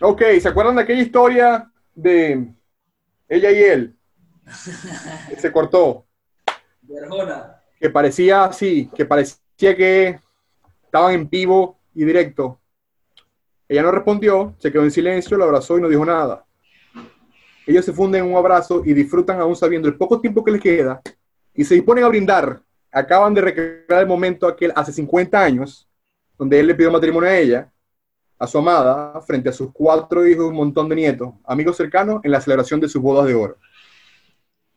[0.00, 2.54] Ok, ¿se acuerdan de aquella historia de
[3.28, 3.96] ella y él?
[5.28, 6.06] Que se cortó,
[6.80, 7.60] de Arjona.
[7.78, 10.20] que parecía así, que parecía que
[10.84, 12.58] estaban en vivo y directo.
[13.68, 16.45] Ella no respondió, se quedó en silencio, lo abrazó y no dijo nada.
[17.66, 20.60] Ellos se funden en un abrazo y disfrutan aún sabiendo el poco tiempo que les
[20.60, 21.02] queda
[21.52, 22.60] y se disponen a brindar.
[22.92, 25.88] Acaban de recrear el momento aquel hace 50 años,
[26.38, 27.72] donde él le pidió matrimonio a ella,
[28.38, 32.20] a su amada, frente a sus cuatro hijos y un montón de nietos, amigos cercanos,
[32.22, 33.56] en la celebración de sus bodas de oro.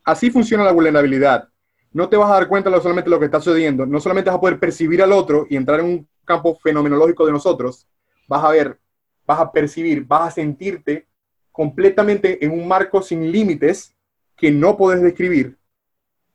[0.04, 1.48] Así funciona la vulnerabilidad.
[1.92, 4.38] No te vas a dar cuenta de solamente lo que está sucediendo, no solamente vas
[4.38, 7.88] a poder percibir al otro y entrar en un campo fenomenológico de nosotros,
[8.28, 8.80] vas a ver,
[9.26, 11.09] vas a percibir, vas a sentirte
[11.52, 13.96] completamente en un marco sin límites
[14.36, 15.58] que no puedes describir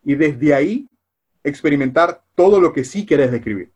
[0.02, 0.88] y desde ahí
[1.42, 3.72] experimentar todo lo que sí quieres describir.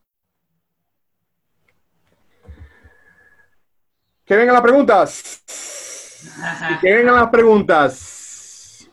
[4.24, 5.43] Que vengan las preguntas.
[6.82, 8.86] Que vengan las preguntas.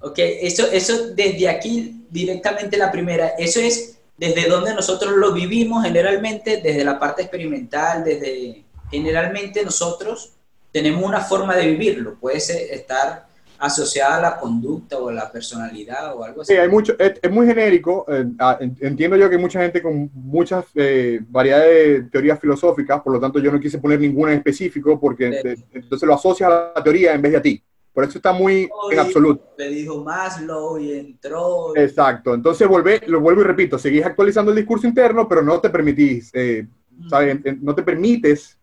[0.00, 5.84] Ok, eso, eso desde aquí, directamente la primera, eso es desde donde nosotros lo vivimos
[5.84, 10.37] generalmente, desde la parte experimental, desde generalmente nosotros
[10.72, 13.26] tenemos una forma de vivirlo, puede ser, estar
[13.60, 16.52] asociada a la conducta o a la personalidad o algo así.
[16.52, 18.04] Sí, hay mucho, es, es muy genérico.
[18.08, 22.38] eh, ah, en- entiendo yo que hay mucha gente con muchas eh, variedades de teorías
[22.38, 25.64] filosóficas, por lo tanto yo no quise poner ninguna en específico porque Sí.
[25.72, 27.62] entonces lo asocias a la teoría en vez de a ti.
[27.92, 29.54] Por eso está muy en absoluto.
[29.58, 31.74] Le dijo Maslow y entró.
[31.74, 32.32] Exacto.
[32.34, 36.30] Entonces volvé, lo vuelvo y repito, seguís actualizando el discurso interno, pero no te permitís,
[36.32, 36.64] eh,
[37.10, 37.34] ¿sabes?
[37.34, 38.56] En- en- No te permites.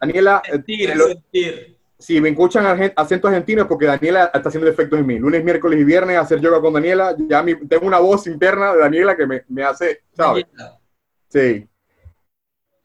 [0.00, 1.76] Daniela, eh, sentir, lo- sentir.
[1.98, 5.18] si me escuchan acento argentino es porque Daniela está haciendo efectos en mí.
[5.18, 8.78] Lunes, miércoles y viernes hacer yoga con Daniela, ya mi- tengo una voz interna de
[8.80, 10.44] Daniela que me, me hace, ¿sabes?
[11.28, 11.66] Sí.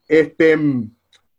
[0.07, 0.91] Este, mm,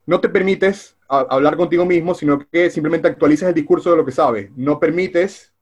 [0.06, 4.04] no te permites a- hablar contigo mismo, sino que simplemente actualizas el discurso de lo
[4.04, 4.50] que sabes.
[4.56, 5.52] No permites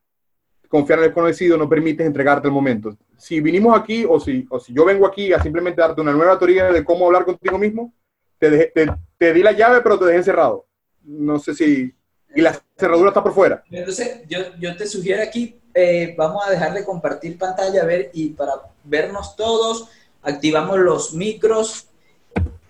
[0.68, 2.96] confiar en el conocido, no permites entregarte el momento.
[3.16, 6.38] Si vinimos aquí, o si, o si yo vengo aquí a simplemente darte una nueva
[6.38, 7.92] teoría de cómo hablar contigo mismo,
[8.38, 8.86] te, te,
[9.18, 10.66] te di la llave, pero te dejé encerrado.
[11.02, 11.94] No sé si...
[12.36, 13.62] Y la cerradura está por fuera.
[13.70, 18.10] Entonces, yo, yo te sugiero aquí, eh, vamos a dejar de compartir pantalla, a ver,
[18.12, 18.52] y para
[18.82, 19.88] vernos todos,
[20.22, 21.88] activamos los micros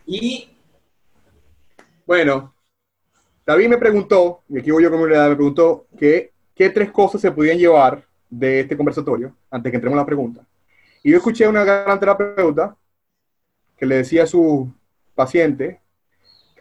[0.06, 0.50] y
[2.06, 2.54] Bueno,
[3.46, 7.20] David me preguntó, y aquí voy yo como le me preguntó que qué tres cosas
[7.20, 10.46] se podían llevar de este conversatorio antes que entremos a la pregunta.
[11.02, 12.76] Y yo escuché a una gran terapeuta
[13.76, 14.72] que le decía a su
[15.14, 15.80] paciente,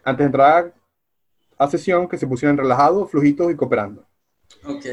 [0.04, 0.74] antes de entrar
[1.58, 4.06] a sesión, que se pusieran relajados, flojitos y cooperando.
[4.66, 4.86] Ok.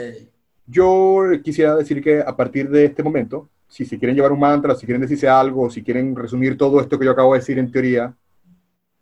[0.67, 4.75] Yo quisiera decir que a partir de este momento, si se quieren llevar un mantra,
[4.75, 7.71] si quieren decirse algo, si quieren resumir todo esto que yo acabo de decir en
[7.71, 8.15] teoría,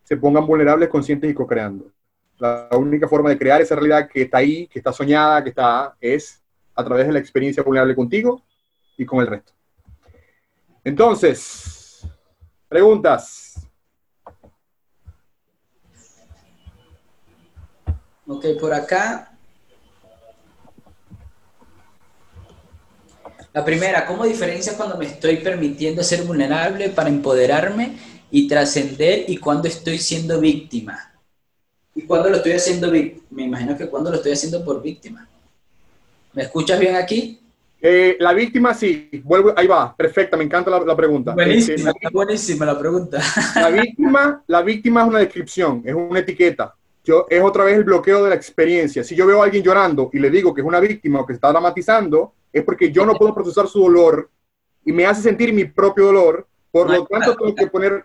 [0.02, 1.90] se pongan vulnerables, conscientes y co-creando.
[2.38, 5.94] La única forma de crear esa realidad que está ahí, que está soñada, que está,
[6.00, 6.42] es
[6.74, 8.42] a través de la experiencia vulnerable contigo
[8.96, 9.52] y con el resto.
[10.84, 12.09] Entonces,
[12.68, 13.47] preguntas.
[18.28, 19.32] Ok, por acá.
[23.54, 27.96] La primera, ¿cómo diferencias cuando me estoy permitiendo ser vulnerable para empoderarme
[28.30, 31.14] y trascender y cuando estoy siendo víctima?
[31.94, 33.24] ¿Y cuando lo estoy haciendo víctima?
[33.30, 35.26] Me imagino que cuando lo estoy haciendo por víctima.
[36.34, 37.40] ¿Me escuchas bien aquí?
[37.80, 41.32] Eh, la víctima, sí, vuelvo, ahí va, perfecta, me encanta la, la pregunta.
[41.32, 43.22] Buenísima, Este, está buenísima la pregunta.
[43.54, 46.74] La víctima, la víctima es una descripción, es una etiqueta.
[47.09, 49.02] Yo, es otra vez el bloqueo de la experiencia.
[49.02, 51.32] Si yo veo a alguien llorando y le digo que es una víctima o que
[51.32, 54.28] está dramatizando, es porque yo no puedo procesar su dolor
[54.84, 56.46] y me hace sentir mi propio dolor.
[56.70, 58.04] Por lo tanto, tengo que poner,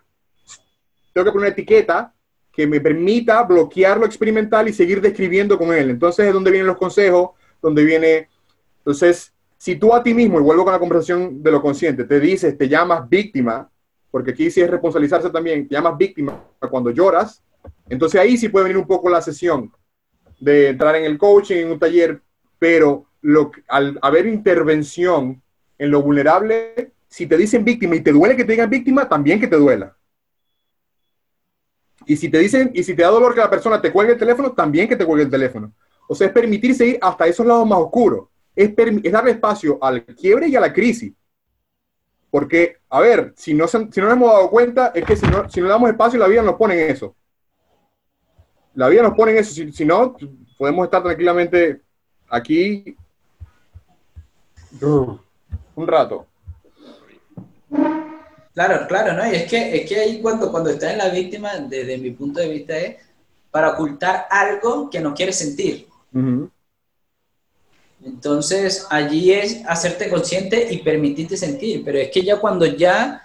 [1.12, 2.14] tengo que poner una etiqueta
[2.50, 5.90] que me permita bloquear lo experimental y seguir describiendo con él.
[5.90, 7.32] Entonces es donde vienen los consejos,
[7.62, 8.30] donde viene...
[8.78, 12.22] Entonces, si tú a ti mismo, y vuelvo con la conversación de lo consciente, te
[12.22, 13.70] dices, te llamas víctima,
[14.10, 17.44] porque aquí sí es responsabilizarse también, te llamas víctima cuando lloras,
[17.90, 19.72] entonces ahí sí puede venir un poco la sesión
[20.40, 22.22] de entrar en el coaching, en un taller,
[22.60, 23.06] pero
[23.68, 25.42] al haber intervención
[25.78, 29.40] en lo vulnerable, si te dicen víctima y te duele que te digan víctima, también
[29.40, 29.96] que te duela.
[32.06, 34.20] Y si te dicen, y si te da dolor que la persona te cuelgue el
[34.20, 35.74] teléfono, también que te cuelgue el teléfono.
[36.08, 38.28] O sea, es permitirse ir hasta esos lados más oscuros.
[38.56, 38.76] Es,
[39.12, 41.14] darle espacio al quiebre y a la crisis.
[42.30, 45.70] Porque, a ver, si no, nos hemos dado cuenta, es que si no, si no
[45.70, 47.16] damos espacio, la vida nos pone en eso.
[48.76, 49.54] La vida nos pone en eso.
[49.54, 50.16] Si, si no,
[50.58, 51.82] podemos estar tranquilamente
[52.30, 52.96] aquí
[54.82, 56.28] un rato.
[58.54, 59.32] Claro, claro, ¿no?
[59.32, 62.40] Y es que, es que ahí cuando, cuando estás en la víctima, desde mi punto
[62.40, 62.98] de vista, es
[63.50, 65.88] para ocultar algo que no quieres sentir.
[68.04, 73.24] Entonces, allí es hacerte consciente y permitirte sentir, pero es que ya cuando ya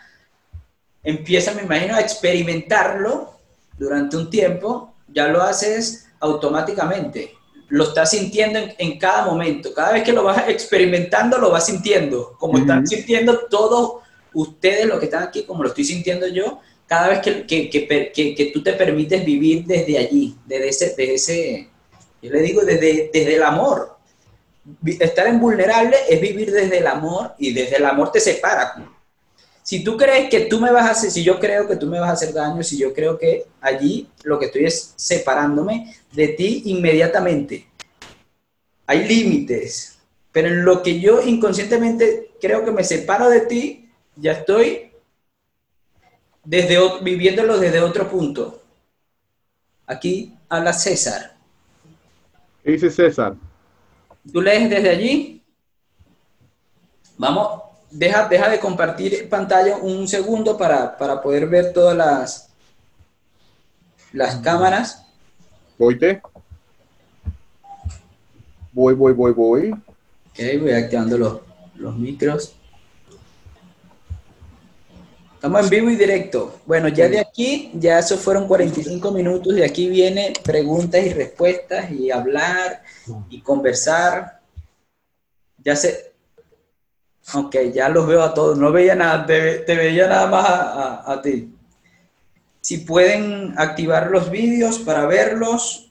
[1.02, 3.32] empiezas, me imagino, a experimentarlo
[3.78, 7.34] durante un tiempo, ya lo haces automáticamente.
[7.68, 9.74] Lo estás sintiendo en, en cada momento.
[9.74, 12.34] Cada vez que lo vas experimentando, lo vas sintiendo.
[12.38, 14.02] Como están sintiendo todos
[14.32, 18.12] ustedes, los que están aquí, como lo estoy sintiendo yo, cada vez que, que, que
[18.12, 21.68] que- tú te permites vivir desde allí, desde ese, desde ese
[22.22, 23.96] yo le digo, desde, desde el amor
[25.00, 28.74] estar en vulnerable es vivir desde el amor y desde el amor te separa.
[29.68, 32.00] Si tú crees que tú me vas a hacer, si yo creo que tú me
[32.00, 36.28] vas a hacer daño, si yo creo que allí lo que estoy es separándome de
[36.28, 37.68] ti inmediatamente.
[38.86, 39.98] Hay límites,
[40.32, 44.90] Pero en lo que yo inconscientemente creo que me separo de ti, ya estoy
[46.42, 48.62] desde, viviéndolo desde otro punto.
[49.86, 51.36] Aquí habla César.
[52.64, 53.36] ¿Qué dice César?
[54.32, 55.42] ¿Tú lees desde allí?
[57.18, 62.48] Vamos, deja, deja de compartir pantalla un segundo para, para poder ver todas las,
[64.12, 65.04] las cámaras.
[65.78, 66.20] Voyte.
[68.72, 69.70] Voy, voy, voy, voy.
[69.70, 71.40] Ok, voy activando los,
[71.76, 72.54] los micros.
[75.38, 76.60] Estamos en vivo y directo.
[76.66, 79.54] Bueno, ya de aquí, ya eso fueron 45 minutos.
[79.54, 82.82] De aquí viene preguntas y respuestas y hablar
[83.30, 84.40] y conversar.
[85.58, 86.07] Ya sé.
[87.34, 88.56] Ok, ya los veo a todos.
[88.58, 90.46] No veía nada, te, ve- te veía nada más
[91.06, 91.52] a, ti.
[92.60, 95.84] Si pueden activar los vídeos para verlos.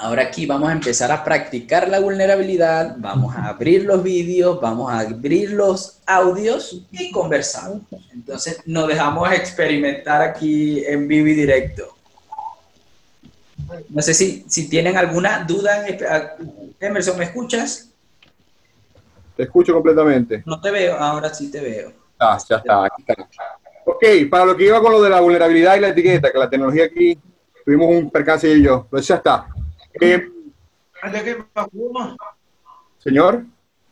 [0.00, 4.92] Ahora aquí vamos a empezar a practicar la vulnerabilidad, vamos a abrir los vídeos, vamos
[4.92, 7.82] a abrir los audios y conversamos.
[8.12, 11.97] Entonces nos dejamos experimentar aquí en vivo y directo.
[13.90, 15.84] No sé si, si tienen alguna duda.
[16.10, 16.34] ah,
[16.80, 17.90] Emerson, ¿me escuchas?
[19.36, 20.42] Te escucho completamente.
[20.46, 21.92] No te veo, ahora sí te veo.
[22.18, 23.26] Ah, ya está, aquí está.
[23.84, 26.50] Ok, para lo que iba con lo de la vulnerabilidad y la etiqueta, que la
[26.50, 27.18] tecnología aquí,
[27.64, 29.46] tuvimos un percance y yo, pues ya está.
[30.00, 30.28] Eh,
[32.98, 33.44] señor,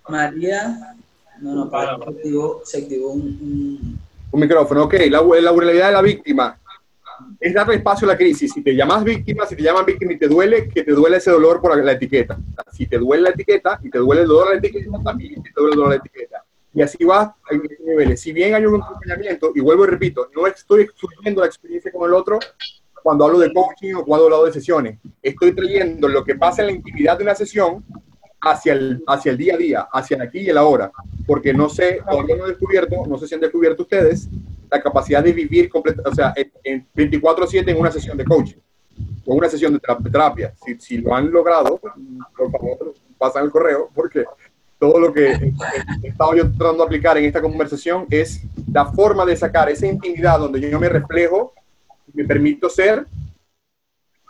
[0.09, 0.95] María,
[1.41, 4.01] no, no, para, se activó, se activó un, un-
[4.33, 4.85] un micrófono.
[4.85, 6.59] Ok, la, la vulnerabilidad de la víctima
[7.41, 8.53] es darle espacio a la crisis.
[8.53, 11.31] Si te llamas víctima, si te llaman víctima y te duele, que te duele ese
[11.31, 12.39] dolor por la etiqueta.
[12.73, 15.51] Si te duele la etiqueta y te duele el dolor de la etiqueta, también te
[15.57, 16.45] duele el dolor de la etiqueta.
[16.75, 18.21] Y así va en esos niveles.
[18.21, 22.09] Si bien hay un acompañamiento, y vuelvo y repito, no estoy excluyendo la experiencia con
[22.09, 22.39] el otro
[23.03, 24.99] cuando hablo de coaching o cuando hablo de sesiones.
[25.23, 27.85] Estoy trayendo lo que pasa en la intimidad de una sesión
[28.41, 30.91] hacia el, hacia el día a día, hacia el aquí y el ahora.
[31.27, 34.29] Porque no sé, todavía no he descubierto, no sé si han descubierto ustedes,
[34.77, 38.59] la capacidad de vivir completa, o sea, en, en 24/7 en una sesión de coaching
[39.27, 40.55] o una sesión de tera- de terapia.
[40.64, 41.79] Si, si lo han logrado,
[42.37, 44.24] por favor, pasan el correo, porque
[44.79, 45.33] todo lo que
[46.03, 49.87] he estado yo tratando de aplicar en esta conversación es la forma de sacar esa
[49.87, 51.55] intimidad donde yo me reflejo,
[52.12, 53.07] me permito ser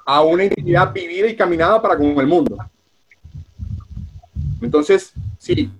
[0.06, 2.56] a una intimidad vivida y caminada para con el mundo.
[4.62, 5.70] Entonces, sí,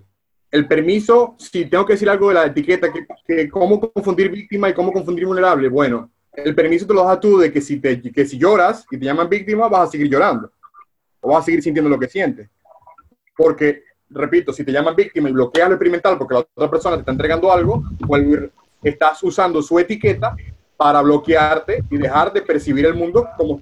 [0.51, 2.87] el permiso, si tengo que decir algo de la etiqueta,
[3.25, 7.37] que, cómo confundir víctima y cómo confundir vulnerable, bueno, el permiso te lo das tú
[7.37, 10.51] de que si, te, que si lloras y te llaman víctima, vas a seguir llorando
[11.19, 12.49] o vas a seguir sintiendo lo que sientes.
[13.35, 17.01] Porque, repito, si te llaman víctima y bloqueas lo experimental porque la otra persona te
[17.01, 20.35] está entregando algo, y- estás usando su etiqueta
[20.77, 23.59] para bloquearte y dejar de percibir el mundo como,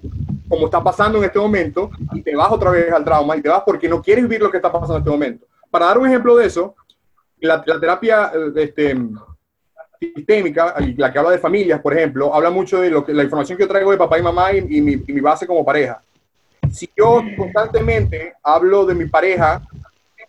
[0.48, 3.48] como está pasando en este momento y te vas otra vez al trauma y te
[3.48, 5.46] vas porque no quieres vivir lo que está pasando en este momento.
[5.70, 6.74] Para dar un ejemplo de eso,
[7.40, 8.96] la, terapia eh, este,
[10.00, 13.56] sistémica, la que habla de familias, por ejemplo, habla mucho de lo que, la información
[13.56, 16.00] que yo traigo de papá y mamá y, y mi, y mi base como pareja.
[16.72, 19.62] Si yo constantemente hablo de mi pareja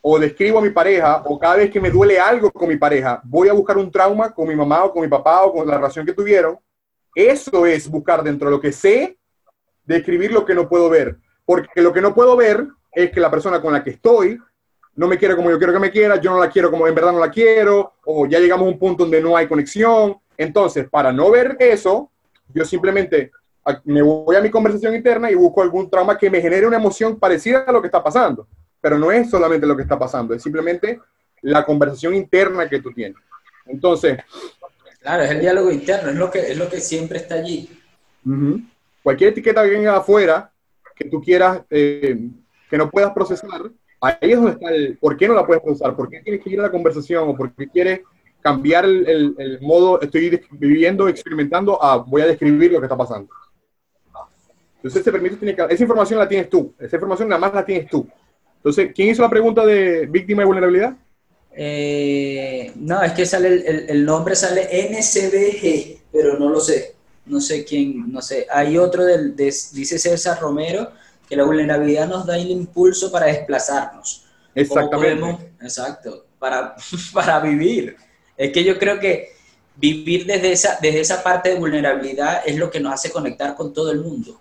[0.02, 3.22] o describo a mi pareja o cada vez que me duele algo con mi pareja,
[3.24, 5.76] voy a buscar un trauma con mi mamá o con mi papá o con la
[5.76, 6.58] relación que tuvieron,
[7.16, 9.18] eso es buscar dentro de lo que sé,
[9.84, 11.18] describir lo que no puedo ver.
[11.46, 14.40] Porque lo que no puedo ver es que la persona con la que estoy
[14.98, 16.94] no me quiere como yo quiero que me quiera, yo no la quiero como en
[16.94, 20.18] verdad no la quiero, o ya llegamos a un punto donde no hay conexión.
[20.36, 22.12] Entonces, para no ver eso,
[22.54, 23.32] yo simplemente
[23.86, 27.18] me voy a mi conversación interna y busco algún trauma que me genere una emoción
[27.18, 28.48] parecida a lo que está pasando.
[28.82, 31.00] Pero no es solamente lo que está pasando, es simplemente
[31.42, 33.18] la conversación interna que tú tienes.
[33.66, 34.18] Entonces,
[35.08, 37.70] Claro, es el diálogo interno, es lo que, es lo que siempre está allí.
[39.02, 40.52] Cualquier etiqueta que venga afuera,
[40.94, 42.20] que tú quieras, eh,
[42.70, 43.72] que no puedas procesar,
[44.02, 46.50] ahí es donde está el por qué no la puedes procesar, por qué tienes que
[46.52, 48.02] ir a la conversación o por qué quieres
[48.42, 52.98] cambiar el, el- el modo, estoy viviendo, experimentando, a voy a describir lo que está
[52.98, 53.30] pasando.
[54.78, 57.66] Entonces, ese permiso tiene que, esa información la tienes tú, esa información nada más la
[57.66, 58.08] tienes tú.
[58.58, 60.96] Entonces, ¿quién hizo la pregunta de víctima de vulnerabilidad?
[61.56, 66.94] Eh, no, es que sale el, el- el nombre, sale NCBG, pero no lo sé.
[67.26, 68.46] No sé quién, no sé.
[68.50, 70.92] Hay otro del, de- dice César Romero,
[71.28, 74.24] que la vulnerabilidad nos da el impulso para desplazarnos.
[74.24, 75.20] ¿Cómo Exactamente.
[75.22, 76.76] podemos- exacto, para,
[77.14, 77.96] para vivir.
[78.36, 79.30] Es que yo creo que
[79.76, 83.74] vivir desde esa, desde esa parte de vulnerabilidad es lo que nos hace conectar con
[83.74, 84.40] todo el mundo.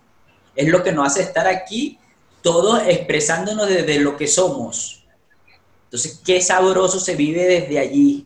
[0.55, 1.99] Es lo que nos hace estar aquí,
[2.41, 5.03] todos expresándonos desde lo que somos.
[5.85, 8.25] Entonces, qué sabroso se vive desde allí.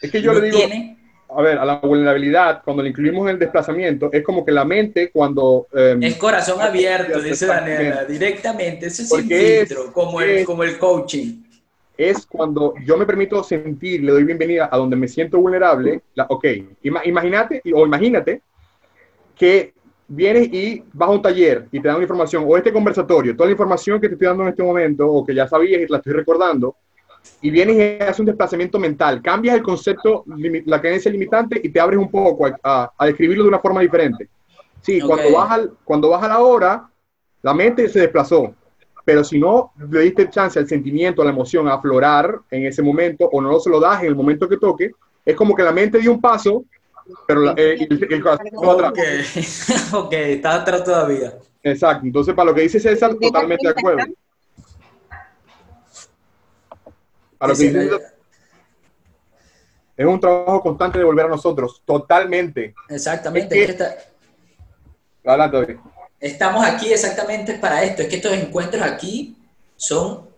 [0.00, 0.98] Es que yo Uno le digo, tiene,
[1.36, 5.10] a ver, a la vulnerabilidad, cuando le incluimos el desplazamiento, es como que la mente
[5.10, 5.66] cuando...
[5.74, 10.78] eh, Es corazón abierto, dice Daniela, directamente, eso es sin filtro, como, el, como el
[10.78, 11.42] coaching.
[11.96, 16.02] es cuando yo me permito sentir, le doy bienvenida a donde me siento vulnerable.
[16.14, 16.44] La, ok,
[16.82, 18.42] ima- imagínate, o imagínate
[19.36, 19.74] que
[20.08, 23.46] vienes y vas a un taller y te dan una información, o este conversatorio, toda
[23.46, 25.98] la información que te estoy dando en este momento, o que ya sabías y la
[25.98, 26.76] estoy recordando,
[27.40, 30.24] y vienes y haces un desplazamiento mental, cambias el concepto,
[30.66, 33.80] la creencia limitante y te abres un poco a, a- a describirlo de una forma
[33.80, 34.28] diferente.
[34.80, 36.88] Sí, cuando, vas al, cuando vas a la hora,
[37.42, 38.54] la mente se desplazó,
[39.04, 42.82] pero si no le diste chance al sentimiento, a la emoción a aflorar en ese
[42.82, 44.92] momento, o no se lo das en el momento que toque,
[45.24, 46.64] es como que la mente dio un paso,
[47.26, 48.92] pero la- eh, el, atrás.
[49.92, 51.34] Ok, está atrás todavía.
[51.64, 54.04] Exacto, entonces para lo que dice César, totalmente de acuerdo.
[57.48, 58.00] Lo que
[59.96, 62.74] es un trabajo constante de volver a nosotros, totalmente.
[62.88, 63.96] Exactamente, Es es que está-
[65.24, 65.76] Adelante, David.
[66.18, 69.36] estamos aquí exactamente para esto, es que estos encuentros aquí
[69.76, 70.28] son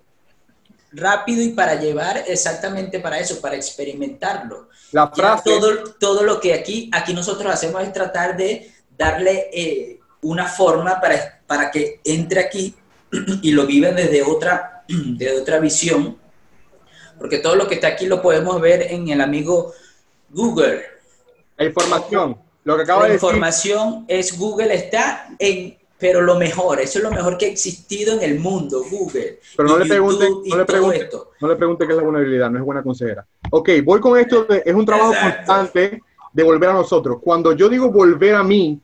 [0.93, 4.69] rápido y para llevar exactamente para eso, para experimentarlo.
[4.93, 10.01] La frase, todo, todo lo que aquí, aquí nosotros hacemos es tratar de darle eh,
[10.23, 12.75] una forma para, para que entre aquí
[13.43, 16.19] y lo viven desde otra, desde otra visión,
[17.19, 19.73] porque todo lo que está aquí lo podemos ver en el amigo
[20.31, 20.83] Google.
[21.57, 26.35] la información, lo que acaba La de decir, información es Google está en, pero lo
[26.37, 29.39] mejor, eso es lo mejor que ha existido en el mundo, Google.
[29.57, 31.09] pero no le pregunten, no le pregunten,
[31.41, 33.27] no le pregunten qué es la vulnerabilidad, no es buena consejera.
[33.51, 35.37] Ok, voy con esto, de- es un trabajo Exacto.
[35.53, 36.03] constante
[36.33, 37.19] de volver a nosotros.
[37.23, 38.81] Cuando yo digo volver a mí,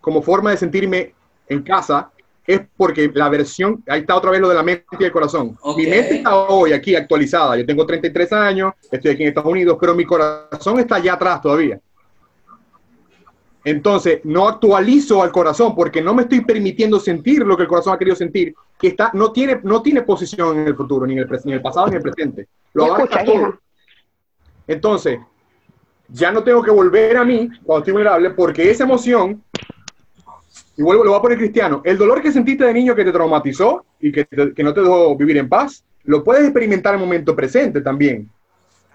[0.00, 1.14] como forma de sentirme
[1.48, 2.10] en casa,
[2.48, 5.58] es porque la versión, ahí está otra vez lo de la mente y el corazón.
[5.76, 9.76] Mi mente está hoy aquí actualizada, yo tengo 33 años, estoy aquí en Estados Unidos,
[9.78, 11.78] pero mi corazón está allá atrás todavía.
[13.64, 17.92] Entonces, no actualizo al corazón porque no me estoy permitiendo sentir lo que el corazón
[17.92, 21.18] ha querido sentir, que está, no, tiene, no tiene posición en el futuro, ni en
[21.18, 22.48] el, ni en el pasado, ni en el presente.
[22.72, 23.58] Lo ¿Me abarca todo.
[24.66, 25.18] Entonces,
[26.08, 29.42] ya no tengo que volver a mí cuando estoy vulnerable porque esa emoción,
[30.78, 33.10] y vuelvo, lo voy a poner cristiano, el dolor que sentiste de niño que te
[33.10, 37.00] traumatizó y que, te- que no te dejó vivir en paz, lo puedes experimentar en
[37.00, 38.30] el momento presente también.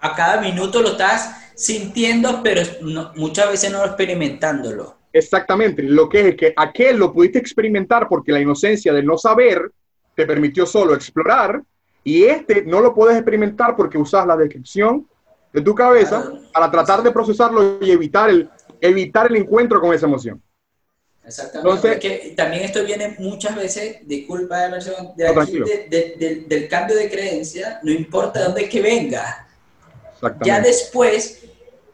[0.00, 4.96] A cada minuto lo estás sintiendo, pero no- muchas veces no experimentándolo.
[5.12, 9.70] Exactamente, lo que es que aquel lo pudiste experimentar porque la inocencia de no saber
[10.16, 11.62] te permitió solo explorar
[12.02, 15.06] y este no lo puedes experimentar porque usas la descripción
[15.52, 18.48] de tu cabeza para tratar de procesarlo y evitar el,
[18.80, 20.40] evitar el encuentro con esa emoción.
[21.26, 21.68] Exactamente.
[21.76, 26.44] Entonces- Porque también esto viene muchas veces, disculpa Emerson, de No, aquí, de- de- de-
[26.46, 29.46] del cambio de creencia, no importa de dónde que venga.
[30.42, 31.40] Ya después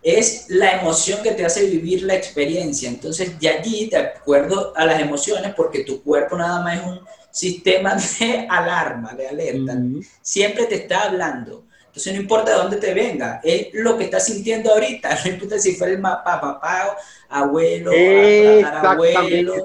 [0.03, 2.89] es la emoción que te hace vivir la experiencia.
[2.89, 7.01] Entonces, de allí, de acuerdo a las emociones, porque tu cuerpo nada más es un
[7.31, 10.01] sistema de alarma, de alerta, Ujú.
[10.22, 11.64] siempre te está hablando.
[11.91, 15.11] Entonces, no importa de dónde te venga, es lo que estás sintiendo ahorita.
[15.24, 16.97] No importa si fue el mapa, papá,
[17.28, 17.91] abuelo.
[17.93, 19.62] Exactamente.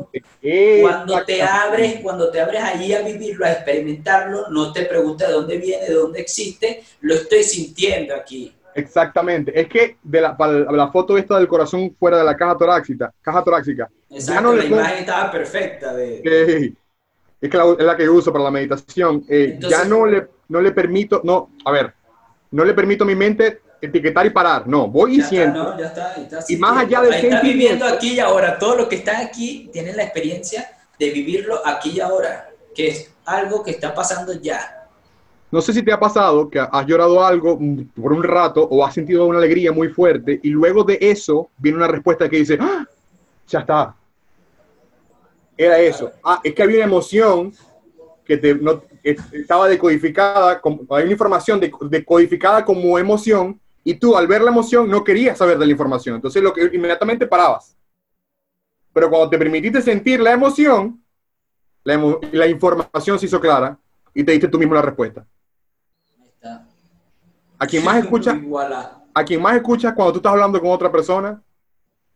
[0.82, 5.34] Cuando te abres, cuando te abres ahí a vivirlo, a experimentarlo, no te preguntas de
[5.36, 8.51] dónde viene, de dónde existe, lo estoy sintiendo aquí.
[8.73, 9.57] Exactamente.
[9.59, 13.13] Es que de la, para la foto esta del corazón fuera de la caja torácica,
[13.21, 15.93] caja torácica, Exacto, no la imagen estaba perfecta.
[15.93, 16.73] De, Eh,
[17.39, 19.23] es que la, es la que uso para la meditación.
[19.30, 21.93] Eh, Entonces- ya no le, no le permito, no, a ver,
[22.52, 24.68] no le permito a mi mente etiquetar y parar.
[24.68, 25.64] No, voy y ya está, siento.
[25.64, 25.80] ¿no?
[25.80, 28.58] Ya está, ahí está Y más allá del Ahí está sentimiento- viviendo aquí y ahora.
[28.58, 33.12] Todo lo que está aquí tienen la experiencia de vivirlo aquí y ahora, que es
[33.26, 34.88] algo que está pasando ya.
[35.52, 37.58] No sé si te ha pasado que has llorado algo
[37.96, 41.78] por un rato o has sentido una alegría muy fuerte y luego de eso viene
[41.78, 42.86] una respuesta que dice, "Ah,
[43.48, 43.96] ya está.
[45.58, 46.12] Era eso.
[46.24, 47.54] Ah, es que había una emoción
[48.26, 48.82] que te, no,
[49.12, 54.49] estaba decodificada, como- hay una información de- decodificada como emoción y tú al ver la
[54.49, 56.16] emoción no querías saber de la información.
[56.16, 57.78] Entonces lo que inmediatamente parabas.
[58.93, 61.01] Pero cuando te permitiste sentir la emoción,
[61.84, 63.78] la, emo- la información se hizo clara
[64.14, 65.26] y te diste tú mismo la respuesta.
[66.20, 66.66] Ahí está.
[67.60, 68.32] A quien más escucha,
[69.14, 71.41] a quien más escucha cuando tú estás hablando con otra persona,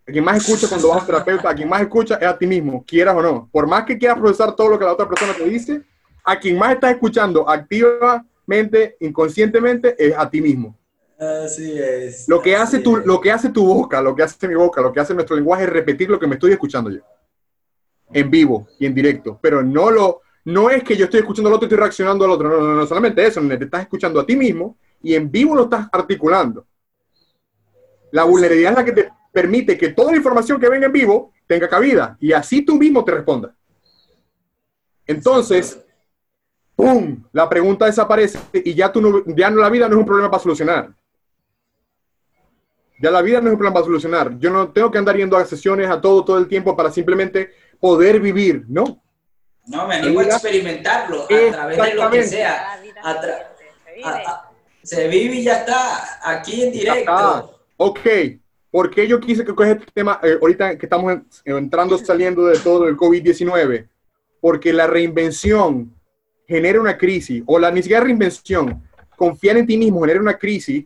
[0.08, 2.36] a quien más escucha cuando vas a un terapeuta, a quien más escucha es a
[2.38, 3.48] ti mismo, quieras o no.
[3.52, 5.84] Por más que quieras procesar todo lo que la otra persona te dice,
[6.24, 10.78] a quien más estás escuchando activamente, inconscientemente, es a ti mismo.
[11.20, 12.30] Así es.
[12.30, 13.06] Lo que hace tu, es.
[13.06, 15.64] lo que hace tu boca, lo que hace mi boca, lo que hace nuestro lenguaje
[15.64, 17.02] es repetir lo que me estoy escuchando yo.
[18.12, 19.38] En vivo y en directo.
[19.42, 22.32] Pero no lo, no es que yo estoy escuchando al otro y estoy reaccionando al
[22.32, 22.50] otro.
[22.50, 23.42] No, no, no, solamente eso.
[23.42, 26.66] Te estás escuchando a ti mismo y en vivo lo estás articulando.
[28.12, 31.34] La vulnerabilidad es la que te permite que toda la información que venga en vivo
[31.46, 33.52] tenga cabida y así tú mismo te respondas.
[35.06, 35.84] Entonces,
[36.80, 37.22] ¡pum!
[37.34, 40.32] La pregunta desaparece y ya, tú no, ya no, la vida no es un problema
[40.32, 40.90] para solucionar.
[43.02, 44.40] Ya la vida no es un problema para solucionar.
[44.40, 47.52] Yo no tengo que andar yendo a sesiones a todo, todo el tiempo para simplemente
[47.82, 49.02] poder vivir, ¿no?
[49.66, 52.82] No, me animo a experimentarlo a través de lo que sea.
[54.82, 57.60] se vive y ya está, aquí en directo.
[57.76, 58.08] Ok,
[58.72, 62.58] ¿por qué yo quise que coge este tema eh, ahorita que estamos entrando, saliendo de
[62.58, 63.90] todo el COVID-19?
[64.40, 65.99] Porque la reinvención
[66.50, 68.82] genera una crisis, o la ni siquiera reinvención,
[69.16, 70.84] confiar en ti mismo genera una crisis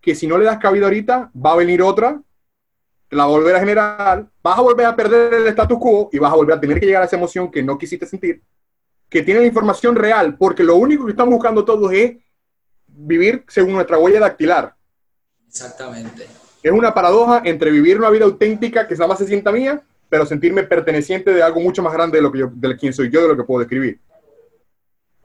[0.00, 2.20] que si no le das cabida ahorita, va a venir otra,
[3.10, 6.36] la volver a generar, vas a volver a perder el status quo y vas a
[6.36, 8.42] volver a tener que llegar a esa emoción que no quisiste sentir,
[9.08, 12.16] que tiene la información real, porque lo único que estamos buscando todos es
[12.88, 14.74] vivir según nuestra huella dactilar.
[15.46, 16.26] Exactamente.
[16.60, 20.26] Es una paradoja entre vivir una vida auténtica que nada más se sienta mía, pero
[20.26, 23.22] sentirme perteneciente de algo mucho más grande de lo que yo, de quién soy yo,
[23.22, 24.00] de lo que puedo describir.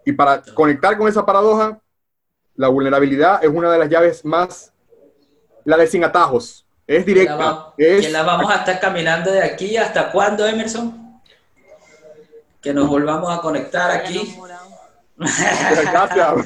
[0.05, 1.79] Y para conectar con esa paradoja,
[2.55, 4.73] la vulnerabilidad es una de las llaves más,
[5.63, 6.65] la de sin atajos.
[6.85, 7.73] Es directa.
[7.77, 11.21] Que la, vamos a estar caminando de aquí hasta cuándo, Emerson?
[12.61, 14.35] Que nos volvamos a conectar aquí.
[15.17, 16.43] Gracias.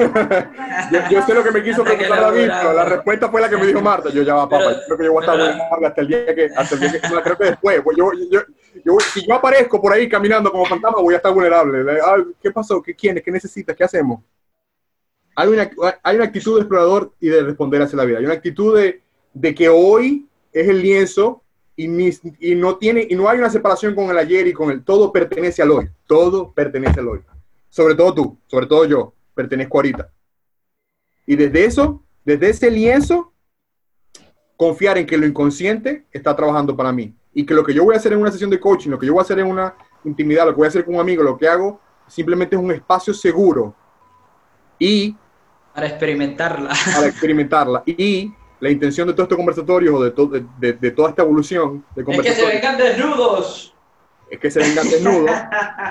[1.11, 3.65] yo, sé lo que me quiso preguntar David, pero la respuesta fue la que me
[3.65, 4.09] dijo Marta.
[4.09, 6.35] Yo ya va, papá, yo creo que yo voy a estar vulnerable hasta el día
[6.35, 7.81] que, hasta el día que, creo que después.
[7.81, 8.41] Pues yo, yo,
[8.87, 11.85] yo, si yo aparezco por ahí caminando como fantasma, voy a estar vulnerable.
[12.41, 12.81] ¿Qué pasó?
[12.81, 13.21] ¿Qué quieres?
[13.21, 13.75] ¿Qué necesitas?
[13.75, 14.21] ¿Qué hacemos?
[15.35, 15.69] Hay una,
[16.01, 18.19] hay una actitud de explorador y de responder hacia la vida.
[18.19, 19.01] Hay una actitud de,
[19.33, 21.43] de que hoy es el lienzo
[21.75, 21.85] y,
[22.39, 25.11] y, no tiene, y no hay una separación con el ayer y con el todo
[25.11, 25.89] pertenece al hoy.
[26.05, 27.19] Todo pertenece al hoy.
[27.69, 30.09] Sobre todo tú, sobre todo yo, pertenezco ahorita.
[31.25, 33.33] Y desde eso, desde ese lienzo,
[34.55, 37.13] confiar en que lo inconsciente está trabajando para mí.
[37.37, 39.05] Y que lo que yo voy a hacer en una sesión de coaching, lo que
[39.05, 39.71] yo voy a hacer en una
[40.03, 42.71] intimidad, lo que voy a hacer con un amigo, lo que hago, simplemente es un
[42.71, 43.75] espacio seguro.
[44.79, 45.15] Y...
[45.71, 46.73] Para experimentarla.
[46.95, 47.83] Para experimentarla.
[47.85, 52.01] Y la intención de todo este conversatorio o de, de, de, toda esta evolución de
[52.01, 53.75] Es que se vengan desnudos.
[54.31, 55.31] Es que se vengan desnudos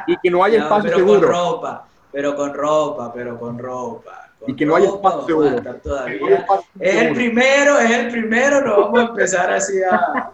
[0.09, 1.21] y que no haya espacio pero seguro.
[1.21, 4.31] Con ropa, pero con ropa, pero con ropa.
[4.49, 5.63] y que no haya espacio seguro.
[6.81, 10.33] es el primero, es el primero, no vamos a empezar así a...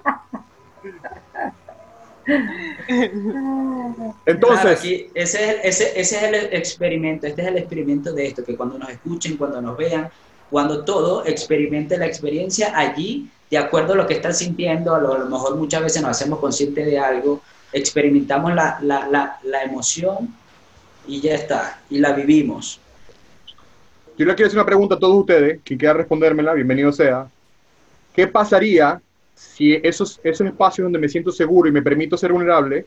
[4.27, 8.45] Entonces, aquí, ese, es, ese, ese es el experimento, este es el experimento de esto,
[8.45, 10.09] que cuando nos escuchen, cuando nos vean,
[10.51, 15.27] cuando todo experimente la experiencia allí, de acuerdo a lo que están sintiendo, a lo,
[15.27, 20.35] mejor muchas veces nos hacemos conscientes de algo, experimentamos la, la, la, la, emoción
[21.07, 22.81] y ya está, y la vivimos.
[24.17, 27.27] Yo le quiero hacer una pregunta a todos ustedes, quien quiera respondérmela, bienvenido sea.
[28.15, 29.01] ¿Qué pasaría
[29.35, 32.87] si esos, esos espacios donde me siento seguro y me permito ser vulnerable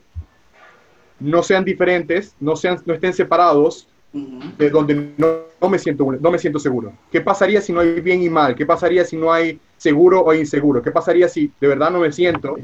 [1.18, 6.38] no sean diferentes, no, sean, no estén separados de donde no, me siento, no me
[6.38, 6.92] siento seguro.
[7.10, 8.54] ¿Qué pasaría si no hay bien y mal?
[8.54, 10.82] ¿Qué pasaría si no hay seguro o inseguro?
[10.82, 12.56] ¿Qué pasaría si de verdad no me siento,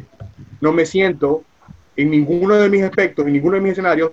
[0.60, 1.44] no me siento
[1.96, 4.12] en ninguno de mis aspectos, en ninguno de mis escenarios,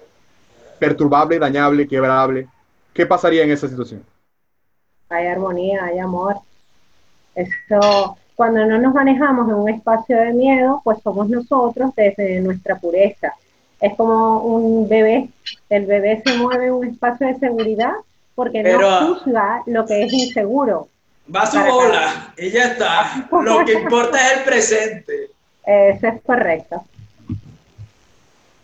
[0.79, 2.47] perturbable, dañable, quebrable?
[2.93, 4.03] ¿Qué pasaría en esa situación?
[5.09, 6.35] Hay armonía, hay amor.
[7.35, 12.79] Eso, cuando no nos manejamos en un espacio de miedo, pues somos nosotros desde nuestra
[12.79, 13.33] pureza
[13.79, 15.29] es como un bebé.
[15.69, 17.93] El bebé se mueve en un espacio de seguridad
[18.35, 20.87] porque no juzga lo que es inseguro.
[21.33, 23.27] Va a su bola y ya está.
[23.31, 25.29] Lo que importa es el presente.
[25.65, 26.83] Eso es correcto.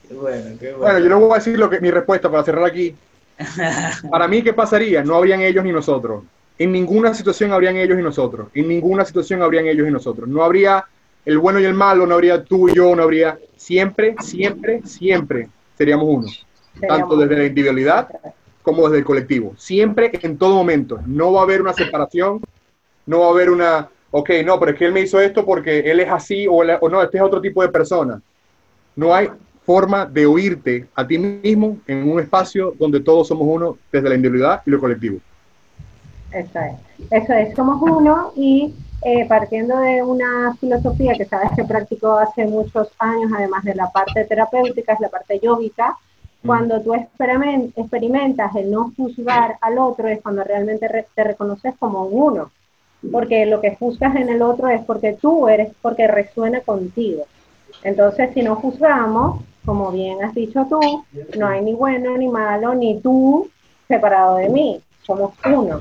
[0.10, 0.78] bueno, qué bueno.
[0.80, 2.96] bueno, yo no voy a decir lo que, mi respuesta para cerrar aquí.
[4.10, 5.04] Para mí, ¿qué pasaría?
[5.04, 6.24] No habrían ellos ni nosotros.
[6.58, 8.48] En ninguna situación habrían ellos y nosotros.
[8.54, 10.28] En ninguna situación habrían ellos y nosotros.
[10.30, 10.86] No habría
[11.26, 15.50] el bueno y el malo, no habría tú y yo, no habría siempre, siempre, siempre
[15.78, 16.28] seríamos uno.
[16.88, 18.10] Tanto desde la individualidad
[18.62, 19.54] como desde el colectivo.
[19.58, 21.00] Siempre, en todo momento.
[21.06, 22.42] No va a haber una separación,
[23.06, 25.80] no va a haber una, ok, no, pero es que él me hizo esto porque
[25.80, 28.22] él es así o, o no, este es otro tipo de persona.
[28.96, 29.30] No hay
[29.66, 34.16] forma de oírte a ti mismo en un espacio donde todos somos uno desde la
[34.16, 35.20] individualidad y lo colectivo.
[36.36, 36.74] Eso es.
[37.12, 42.46] Eso es, somos uno y eh, partiendo de una filosofía que sabes que practicó hace
[42.46, 45.92] muchos años, además de la parte terapéutica, es la parte yógica,
[46.44, 46.48] mm.
[46.48, 52.52] cuando tú experimentas el no juzgar al otro es cuando realmente te reconoces como uno,
[53.14, 57.24] porque lo que juzgas en el otro es porque tú eres, porque resuena contigo.
[57.82, 61.06] Entonces, si no juzgamos, como bien has dicho tú,
[61.38, 63.50] no hay ni bueno ni malo, ni tú
[63.88, 65.80] separado de mí, somos uno.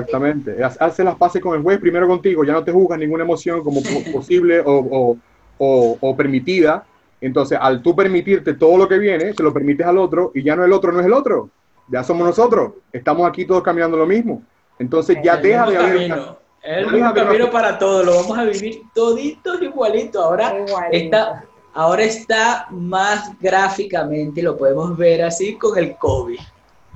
[0.00, 0.62] Exactamente.
[0.64, 3.62] Haz- Hace las paces con el juez primero contigo, ya no te juzgas ninguna emoción
[3.62, 5.16] como po- posible o, o-
[5.58, 6.84] o- o permitida.
[7.20, 10.54] Entonces, al tú permitirte todo lo que viene, se lo permites al otro y ya
[10.56, 11.48] no el otro no es el otro.
[11.88, 12.72] Ya somos nosotros.
[12.92, 14.42] Estamos aquí todos caminando lo mismo.
[14.78, 15.92] Entonces, ya El deja de haber.
[16.08, 16.36] camino.
[16.62, 20.22] El de haber- camino para todos, lo vamos a vivir toditos igualito.
[20.22, 20.96] Ahora Igualito.
[21.04, 21.44] está,
[21.74, 26.38] ahora está más gráficamente, lo podemos ver así con el COVID.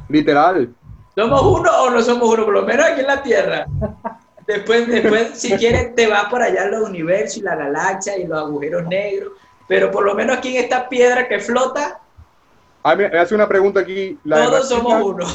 [0.08, 0.70] Literal.
[1.18, 2.44] ¿Somos uno o no somos uno?
[2.44, 3.66] Por lo menos aquí en la Tierra.
[4.46, 8.38] Después, después si quieres, te vas por allá los universos y la galaxia y los
[8.38, 9.32] agujeros negros.
[9.66, 12.00] Pero por lo menos aquí en esta piedra que flota,
[12.84, 14.16] A mí me hace una pregunta aquí.
[14.22, 15.26] La todos somos uno.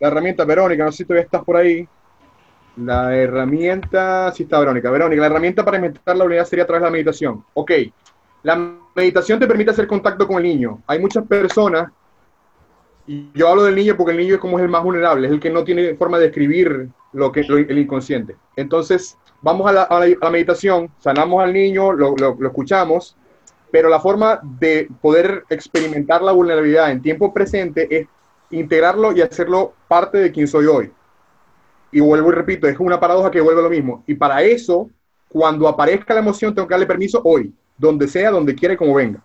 [0.00, 1.88] La herramienta, Verónica, no sé si todavía estás por ahí.
[2.76, 4.90] La herramienta, sí está Verónica.
[4.90, 7.44] Verónica, la herramienta para inventar la unidad sería a través de la meditación.
[7.54, 7.70] Ok,
[8.42, 10.82] la meditación te permite hacer contacto con el niño.
[10.88, 11.88] Hay muchas personas,
[13.34, 15.40] yo hablo del niño porque el niño es como es el más vulnerable, es el
[15.40, 18.36] que no tiene forma de describir lo que, lo- el inconsciente.
[18.56, 23.16] Entonces, vamos a la, a la- meditación, sanamos al niño, lo, lo- escuchamos,
[23.70, 28.08] pero la forma de poder experimentar la vulnerabilidad en tiempo presente es
[28.50, 30.92] integrarlo y hacerlo parte de quien soy hoy.
[31.90, 34.04] Y vuelvo y repito, es una paradoja que vuelve a lo mismo.
[34.06, 34.90] Y para eso,
[35.28, 39.22] cuando aparezca la emoción, tengo que darle permiso hoy, donde sea, donde quiera como venga.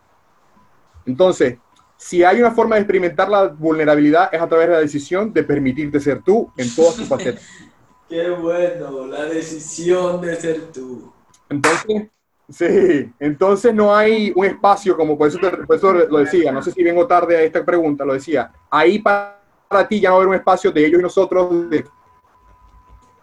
[1.06, 1.58] Entonces,
[2.04, 5.44] si hay una forma de experimentar la vulnerabilidad, es a través de la decisión de
[5.44, 7.44] permitirte ser tú en todas tus facetas.
[8.10, 11.12] Qué bueno, la decisión de ser tú.
[11.50, 12.10] Entonces,
[12.50, 16.62] sí, entonces no hay un espacio como, por eso, te- por eso lo decía, no
[16.62, 19.40] sé si vengo tarde a esta pregunta, lo decía, ahí para,
[19.70, 21.86] para ti ya no va a haber un espacio de ellos y nosotros, de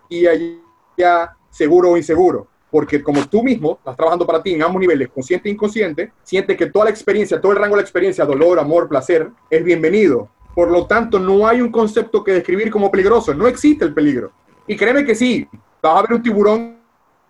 [0.09, 4.81] y allá, seguro o inseguro, porque como tú mismo estás trabajando para ti en ambos
[4.81, 8.25] niveles, consciente e inconsciente, sientes que toda la experiencia, todo el rango de la experiencia,
[8.25, 10.29] dolor, amor, placer, es bienvenido.
[10.55, 14.33] Por lo tanto, no hay un concepto que describir como peligroso, no existe el peligro.
[14.67, 15.49] Y créeme que sí,
[15.83, 16.81] vas a ver un tiburón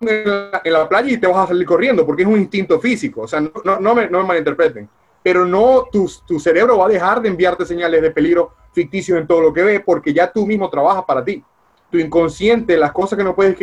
[0.01, 3.21] en la, playa y te vas a salir corriendo porque es un instinto físico.
[3.21, 4.89] O sea, no, no, me, no me malinterpreten.
[5.23, 9.27] Pero no, tu, tu cerebro va a dejar de enviarte señales de peligro ficticios en
[9.27, 11.43] todo lo que ve porque ya tú mismo trabajas para ti.
[11.91, 13.55] Tu inconsciente, las cosas que no puedes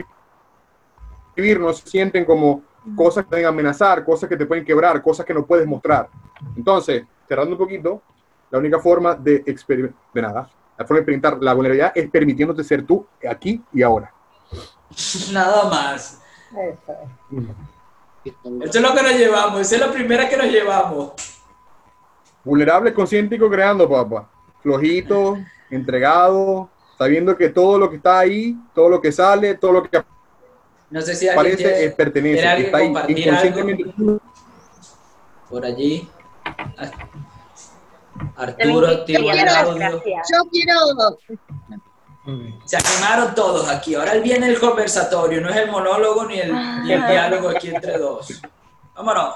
[1.58, 2.62] no se sienten como
[2.96, 6.08] cosas que pueden amenazar, cosas que te pueden quebrar, cosas que no puedes mostrar.
[6.56, 8.02] Entonces, cerrando un poquito,
[8.50, 12.64] la única forma de experimentar, de nada, la forma de experimentar la vulnerabilidad es permitiéndote
[12.64, 14.12] ser tú aquí y ahora.
[15.32, 16.20] Nada más.
[16.50, 17.68] Eso es.
[18.24, 21.12] Eso es lo que nos llevamos, esa es la primera que nos llevamos.
[22.44, 24.28] Vulnerable, consciente y co-creando, papá.
[24.62, 25.38] Flojito,
[25.70, 30.02] entregado, sabiendo que todo lo que está ahí, todo lo que sale, todo lo que
[30.90, 32.40] No sé si alguien tiene- es pertenencia.
[32.42, 33.94] ¿Quiere alguien Está ahí compartir inconscientemente.
[35.50, 36.08] por allí.
[38.36, 40.02] Arturo, tiene Yo el quiero- audio.
[40.04, 41.18] Yo quiero,
[42.66, 43.94] Se animaron todos aquí.
[43.94, 46.52] Ahora viene el conversatorio, no es el monólogo ni el,
[46.84, 48.40] ni el diálogo aquí entre dos.
[48.94, 49.34] Vámonos.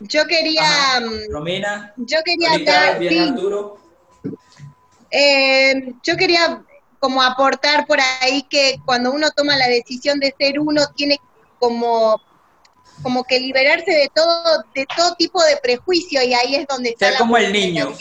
[0.00, 1.00] yo quería, Ajá.
[1.00, 3.78] mm, Romina, yo quería ahorita hablar, viene sí, Arturo.
[5.10, 6.62] eh, yo quería
[6.98, 11.18] como aportar por ahí que cuando uno toma la decisión de ser uno tiene
[11.58, 12.20] como
[13.02, 17.10] como que liberarse de todo de todo tipo de prejuicio y ahí es donde está
[17.10, 17.92] Ser como el niño.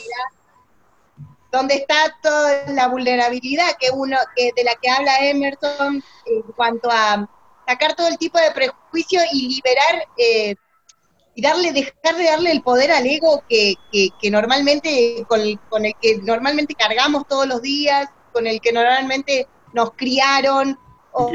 [1.51, 6.89] donde está toda la vulnerabilidad que uno que de la que habla Emerson en cuanto
[6.91, 7.29] a
[7.67, 10.55] sacar todo el tipo de prejuicio y liberar eh,
[11.37, 15.85] y darle dejar de darle el poder al ego que, que, que normalmente con con
[15.85, 20.77] el que normalmente cargamos todos los días con el que normalmente nos criaron
[21.13, 21.31] o,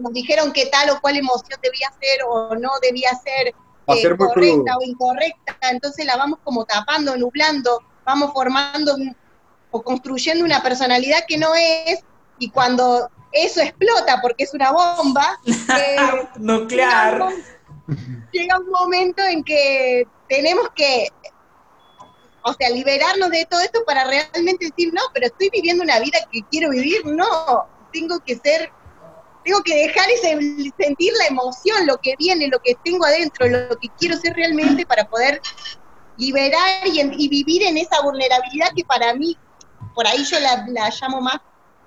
[0.00, 3.54] nos dijeron que tal o cual emoción debía ser o no debía ser
[3.86, 4.78] eh, ser correcta crudo.
[4.78, 9.16] o incorrecta, entonces la vamos como tapando, nublando, vamos formando un-
[9.70, 12.00] o construyendo una personalidad que no es,
[12.40, 15.38] y cuando eso explota porque es una bomba,
[15.78, 17.12] eh, Nuclear.
[17.12, 21.08] llega un- llega un momento en que tenemos que,
[22.44, 26.18] o sea, liberarnos de todo esto para realmente decir, no, pero estoy viviendo una vida
[26.30, 28.70] que quiero vivir, no, tengo que ser,
[29.44, 30.38] tengo que dejar ese,
[30.78, 34.84] sentir la emoción, lo que viene, lo que tengo adentro, lo que quiero ser realmente
[34.84, 35.40] para poder
[36.18, 39.38] liberar y, vivir en esa vulnerabilidad que para mí,
[39.94, 41.40] por ahí yo la, la llamo más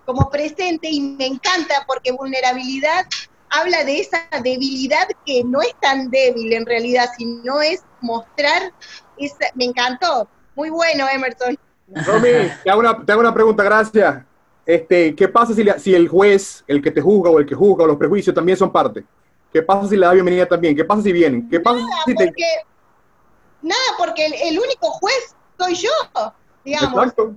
[0.07, 3.05] como presente y me encanta porque vulnerabilidad
[3.49, 8.73] habla de esa debilidad que no es tan débil en realidad, sino es mostrar
[9.17, 10.27] esa, me encantó,
[10.57, 11.55] muy bueno Emerson.
[12.05, 14.25] Romy, te hago una, te hago una pregunta, gracias.
[14.65, 17.55] Este, ¿Qué pasa si, la- si el juez, el que te juzga o el que
[17.55, 19.05] juzga o los prejuicios también son parte?
[19.53, 20.75] ¿Qué pasa si le da bienvenida también?
[20.75, 21.47] ¿Qué pasa si vienen?
[21.47, 22.25] ¿Qué pasa Nada, si te...
[22.25, 22.43] porque,
[23.61, 25.89] nada, porque el, el único juez soy yo,
[26.65, 26.91] digamos.
[26.91, 27.35] Exacto.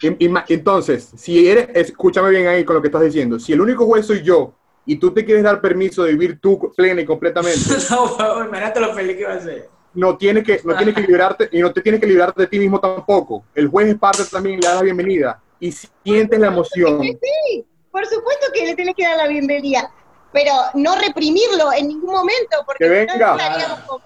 [0.00, 3.52] Y- y ma- Entonces, si eres, escúchame bien ahí con lo que estás diciendo, si
[3.52, 4.54] el único juez soy yo
[4.84, 8.92] y tú te quieres dar permiso de vivir tú plena y completamente, no, imagínate lo
[8.94, 9.68] feliz que va a ser.
[9.94, 12.58] No tienes que, no tienes que librarte y no te tienes que librar de ti
[12.58, 13.44] mismo tampoco.
[13.54, 17.00] El juez es parte también, le da la bienvenida y sientes la emoción.
[17.02, 19.92] Sí, por supuesto que le tenés que dar la bienvenida,
[20.32, 23.12] pero no reprimirlo en ningún momento, porque Que venga.
[23.36, 24.00] estaríamos,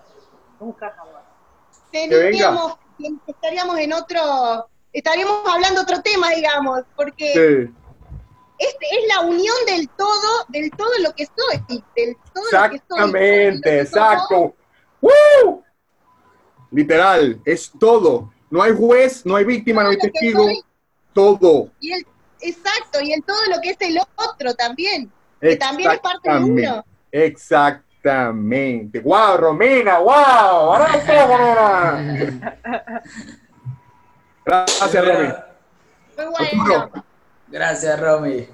[1.91, 2.77] teníamos-
[3.27, 7.75] estaríamos en otro, estaríamos hablando otro tema, digamos, porque Sí.
[8.59, 12.79] este es la unión del todo, del todo lo que soy, del todo lo que
[12.89, 12.99] soy.
[12.99, 14.55] Exactamente, Lo que somos, exacto.
[15.01, 15.63] ¡Woo!
[16.77, 18.31] Literal, es todo.
[18.51, 20.47] No hay juez, no hay víctima, no hay testigo,
[21.15, 21.70] todo.
[21.81, 22.07] y el,
[22.40, 26.39] exacto, y en todo lo que es el otro también, que también es parte de
[26.39, 26.85] uno.
[27.11, 29.01] Exactamente.
[29.01, 30.01] ¡Wow, Romina!
[30.01, 30.12] ¡Wow!
[30.12, 30.86] ¡Ahora
[32.44, 32.62] Romina!
[34.44, 35.32] Gracias, Romy.
[36.19, 36.90] Muy bueno.
[37.48, 38.48] Gracias, Romy.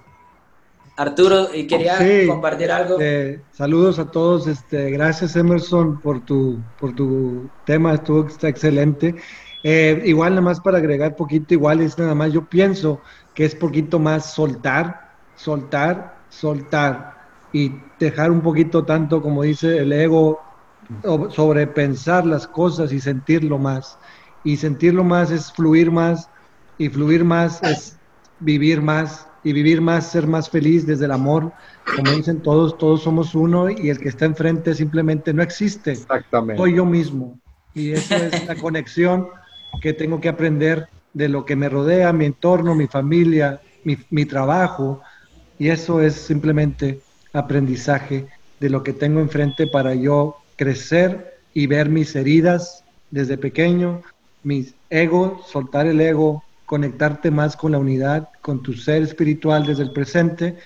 [0.97, 2.27] Arturo, ¿y quería Sí.
[2.29, 2.99] compartir algo?
[3.01, 4.47] Eh, saludos a todos.
[4.47, 9.15] Este, gracias Emerson por tu, por tu tema, estuvo está excelente.
[9.63, 13.03] Eh, igual nada más para agregar poquito, igual es nada más, yo pienso
[13.33, 15.01] que es poquito más soltar,
[15.35, 17.15] soltar, soltar
[17.53, 20.41] y dejar un poquito tanto, como dice el ego,
[21.05, 23.97] o- sobrepensar las cosas y sentirlo más.
[24.43, 26.29] Y sentirlo más es fluir más
[26.77, 27.99] y fluir más es
[28.39, 31.53] vivir más y vivir más, ser más feliz desde el amor.
[31.97, 35.93] Como dicen todos, todos somos uno y el que está enfrente simplemente no existe.
[35.93, 36.61] Exactamente.
[36.61, 37.39] Soy yo mismo.
[37.75, 39.29] Y eso es la conexión
[39.81, 44.25] que tengo que aprender de lo que me rodea, mi entorno, mi familia, mi, mi
[44.25, 45.01] trabajo.
[45.59, 47.01] Y eso es simplemente
[47.33, 48.27] aprendizaje
[48.61, 54.03] de lo que tengo enfrente para yo crecer y ver mis heridas desde pequeño,
[54.43, 56.43] mis ego, soltar el ego,
[56.73, 60.57] conectarte más con la unidad, con tu ser espiritual desde el presente,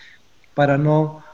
[0.55, 1.25] para no,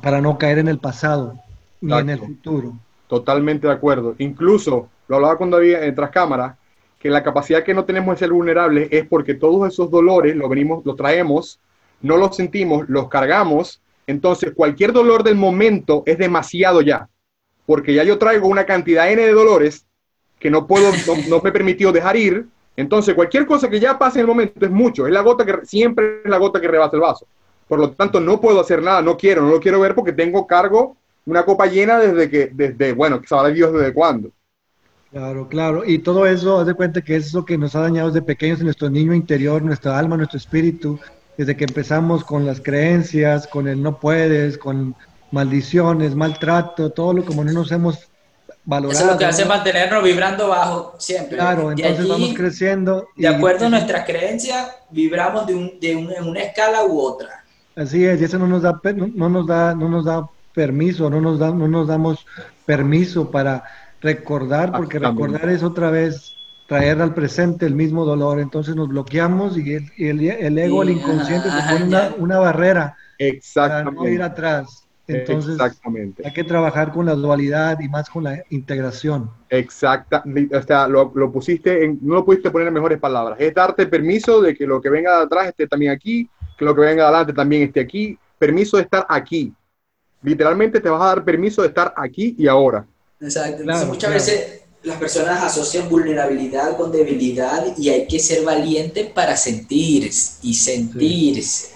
[0.00, 1.38] para no caer en el pasado
[1.82, 2.72] ni en el futuro.
[3.06, 4.14] Totalmente de acuerdo.
[4.16, 6.56] Incluso, lo hablaba con David en tras cámaras,
[6.98, 10.48] que la capacidad que no tenemos de ser vulnerables es porque todos esos dolores los
[10.48, 11.60] venimos, los traemos,
[12.00, 13.82] no los sentimos, los cargamos.
[14.06, 17.10] Entonces, cualquier dolor del momento es demasiado ya.
[17.66, 19.84] Porque ya yo traigo una cantidad N de dolores
[20.38, 22.46] que no puedo, no, no me he permitido dejar ir.
[22.76, 25.06] Entonces, cualquier cosa que ya pase en el momento es mucho.
[25.06, 27.26] Es la gota que siempre es la gota que rebasa el vaso.
[27.68, 30.46] Por lo tanto, no puedo hacer nada, no quiero, no lo quiero ver porque tengo
[30.46, 30.96] cargo
[31.26, 34.30] una copa llena desde que, desde, bueno, que sabrá Dios desde cuándo.
[35.10, 35.82] Claro, claro.
[35.86, 38.58] Y todo eso, haz de cuenta que es lo que nos ha dañado desde pequeños
[38.58, 40.98] en nuestro niño interior, nuestra alma, nuestro espíritu,
[41.38, 44.94] desde que empezamos con las creencias, con el no puedes, con
[45.30, 48.08] maldiciones, maltrato, todo lo como no nos hemos
[48.64, 48.92] valorado.
[48.92, 49.48] Eso es lo que hace ¿no?
[49.48, 51.36] mantenernos vibrando bajo siempre.
[51.36, 53.06] Claro, De entonces allí, vamos creciendo.
[53.16, 57.44] De acuerdo a nuestras creencias, vibramos de, un, de un- en una escala u otra.
[57.76, 61.10] Así es, y eso no nos da, no, no nos da, no nos da permiso,
[61.10, 62.24] no nos da, no nos damos
[62.64, 63.64] permiso para
[64.00, 65.38] recordar, porque Exactamente.
[65.38, 68.38] recordar es otra vez traer al presente el mismo dolor.
[68.38, 72.14] Entonces nos bloqueamos y el, y el- el ego, el Sí, inconsciente, se pone una,
[72.16, 72.96] una barrera
[73.56, 74.22] para no ir Exactamente.
[74.22, 74.88] atrás.
[75.06, 76.22] Entonces Exactamente.
[76.26, 79.30] hay que trabajar con la dualidad y más con la integración.
[79.50, 83.38] Exacta, o sea, lo, lo pusiste en, no lo pudiste poner en mejores palabras.
[83.38, 86.74] Es darte permiso de que lo que venga de atrás esté también aquí, que lo
[86.74, 88.18] que venga de adelante también esté aquí.
[88.38, 89.52] Permiso de estar aquí.
[90.22, 92.86] Literalmente te vas a dar permiso de estar aquí y ahora.
[93.20, 93.62] Exacto.
[93.62, 94.14] Entonces, Claro, muchas claro.
[94.14, 100.10] veces las personas asocian vulnerabilidad con debilidad y hay que ser valiente para sentir
[100.42, 101.68] y sentirse.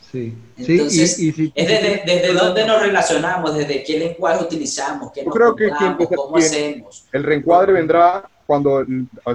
[0.00, 0.34] Sí.
[0.66, 5.10] Entonces, sí, y, y si- Es desde, desde dónde nos relacionamos, desde qué lenguaje utilizamos,
[5.12, 7.04] qué Yo nos creo que cómo quien- hacemos.
[7.12, 8.84] El reencuadre vendrá cuando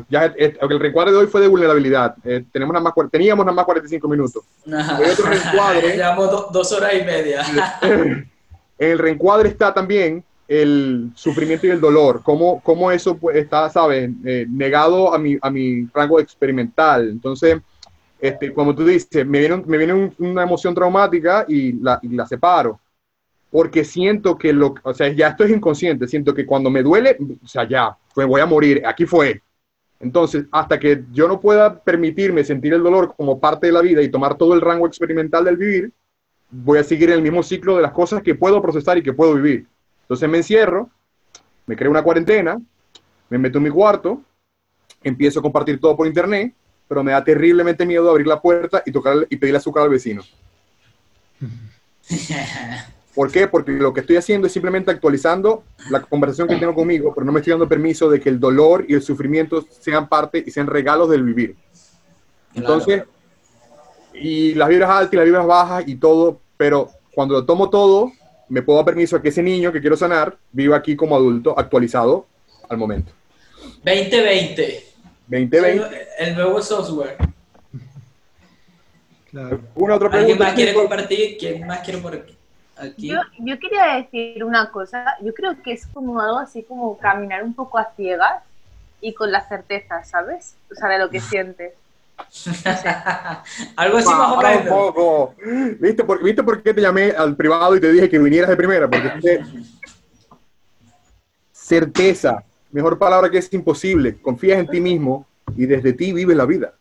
[0.10, 2.16] ya eh, el reencuadre de hoy fue de vulnerabilidad.
[2.26, 4.44] Eh, tenemos nada más, teníamos nada más 45 minutos.
[4.66, 5.96] Hay otro reencuadre.
[5.96, 7.42] Llevamos do- dos horas y media.
[7.82, 8.30] En
[8.78, 14.12] el reencuadre está también el sufrimiento y el dolor, cómo, cómo eso pues, está, ¿sabes?
[14.26, 17.08] Eh, negado a mi, a mi rango experimental.
[17.10, 17.58] Entonces,
[18.28, 22.80] este, como tú dices, me viene, una emoción traumática y la, separo.
[23.52, 27.18] Porque siento que lo, o sea, ya esto es inconsciente, siento que cuando me duele,
[27.44, 29.42] o sea, ya, pues voy a morir, aquí fue.
[30.00, 34.02] Entonces, hasta que yo no pueda permitirme sentir el dolor como parte de la vida
[34.02, 35.92] y tomar todo el rango experimental del vivir,
[36.50, 39.36] voy a seguir el mismo ciclo de las cosas que puedo procesar y que puedo
[39.36, 39.68] vivir.
[40.02, 40.90] Entonces me encierro,
[41.66, 42.60] me creo una cuarentena,
[43.30, 44.22] me meto en mi cuarto,
[45.04, 46.54] empiezo a compartir todo por internet,
[46.88, 50.24] pero me da terriblemente miedo abrir la puerta y tocar y pedirle azúcar al vecino.
[53.16, 53.48] ¿Por qué?
[53.48, 57.32] Porque lo que estoy haciendo es simplemente actualizando la conversación que tengo conmigo, pero no
[57.32, 60.68] me estoy dando permiso de que el dolor y el sufrimiento sean parte y sean
[60.68, 61.56] regalos del vivir.
[62.54, 63.04] Entonces,
[64.14, 68.12] y las vibras altas y las vibras bajas y todo, pero cuando lo tomo todo,
[68.50, 71.58] me puedo dar permiso a que ese niño que quiero sanar viva aquí como adulto,
[71.58, 72.28] actualizado
[72.70, 73.14] al momento.
[73.84, 74.95] 2020.
[75.28, 76.08] 2020.
[76.20, 77.18] El nuevo software.
[79.32, 79.60] Claro.
[79.76, 80.46] ¿Una otra ¿Alguien pregunta?
[80.46, 81.38] más quiere compartir?
[81.38, 82.38] ¿Quién más quiere por aquí?
[82.78, 83.08] Aquí.
[83.08, 87.44] Yo, yo quería decir una cosa, yo creo que es como algo así como caminar
[87.44, 88.44] un poco a ciegas
[89.02, 90.56] y con la certeza, ¿sabes?
[90.72, 91.74] O sea, de lo que sientes.
[93.76, 95.80] Algo así más o menos.
[95.80, 98.56] ¿Viste por, ¿Viste por qué te llamé al privado y te dije que vinieras de
[98.56, 98.90] primera?
[98.90, 99.44] Porque te-
[101.52, 102.44] certeza,
[102.76, 104.18] mejor palabra que es imposible.
[104.22, 105.26] Confías en ti mismo
[105.56, 106.74] y desde ti vives la vida.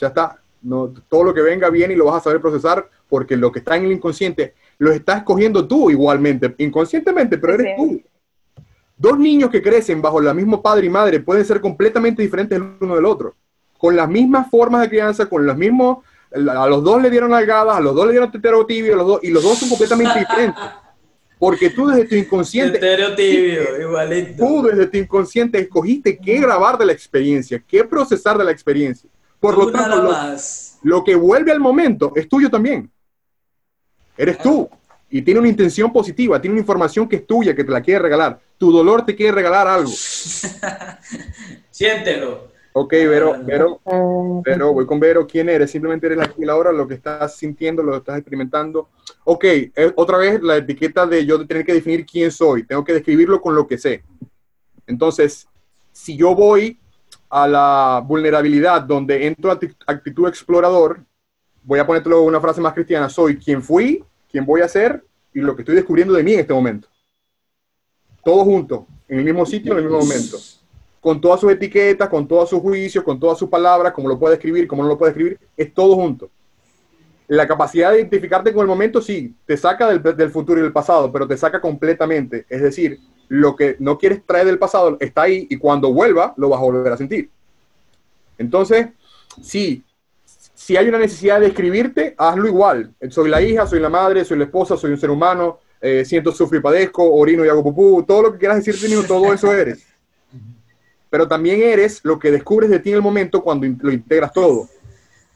[0.00, 0.40] Ya está.
[0.62, 3.60] No, todo lo que venga viene y lo vas a saber procesar porque lo que
[3.60, 8.02] está en el inconsciente lo estás escogiendo tú igualmente, inconscientemente, pero eres tú.
[8.96, 12.74] Dos niños que crecen bajo el mismo padre y madre pueden ser completamente diferentes el
[12.80, 13.34] uno del otro,
[13.78, 15.98] con las mismas formas de crianza, con los mismos,
[16.32, 19.06] a los dos le dieron algadas, a los dos le dieron tetero tibio, a los
[19.06, 20.62] dos, y los dos son completamente diferentes.
[21.42, 22.78] Porque tú desde tu inconsciente,
[23.16, 24.44] tibio, igualito.
[24.44, 29.10] tú desde tu inconsciente escogiste qué grabar de la experiencia, qué procesar de la experiencia.
[29.40, 30.78] Por lo Tú tanto, nada lo, más.
[30.84, 32.88] lo que vuelve al momento es tuyo también.
[34.16, 34.70] Eres tú.
[35.10, 37.98] Y tiene una intención positiva, tiene una información que es tuya, que te la quiere
[37.98, 38.38] regalar.
[38.56, 39.90] Tu dolor te quiere regalar algo.
[41.72, 42.51] Siéntelo.
[42.74, 43.80] Ok, Vero, Vero,
[44.42, 45.26] Vero, voy con Vero.
[45.26, 45.70] ¿Quién eres?
[45.70, 48.88] Simplemente eres aquí y la hora, lo que estás sintiendo, lo que estás experimentando.
[49.24, 52.64] Ok, eh, otra vez la etiqueta de yo tener que definir quién soy.
[52.64, 54.02] Tengo que describirlo con lo que sé.
[54.86, 55.46] Entonces,
[55.92, 56.78] si yo voy
[57.28, 61.04] a la vulnerabilidad donde entro a acti- actitud explorador,
[61.62, 63.10] voy a ponértelo una frase más cristiana.
[63.10, 65.04] Soy quien fui, quien voy a ser
[65.34, 66.88] y lo que estoy descubriendo de mí en este momento.
[68.24, 70.38] Todo junto, en el mismo sitio, en el mismo momento
[71.02, 74.36] con todas sus etiquetas, con todos sus juicios, con todas sus palabras, como lo puede
[74.36, 76.30] escribir, como no lo puede escribir, es todo junto.
[77.26, 80.72] La capacidad de identificarte con el momento, sí, te saca del, del futuro y del
[80.72, 82.46] pasado, pero te saca completamente.
[82.48, 86.50] Es decir, lo que no quieres traer del pasado está ahí y cuando vuelva lo
[86.50, 87.28] vas a volver a sentir.
[88.38, 88.86] Entonces,
[89.42, 89.82] sí,
[90.54, 92.94] si hay una necesidad de escribirte, hazlo igual.
[93.10, 96.30] Soy la hija, soy la madre, soy la esposa, soy un ser humano, eh, siento,
[96.30, 99.91] sufro y padezco, orino y hago pupú, todo lo que quieras decirte, todo eso eres
[101.12, 104.66] pero también eres lo que descubres de ti en el momento cuando lo integras todo.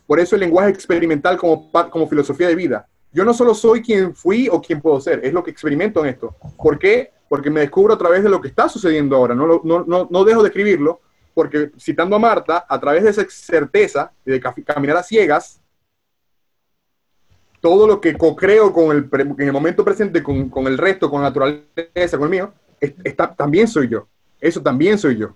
[0.06, 2.88] Por eso el lenguaje experimental como, como filosofía de vida.
[3.12, 6.06] Yo no solo soy quien fui o quien puedo ser, es lo que experimento en
[6.06, 6.34] esto.
[6.56, 7.10] ¿Por qué?
[7.28, 9.34] Porque me descubro a través de lo que está sucediendo ahora.
[9.34, 11.02] No, no, no, no dejo de escribirlo,
[11.34, 15.60] porque citando a Marta, a través de esa certeza de ca- caminar a ciegas,
[17.60, 21.20] todo lo que co-creo con el, en el momento presente, con, con el resto, con
[21.20, 24.08] la naturaleza, con el mío, es- está, también soy yo.
[24.40, 25.34] Eso también soy yo.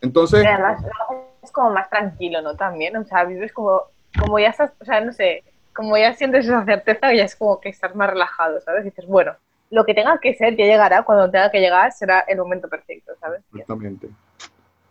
[0.00, 0.82] Entonces, Y además
[1.42, 2.54] es como más tranquilo, ¿no?
[2.56, 3.82] También, o sea, vives como,
[4.18, 5.42] como ya estás, o sea, no sé,
[5.74, 8.82] como ya sientes esa certeza, ya es como que estás más relajado, ¿sabes?
[8.82, 9.34] Y dices, bueno,
[9.70, 13.12] lo que tenga que ser ya llegará, cuando tenga que llegar será el momento perfecto,
[13.20, 13.42] ¿sabes?
[13.52, 14.08] exactamente,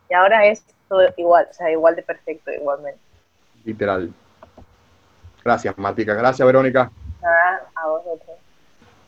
[0.10, 3.00] Y ahora es todo igual, o sea, igual de perfecto, igualmente.
[3.66, 4.14] literal.
[5.44, 6.14] Gracias, Matica.
[6.14, 6.92] Gracias, Verónica.
[7.22, 8.38] Nada, a vosotros.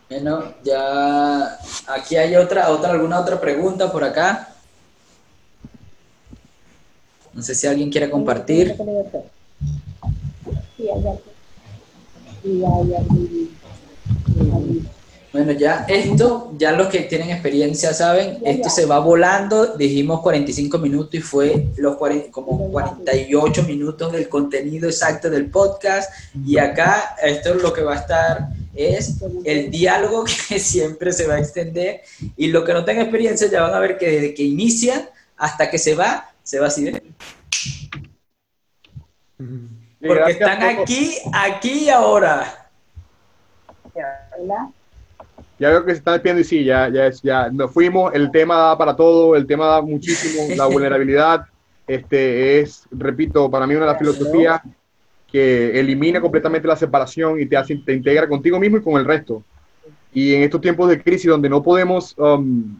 [0.09, 1.57] Bueno, ya
[1.87, 4.47] aquí hay otra, otra, alguna otra pregunta por acá.
[7.33, 8.75] No sé si alguien quiere compartir.
[15.31, 20.79] Bueno, ya esto, ya los que tienen experiencia saben, esto se va volando, dijimos 45
[20.79, 26.11] minutos y fue los 40 como 48 minutos del contenido exacto del podcast.
[26.43, 31.35] Y acá esto lo que va a estar es el diálogo que siempre se va
[31.35, 32.01] a extender.
[32.35, 35.69] Y lo que no tengan experiencia ya van a ver que desde que inicia hasta
[35.69, 37.03] que se va, se va así, ¿eh?
[39.99, 42.71] porque están aquí, aquí y ahora.
[44.35, 44.71] Hola.
[45.59, 48.15] Ya veo que se están despidiendo y sí, ya, ya, es- ya nos fuimos.
[48.15, 50.47] El tema da para todo, el tema da muchísimo.
[50.55, 51.45] La vulnerabilidad
[51.85, 54.59] este, es, repito, para mí una de las filosofías
[55.31, 59.05] que elimina completamente la separación y te, hace, te integra contigo mismo y con el
[59.05, 59.43] resto.
[60.11, 62.79] Y en estos tiempos de crisis donde no podemos um,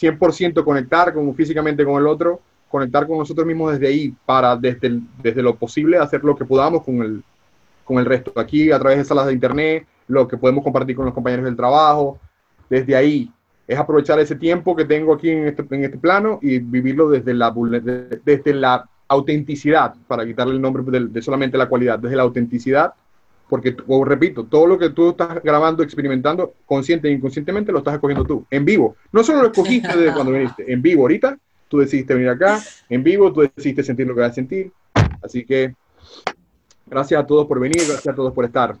[0.00, 2.40] 100% conectar con, físicamente con el otro,
[2.70, 6.44] conectar con nosotros mismos desde ahí para, desde, el- desde lo posible, hacer lo que
[6.44, 7.22] podamos con el,
[7.84, 8.32] con el resto.
[8.36, 11.56] Aquí, a través de salas de internet, lo que podemos compartir con los compañeros del
[11.56, 12.18] trabajo,
[12.68, 13.30] desde ahí.
[13.66, 17.34] Es aprovechar ese tiempo que tengo aquí en este, en este plano y vivirlo desde
[17.34, 17.52] la,
[18.24, 22.94] desde la autenticidad, para quitarle el nombre de, de solamente la cualidad, desde la autenticidad,
[23.48, 27.94] porque, como repito, todo lo que tú estás grabando, experimentando, consciente e inconscientemente, lo estás
[27.94, 28.94] escogiendo tú, en vivo.
[29.12, 31.36] No solo lo escogiste desde cuando viniste, en vivo ahorita,
[31.70, 34.72] tú decidiste venir acá, en vivo, tú decidiste sentir lo que vas a sentir,
[35.22, 35.74] Así que
[36.86, 38.76] gracias a todos por venir, gracias a todos por estar.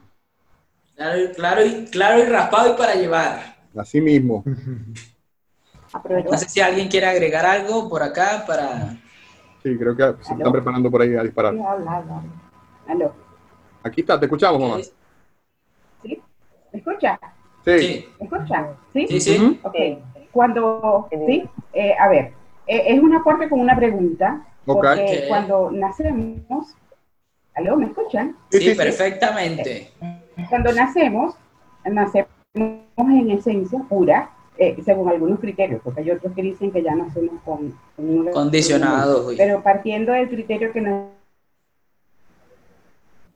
[0.96, 3.56] Claro, y- claro, y, claro y raspado y para llevar.
[3.76, 4.42] Así mismo.
[5.94, 8.96] No sé si alguien quiere agregar algo por acá para...
[9.62, 11.54] Sí, creo que se están preparando por ahí a disparar.
[12.88, 13.12] Aló.
[13.84, 14.82] Aquí está, te escuchamos, mamá.
[16.02, 16.22] ¿Sí?
[16.72, 17.20] ¿Me escucha?
[17.64, 18.06] Sí.
[18.18, 18.76] ¿Me escucha?
[18.92, 19.06] ¿Sí?
[19.06, 19.36] sí, sí.
[19.36, 19.58] Ujú.
[19.62, 19.76] Ok.
[20.32, 22.32] Cuando, sí, eh, a ver,
[22.70, 24.44] es un aporte con una pregunta.
[24.64, 25.28] Porque Ok.
[25.28, 26.74] cuando nacemos,
[27.54, 27.76] ¿aló?
[27.76, 28.36] ¿Me escuchan?
[28.50, 28.76] Sí, Sí, sí, sí.
[28.76, 29.90] perfectamente.
[30.48, 31.34] Cuando nacemos,
[31.84, 32.28] nacemos
[32.98, 37.40] en esencia pura, eh, según algunos criterios, porque hay otros que dicen que ya nacemos
[37.44, 39.34] con, con un- Condicionados.
[39.36, 41.08] Pero partiendo del criterio que nos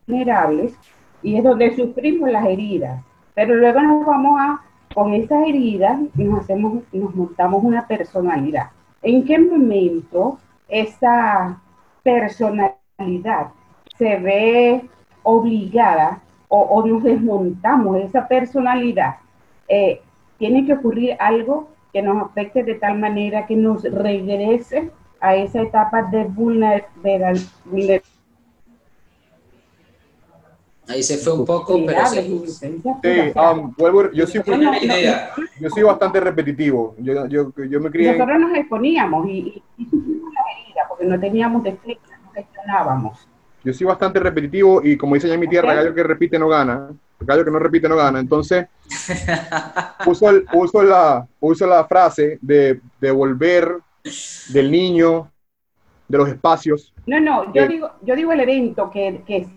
[0.07, 0.75] vulnerables
[1.23, 3.03] y es donde sufrimos las heridas.
[3.35, 4.61] Pero luego nos vamos a,
[4.95, 8.69] con esas heridas, nos hacemos, nos montamos una personalidad.
[9.05, 11.61] ¿En qué momento esa
[12.03, 13.49] personalidad
[13.99, 14.89] se ve
[15.23, 19.17] obligada o, nos desmontamos de esa personalidad?
[19.69, 20.01] Eh,
[20.39, 24.91] tiene que ocurrir algo que nos afecte de tal manera que nos regrese
[25.21, 28.03] a esa etapa de vulner- vulner-
[30.87, 32.23] Ahí se fue un poco, pero se...
[32.23, 32.83] Sí,
[33.35, 34.75] um, vuelvo, yo no.
[34.77, 35.31] idea.
[35.59, 36.95] yo soy bastante repetitivo.
[36.99, 38.11] Yo, yo, yo me crié.
[38.11, 42.31] en- Nosotros nos exponíamos y, y, y sufrimos la herida porque no teníamos defectos, no
[42.33, 43.27] gestionábamos.
[43.65, 46.49] Yo soy bastante repetitivo y como dice ya en mi tierra, gallo que repite no
[46.49, 46.91] gana.
[47.21, 48.21] Gallo que no repite no gana.
[48.21, 48.67] Entonces,
[50.07, 53.79] uso, el- uso, la, uso la frase de, de volver
[54.53, 55.31] del niño,
[56.09, 56.93] de los espacios.
[57.07, 57.69] No, no, yo Eh.
[57.69, 59.49] digo, yo digo el evento que, que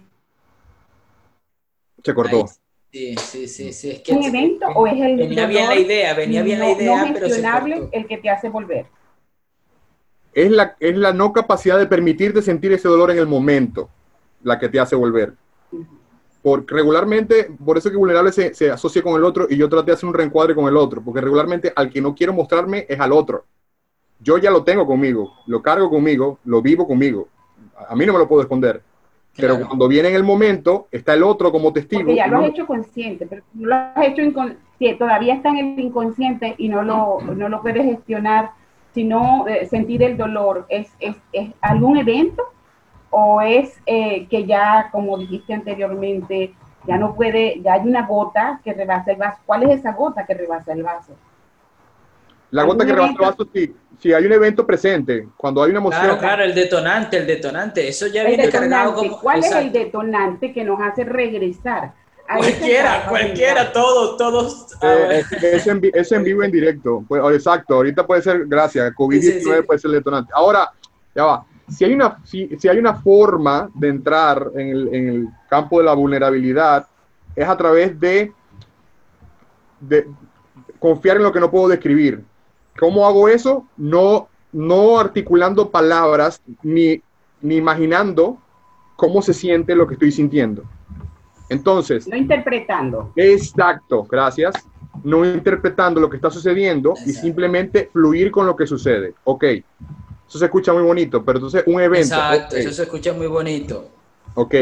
[2.03, 2.45] Se cortó.
[2.91, 3.89] Sí, sí, sí, sí.
[3.91, 6.65] Es que es un evento o es el venía bien la idea, venía bien la
[6.65, 7.97] no- idea, no pero se gestionable cortó.
[7.97, 8.85] el que te hace volver.
[10.33, 13.89] Es la, es la no capacidad de permitirte sentir ese dolor en el momento
[14.43, 15.33] la que te hace volver.
[16.41, 19.87] Porque regularmente, por eso que vulnerable se, se asocia con el otro y yo traté
[19.87, 22.99] de hacer un reencuadre con el otro, porque regularmente al que no quiero mostrarme es
[22.99, 23.45] al otro.
[24.19, 27.27] Yo ya lo tengo conmigo, lo cargo conmigo, lo vivo conmigo.
[27.77, 28.81] A a mí no me lo puedo esconder.
[29.37, 29.67] Pero Claro.
[29.67, 32.01] cuando viene en el momento, está el otro como testigo.
[32.01, 35.57] Porque ya lo has hecho consciente, pero no lo has hecho inconsciente, todavía está en
[35.57, 38.51] el inconsciente y no lo, no lo puedes gestionar,
[38.93, 40.65] sino eh, sentir el dolor.
[40.69, 42.41] ¿Es, es, es algún evento
[43.11, 46.53] o es eh, que ya, como dijiste anteriormente,
[46.87, 49.39] ya no puede, ya hay una gota que rebasa el vaso?
[49.45, 51.13] ¿Cuál es esa gota que rebasa el vaso?
[52.49, 55.79] la gota que rebasa el vaso, si, si hay un evento presente, cuando hay una
[55.79, 57.87] emoción, Claro, claro, el detonante, el detonante.
[57.87, 59.09] Eso ya El viene cargado detonante.
[59.09, 59.21] como...
[59.21, 61.93] ¿Cuál es el detonante que nos hace regresar?
[62.29, 64.75] a Cualquiera, cualquiera, todos, todos.
[64.81, 67.03] Eh, es, es en, es en vivo en directo.
[67.07, 69.61] Pues, oh, exacto, ahorita puede ser, gracias, COVID-19 Sí, sí, sí.
[69.65, 70.31] puede ser el detonante.
[70.35, 70.69] Ahora,
[71.15, 71.45] ya va.
[71.69, 75.79] Si hay una, si, si hay una forma de entrar en el, en el campo
[75.79, 76.85] de la vulnerabilidad,
[77.35, 78.31] es a través de,
[79.79, 80.07] de
[80.79, 82.23] confiar en lo que no puedo describir.
[82.79, 83.65] ¿Cómo hago eso?
[83.77, 87.01] No, no articulando palabras ni,
[87.41, 88.37] ni imaginando
[88.95, 90.63] cómo se siente lo que estoy sintiendo.
[91.49, 93.11] Entonces, No interpretando.
[93.15, 94.55] Exacto, gracias.
[95.03, 99.13] No interpretando lo que está sucediendo y simplemente fluir con lo que sucede.
[99.23, 99.43] Ok,
[100.27, 102.15] eso se escucha muy bonito, pero entonces un evento.
[102.15, 103.89] Exacto, ok, eso se escucha muy bonito.
[104.35, 104.55] ok.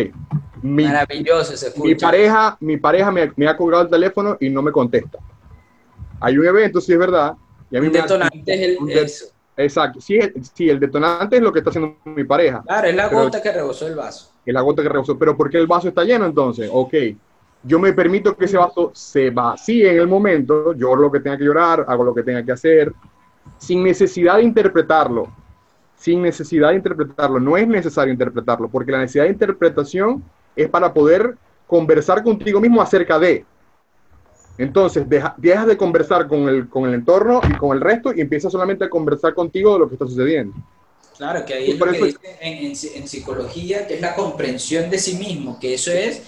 [0.61, 4.61] Mi, Maravilloso se mi pareja, mi pareja me, me ha colgado el teléfono y no
[4.61, 5.19] me contesta.
[6.19, 7.35] Hay un evento, sí es verdad.
[7.71, 9.11] Y a mí Un me detonante es el, de-.
[9.57, 12.61] Exacto, sí, el- sí, el detonante es lo que está haciendo mi pareja.
[12.65, 14.31] Claro, es la gota que rebosó el vaso.
[14.45, 15.17] es la gota que rebosó.
[15.17, 16.69] Pero ¿por qué el vaso está lleno entonces?
[16.71, 16.93] Ok,
[17.63, 21.37] yo me permito que ese vaso se vacíe en el momento, yo lo que tenga
[21.37, 22.93] que llorar, hago lo que tenga que hacer,
[23.57, 25.27] sin necesidad de interpretarlo.
[25.97, 27.39] Sin necesidad de interpretarlo.
[27.39, 30.23] No es necesario interpretarlo, porque la necesidad de interpretación
[30.55, 31.35] es para poder
[31.65, 33.45] conversar contigo mismo acerca de.
[34.57, 38.21] Entonces, deja- dejas de conversar con el, con el entorno y con el resto y
[38.21, 40.53] empiezas solamente a conversar contigo de lo que está sucediendo.
[41.17, 45.57] Claro, que ahí es lo que en psicología, que es la comprensión de sí mismo,
[45.59, 46.21] que eso es,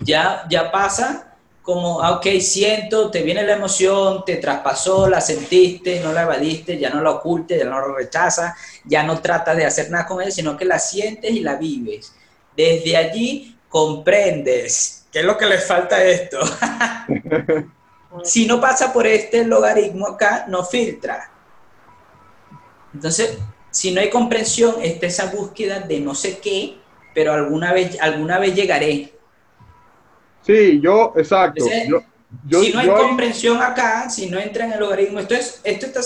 [0.00, 6.00] ya, ya pasa como, ah, ok, siento, te viene la emoción, te traspasó, la sentiste,
[6.00, 9.64] no la evadiste, ya no la ocultes, ya no la rechazas, ya no tratas de
[9.66, 12.12] hacer nada con ella, sino que la sientes y la vives.
[12.56, 16.38] Desde allí comprendes, ¿qué es lo que le falta a esto?
[18.22, 21.30] si no pasa por este logaritmo acá, no filtra.
[22.92, 23.38] Entonces,
[23.70, 26.76] si no hay comprensión, está esa búsqueda de no sé qué,
[27.14, 29.14] pero alguna vez, alguna vez llegaré.
[30.42, 31.64] Sí, yo, exacto.
[31.64, 32.02] Entonces, Yo,
[32.50, 35.62] yo- si no hay yo comprensión acá, si no entra en el logaritmo, esto, es,
[35.64, 36.00] esto está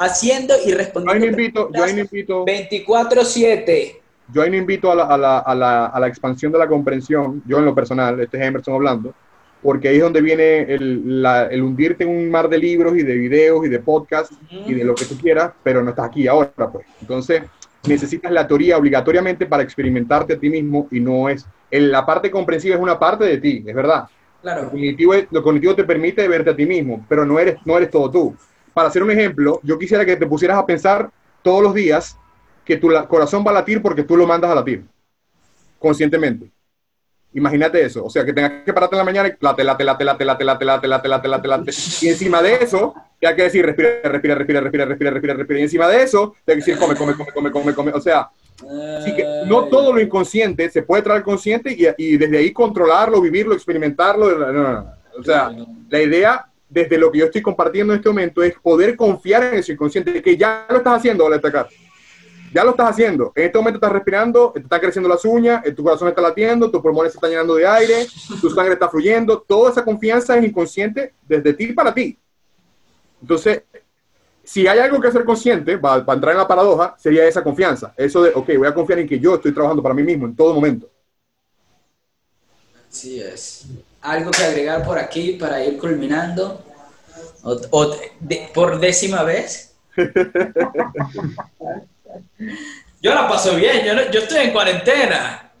[0.00, 4.00] haciendo y Yo ahí respondiendo invito, yo ahí invito, 24-7.
[4.30, 6.68] Yo ahí no invito a la, a, la, a, la, a la expansión de la
[6.68, 9.16] comprensión, yo en lo personal, este es Emerson hablando,
[9.60, 13.14] porque ahí es donde viene el, el hundirte en un mar de libros y de
[13.14, 16.70] videos y de podcasts y de lo que tú quieras, pero no estás aquí ahora,
[16.72, 16.86] pues.
[17.00, 17.42] Entonces,
[17.84, 22.30] necesitas la teoría obligatoriamente para experimentarte a ti mismo y no es, el- la parte
[22.30, 24.04] comprensiva es una parte de ti, es verdad.
[24.04, 24.70] Lo Claro.
[24.70, 27.90] cognitivo, es- lo cognitivo te permite verte a ti mismo, pero no eres, no eres
[27.90, 28.38] todo tú.
[28.72, 31.10] Para hacer un ejemplo, yo quisiera que te pusieras a pensar
[31.42, 32.19] todos los días
[32.70, 34.84] que tu corazón va a latir porque tú lo mandas a latir,
[35.78, 36.48] conscientemente.
[37.34, 40.04] Imagínate eso, o sea, que tengas que pararte en la mañana y late, late, late,
[40.04, 41.72] late, late, late, late, late, late, late, late.
[42.02, 45.60] Y encima de eso, te hay que decir, respira, respira, respira, respira, respira, respira, respira.
[45.60, 47.92] Y encima de eso, te hay que decir, come, come, come, come, come, come.
[47.92, 48.30] O sea,
[48.98, 53.20] Así que no todo lo inconsciente se puede traer consciente y, y desde ahí controlarlo,
[53.20, 54.38] vivirlo, experimentarlo.
[54.38, 54.92] no, no, no.
[55.18, 55.50] O sea,
[55.88, 59.54] la idea desde lo que yo estoy compartiendo en este momento es poder confiar en
[59.54, 61.68] ese inconsciente, que ya lo estás haciendo, vale destacar.
[62.52, 63.32] Ya lo estás haciendo.
[63.36, 66.82] En este momento estás respirando, te están creciendo las uñas, tu corazón está latiendo, tus
[66.82, 68.06] pulmones se están llenando de aire,
[68.40, 69.40] tu sangre está fluyendo.
[69.40, 72.18] Toda esa confianza es inconsciente desde ti para ti.
[73.22, 73.62] Entonces,
[74.42, 77.94] si hay algo que hacer consciente, para, para entrar en la paradoja, sería esa confianza.
[77.96, 80.34] Eso de, ok, voy a confiar en que yo estoy trabajando para mí mismo en
[80.34, 80.88] todo momento.
[82.90, 83.66] Así es.
[84.00, 86.64] Algo que agregar por aquí para ir culminando.
[87.42, 89.74] O, o de- por décima vez.
[93.02, 95.52] Yo la paso bien, yo, no- yo estoy en cuarentena.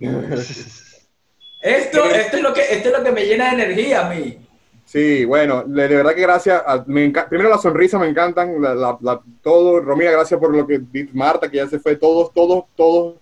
[1.62, 4.38] Esto, esto, es lo que, esto es lo que me llena de energía a mí.
[4.86, 6.62] Sí, bueno, de, verdad que gracias.
[6.66, 9.78] a- me primero las sonrisas me encantan, la, la- la- todo.
[9.80, 10.80] Romina, gracias por lo que
[11.12, 11.96] Marta, que ya se fue.
[11.96, 13.16] Todos, todos, todos.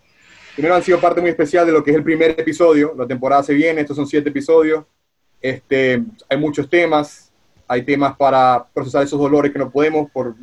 [0.54, 2.94] Primero han sido parte muy especial de lo que es el primer episodio.
[2.96, 4.84] La temporada se viene, estos son siete episodios.
[5.40, 7.32] Este, hay muchos temas.
[7.66, 10.34] Hay temas para procesar esos dolores que no podemos por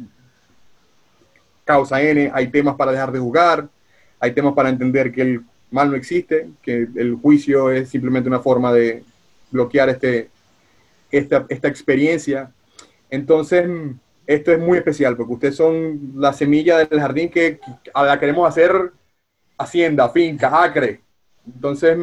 [1.66, 2.32] causa N.
[2.34, 3.68] Hay temas para dejar de jugar.
[4.20, 8.40] Hay temas para entender que el mal no existe, que el juicio es simplemente una
[8.40, 9.04] forma de
[9.52, 10.30] bloquear este,
[11.12, 12.52] esta, esta experiencia.
[13.10, 13.68] Entonces,
[14.26, 17.60] esto es muy especial porque ustedes son la semilla del jardín que
[17.94, 18.92] la queremos hacer
[19.58, 21.02] hacienda, finca, acre.
[21.46, 21.98] Entonces,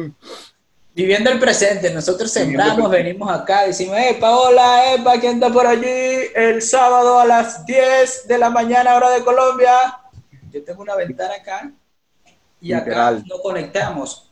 [0.95, 2.57] Viviendo el presente, nosotros presente.
[2.89, 5.87] venimos acá, decimos, hey, Paola, Epa, ¿quién está por allí?
[6.35, 9.71] El sábado a las 10 de la mañana, hora de Colombia.
[10.51, 11.71] Yo tengo una ventana acá
[12.61, 14.29] y acá nos conectamos.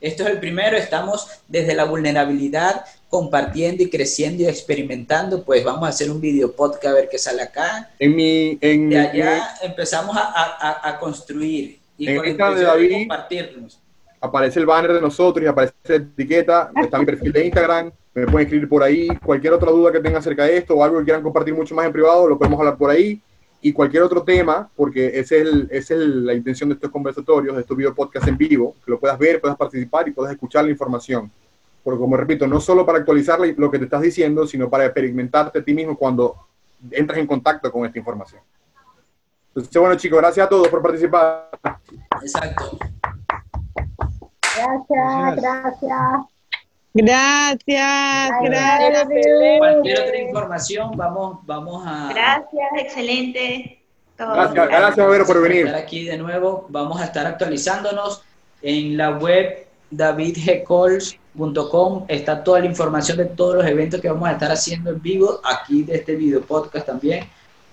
[0.00, 5.84] Esto es el primero, estamos desde la vulnerabilidad, compartiendo y creciendo y experimentando, pues vamos
[5.84, 7.90] a hacer un video podcast a ver qué sale acá.
[7.98, 12.44] en mi, en, De allá empezamos a, a- a- construir y En con la esta
[12.44, 13.80] de intención de David- compartirnos.
[14.24, 18.26] Aparece el banner de nosotros y aparece la etiqueta, está mi perfil de Instagram, me
[18.26, 21.04] pueden escribir por ahí, cualquier otra duda que tengan acerca de esto o algo que
[21.04, 23.20] quieran compartir mucho más en privado, lo podemos hablar por ahí.
[23.60, 27.54] Y cualquier otro tema, porque esa es, el- es el- la intención de estos conversatorios,
[27.54, 30.64] de estos video podcasts en vivo, que lo puedas ver, puedas participar y puedas escuchar
[30.64, 31.30] la información.
[31.82, 35.58] Porque como repito, no solo para actualizar lo que te estás diciendo, sino para experimentarte
[35.58, 36.36] a ti mismo cuando
[36.90, 38.42] entras en contacto con esta información.
[39.48, 41.48] Entonces, bueno chicos, gracias a todos por participar.
[42.22, 42.78] Exacto.
[44.56, 46.00] Gracias, gracias.
[46.96, 49.08] Gracias, gracias.
[49.58, 52.12] Cualquier otra información, vamos, vamos a...
[52.14, 53.82] Gracias, excelente.
[54.16, 54.32] Todo.
[54.32, 55.66] Gracias, gracias Vero por venir.
[55.66, 56.66] estar aquí de nuevo.
[56.68, 58.22] Vamos a estar actualizándonos
[58.62, 62.04] en la web davidgcols.com.
[62.06, 65.40] Está toda la información de todos los eventos que vamos a estar haciendo en vivo,
[65.42, 67.24] aquí de este video podcast también.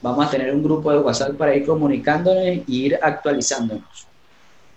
[0.02, 4.08] Vamos a tener un grupo de WhatsApp para ir comunicándonos y ir actualizándonos.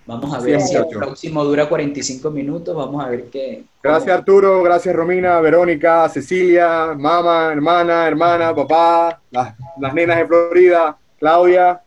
[0.07, 2.77] Vamos a ver Sí, si el próximo dura 45 minutos.
[2.77, 3.65] Vamos a ver qué.
[3.83, 10.97] Gracias Arturo, gracias Romina, Verónica, Cecilia, mamá, hermana, hermana, papá, las, las nenas de Florida,
[11.19, 11.81] Claudia,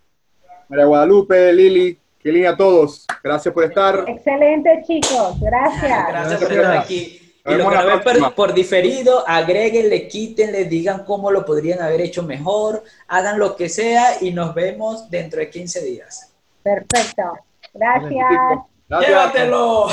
[0.68, 3.06] María Guadalupe, Lili, Kelly, a todos.
[3.23, 4.03] Gracias por estar.
[4.07, 5.39] Excelente, chicos.
[5.39, 6.07] Gracias.
[6.10, 7.22] Gracias por estar aquí.
[7.45, 12.23] Y lo que ven por, por diferido, agréguenle, quítenle, digan cómo lo podrían haber hecho
[12.23, 16.34] mejor, hagan lo que sea y nos vemos dentro de 15 días.
[16.61, 17.46] Perfecto.
[17.77, 18.59] Gracias.
[18.89, 19.09] Gracias.
[19.09, 19.87] ¡Llévatelo!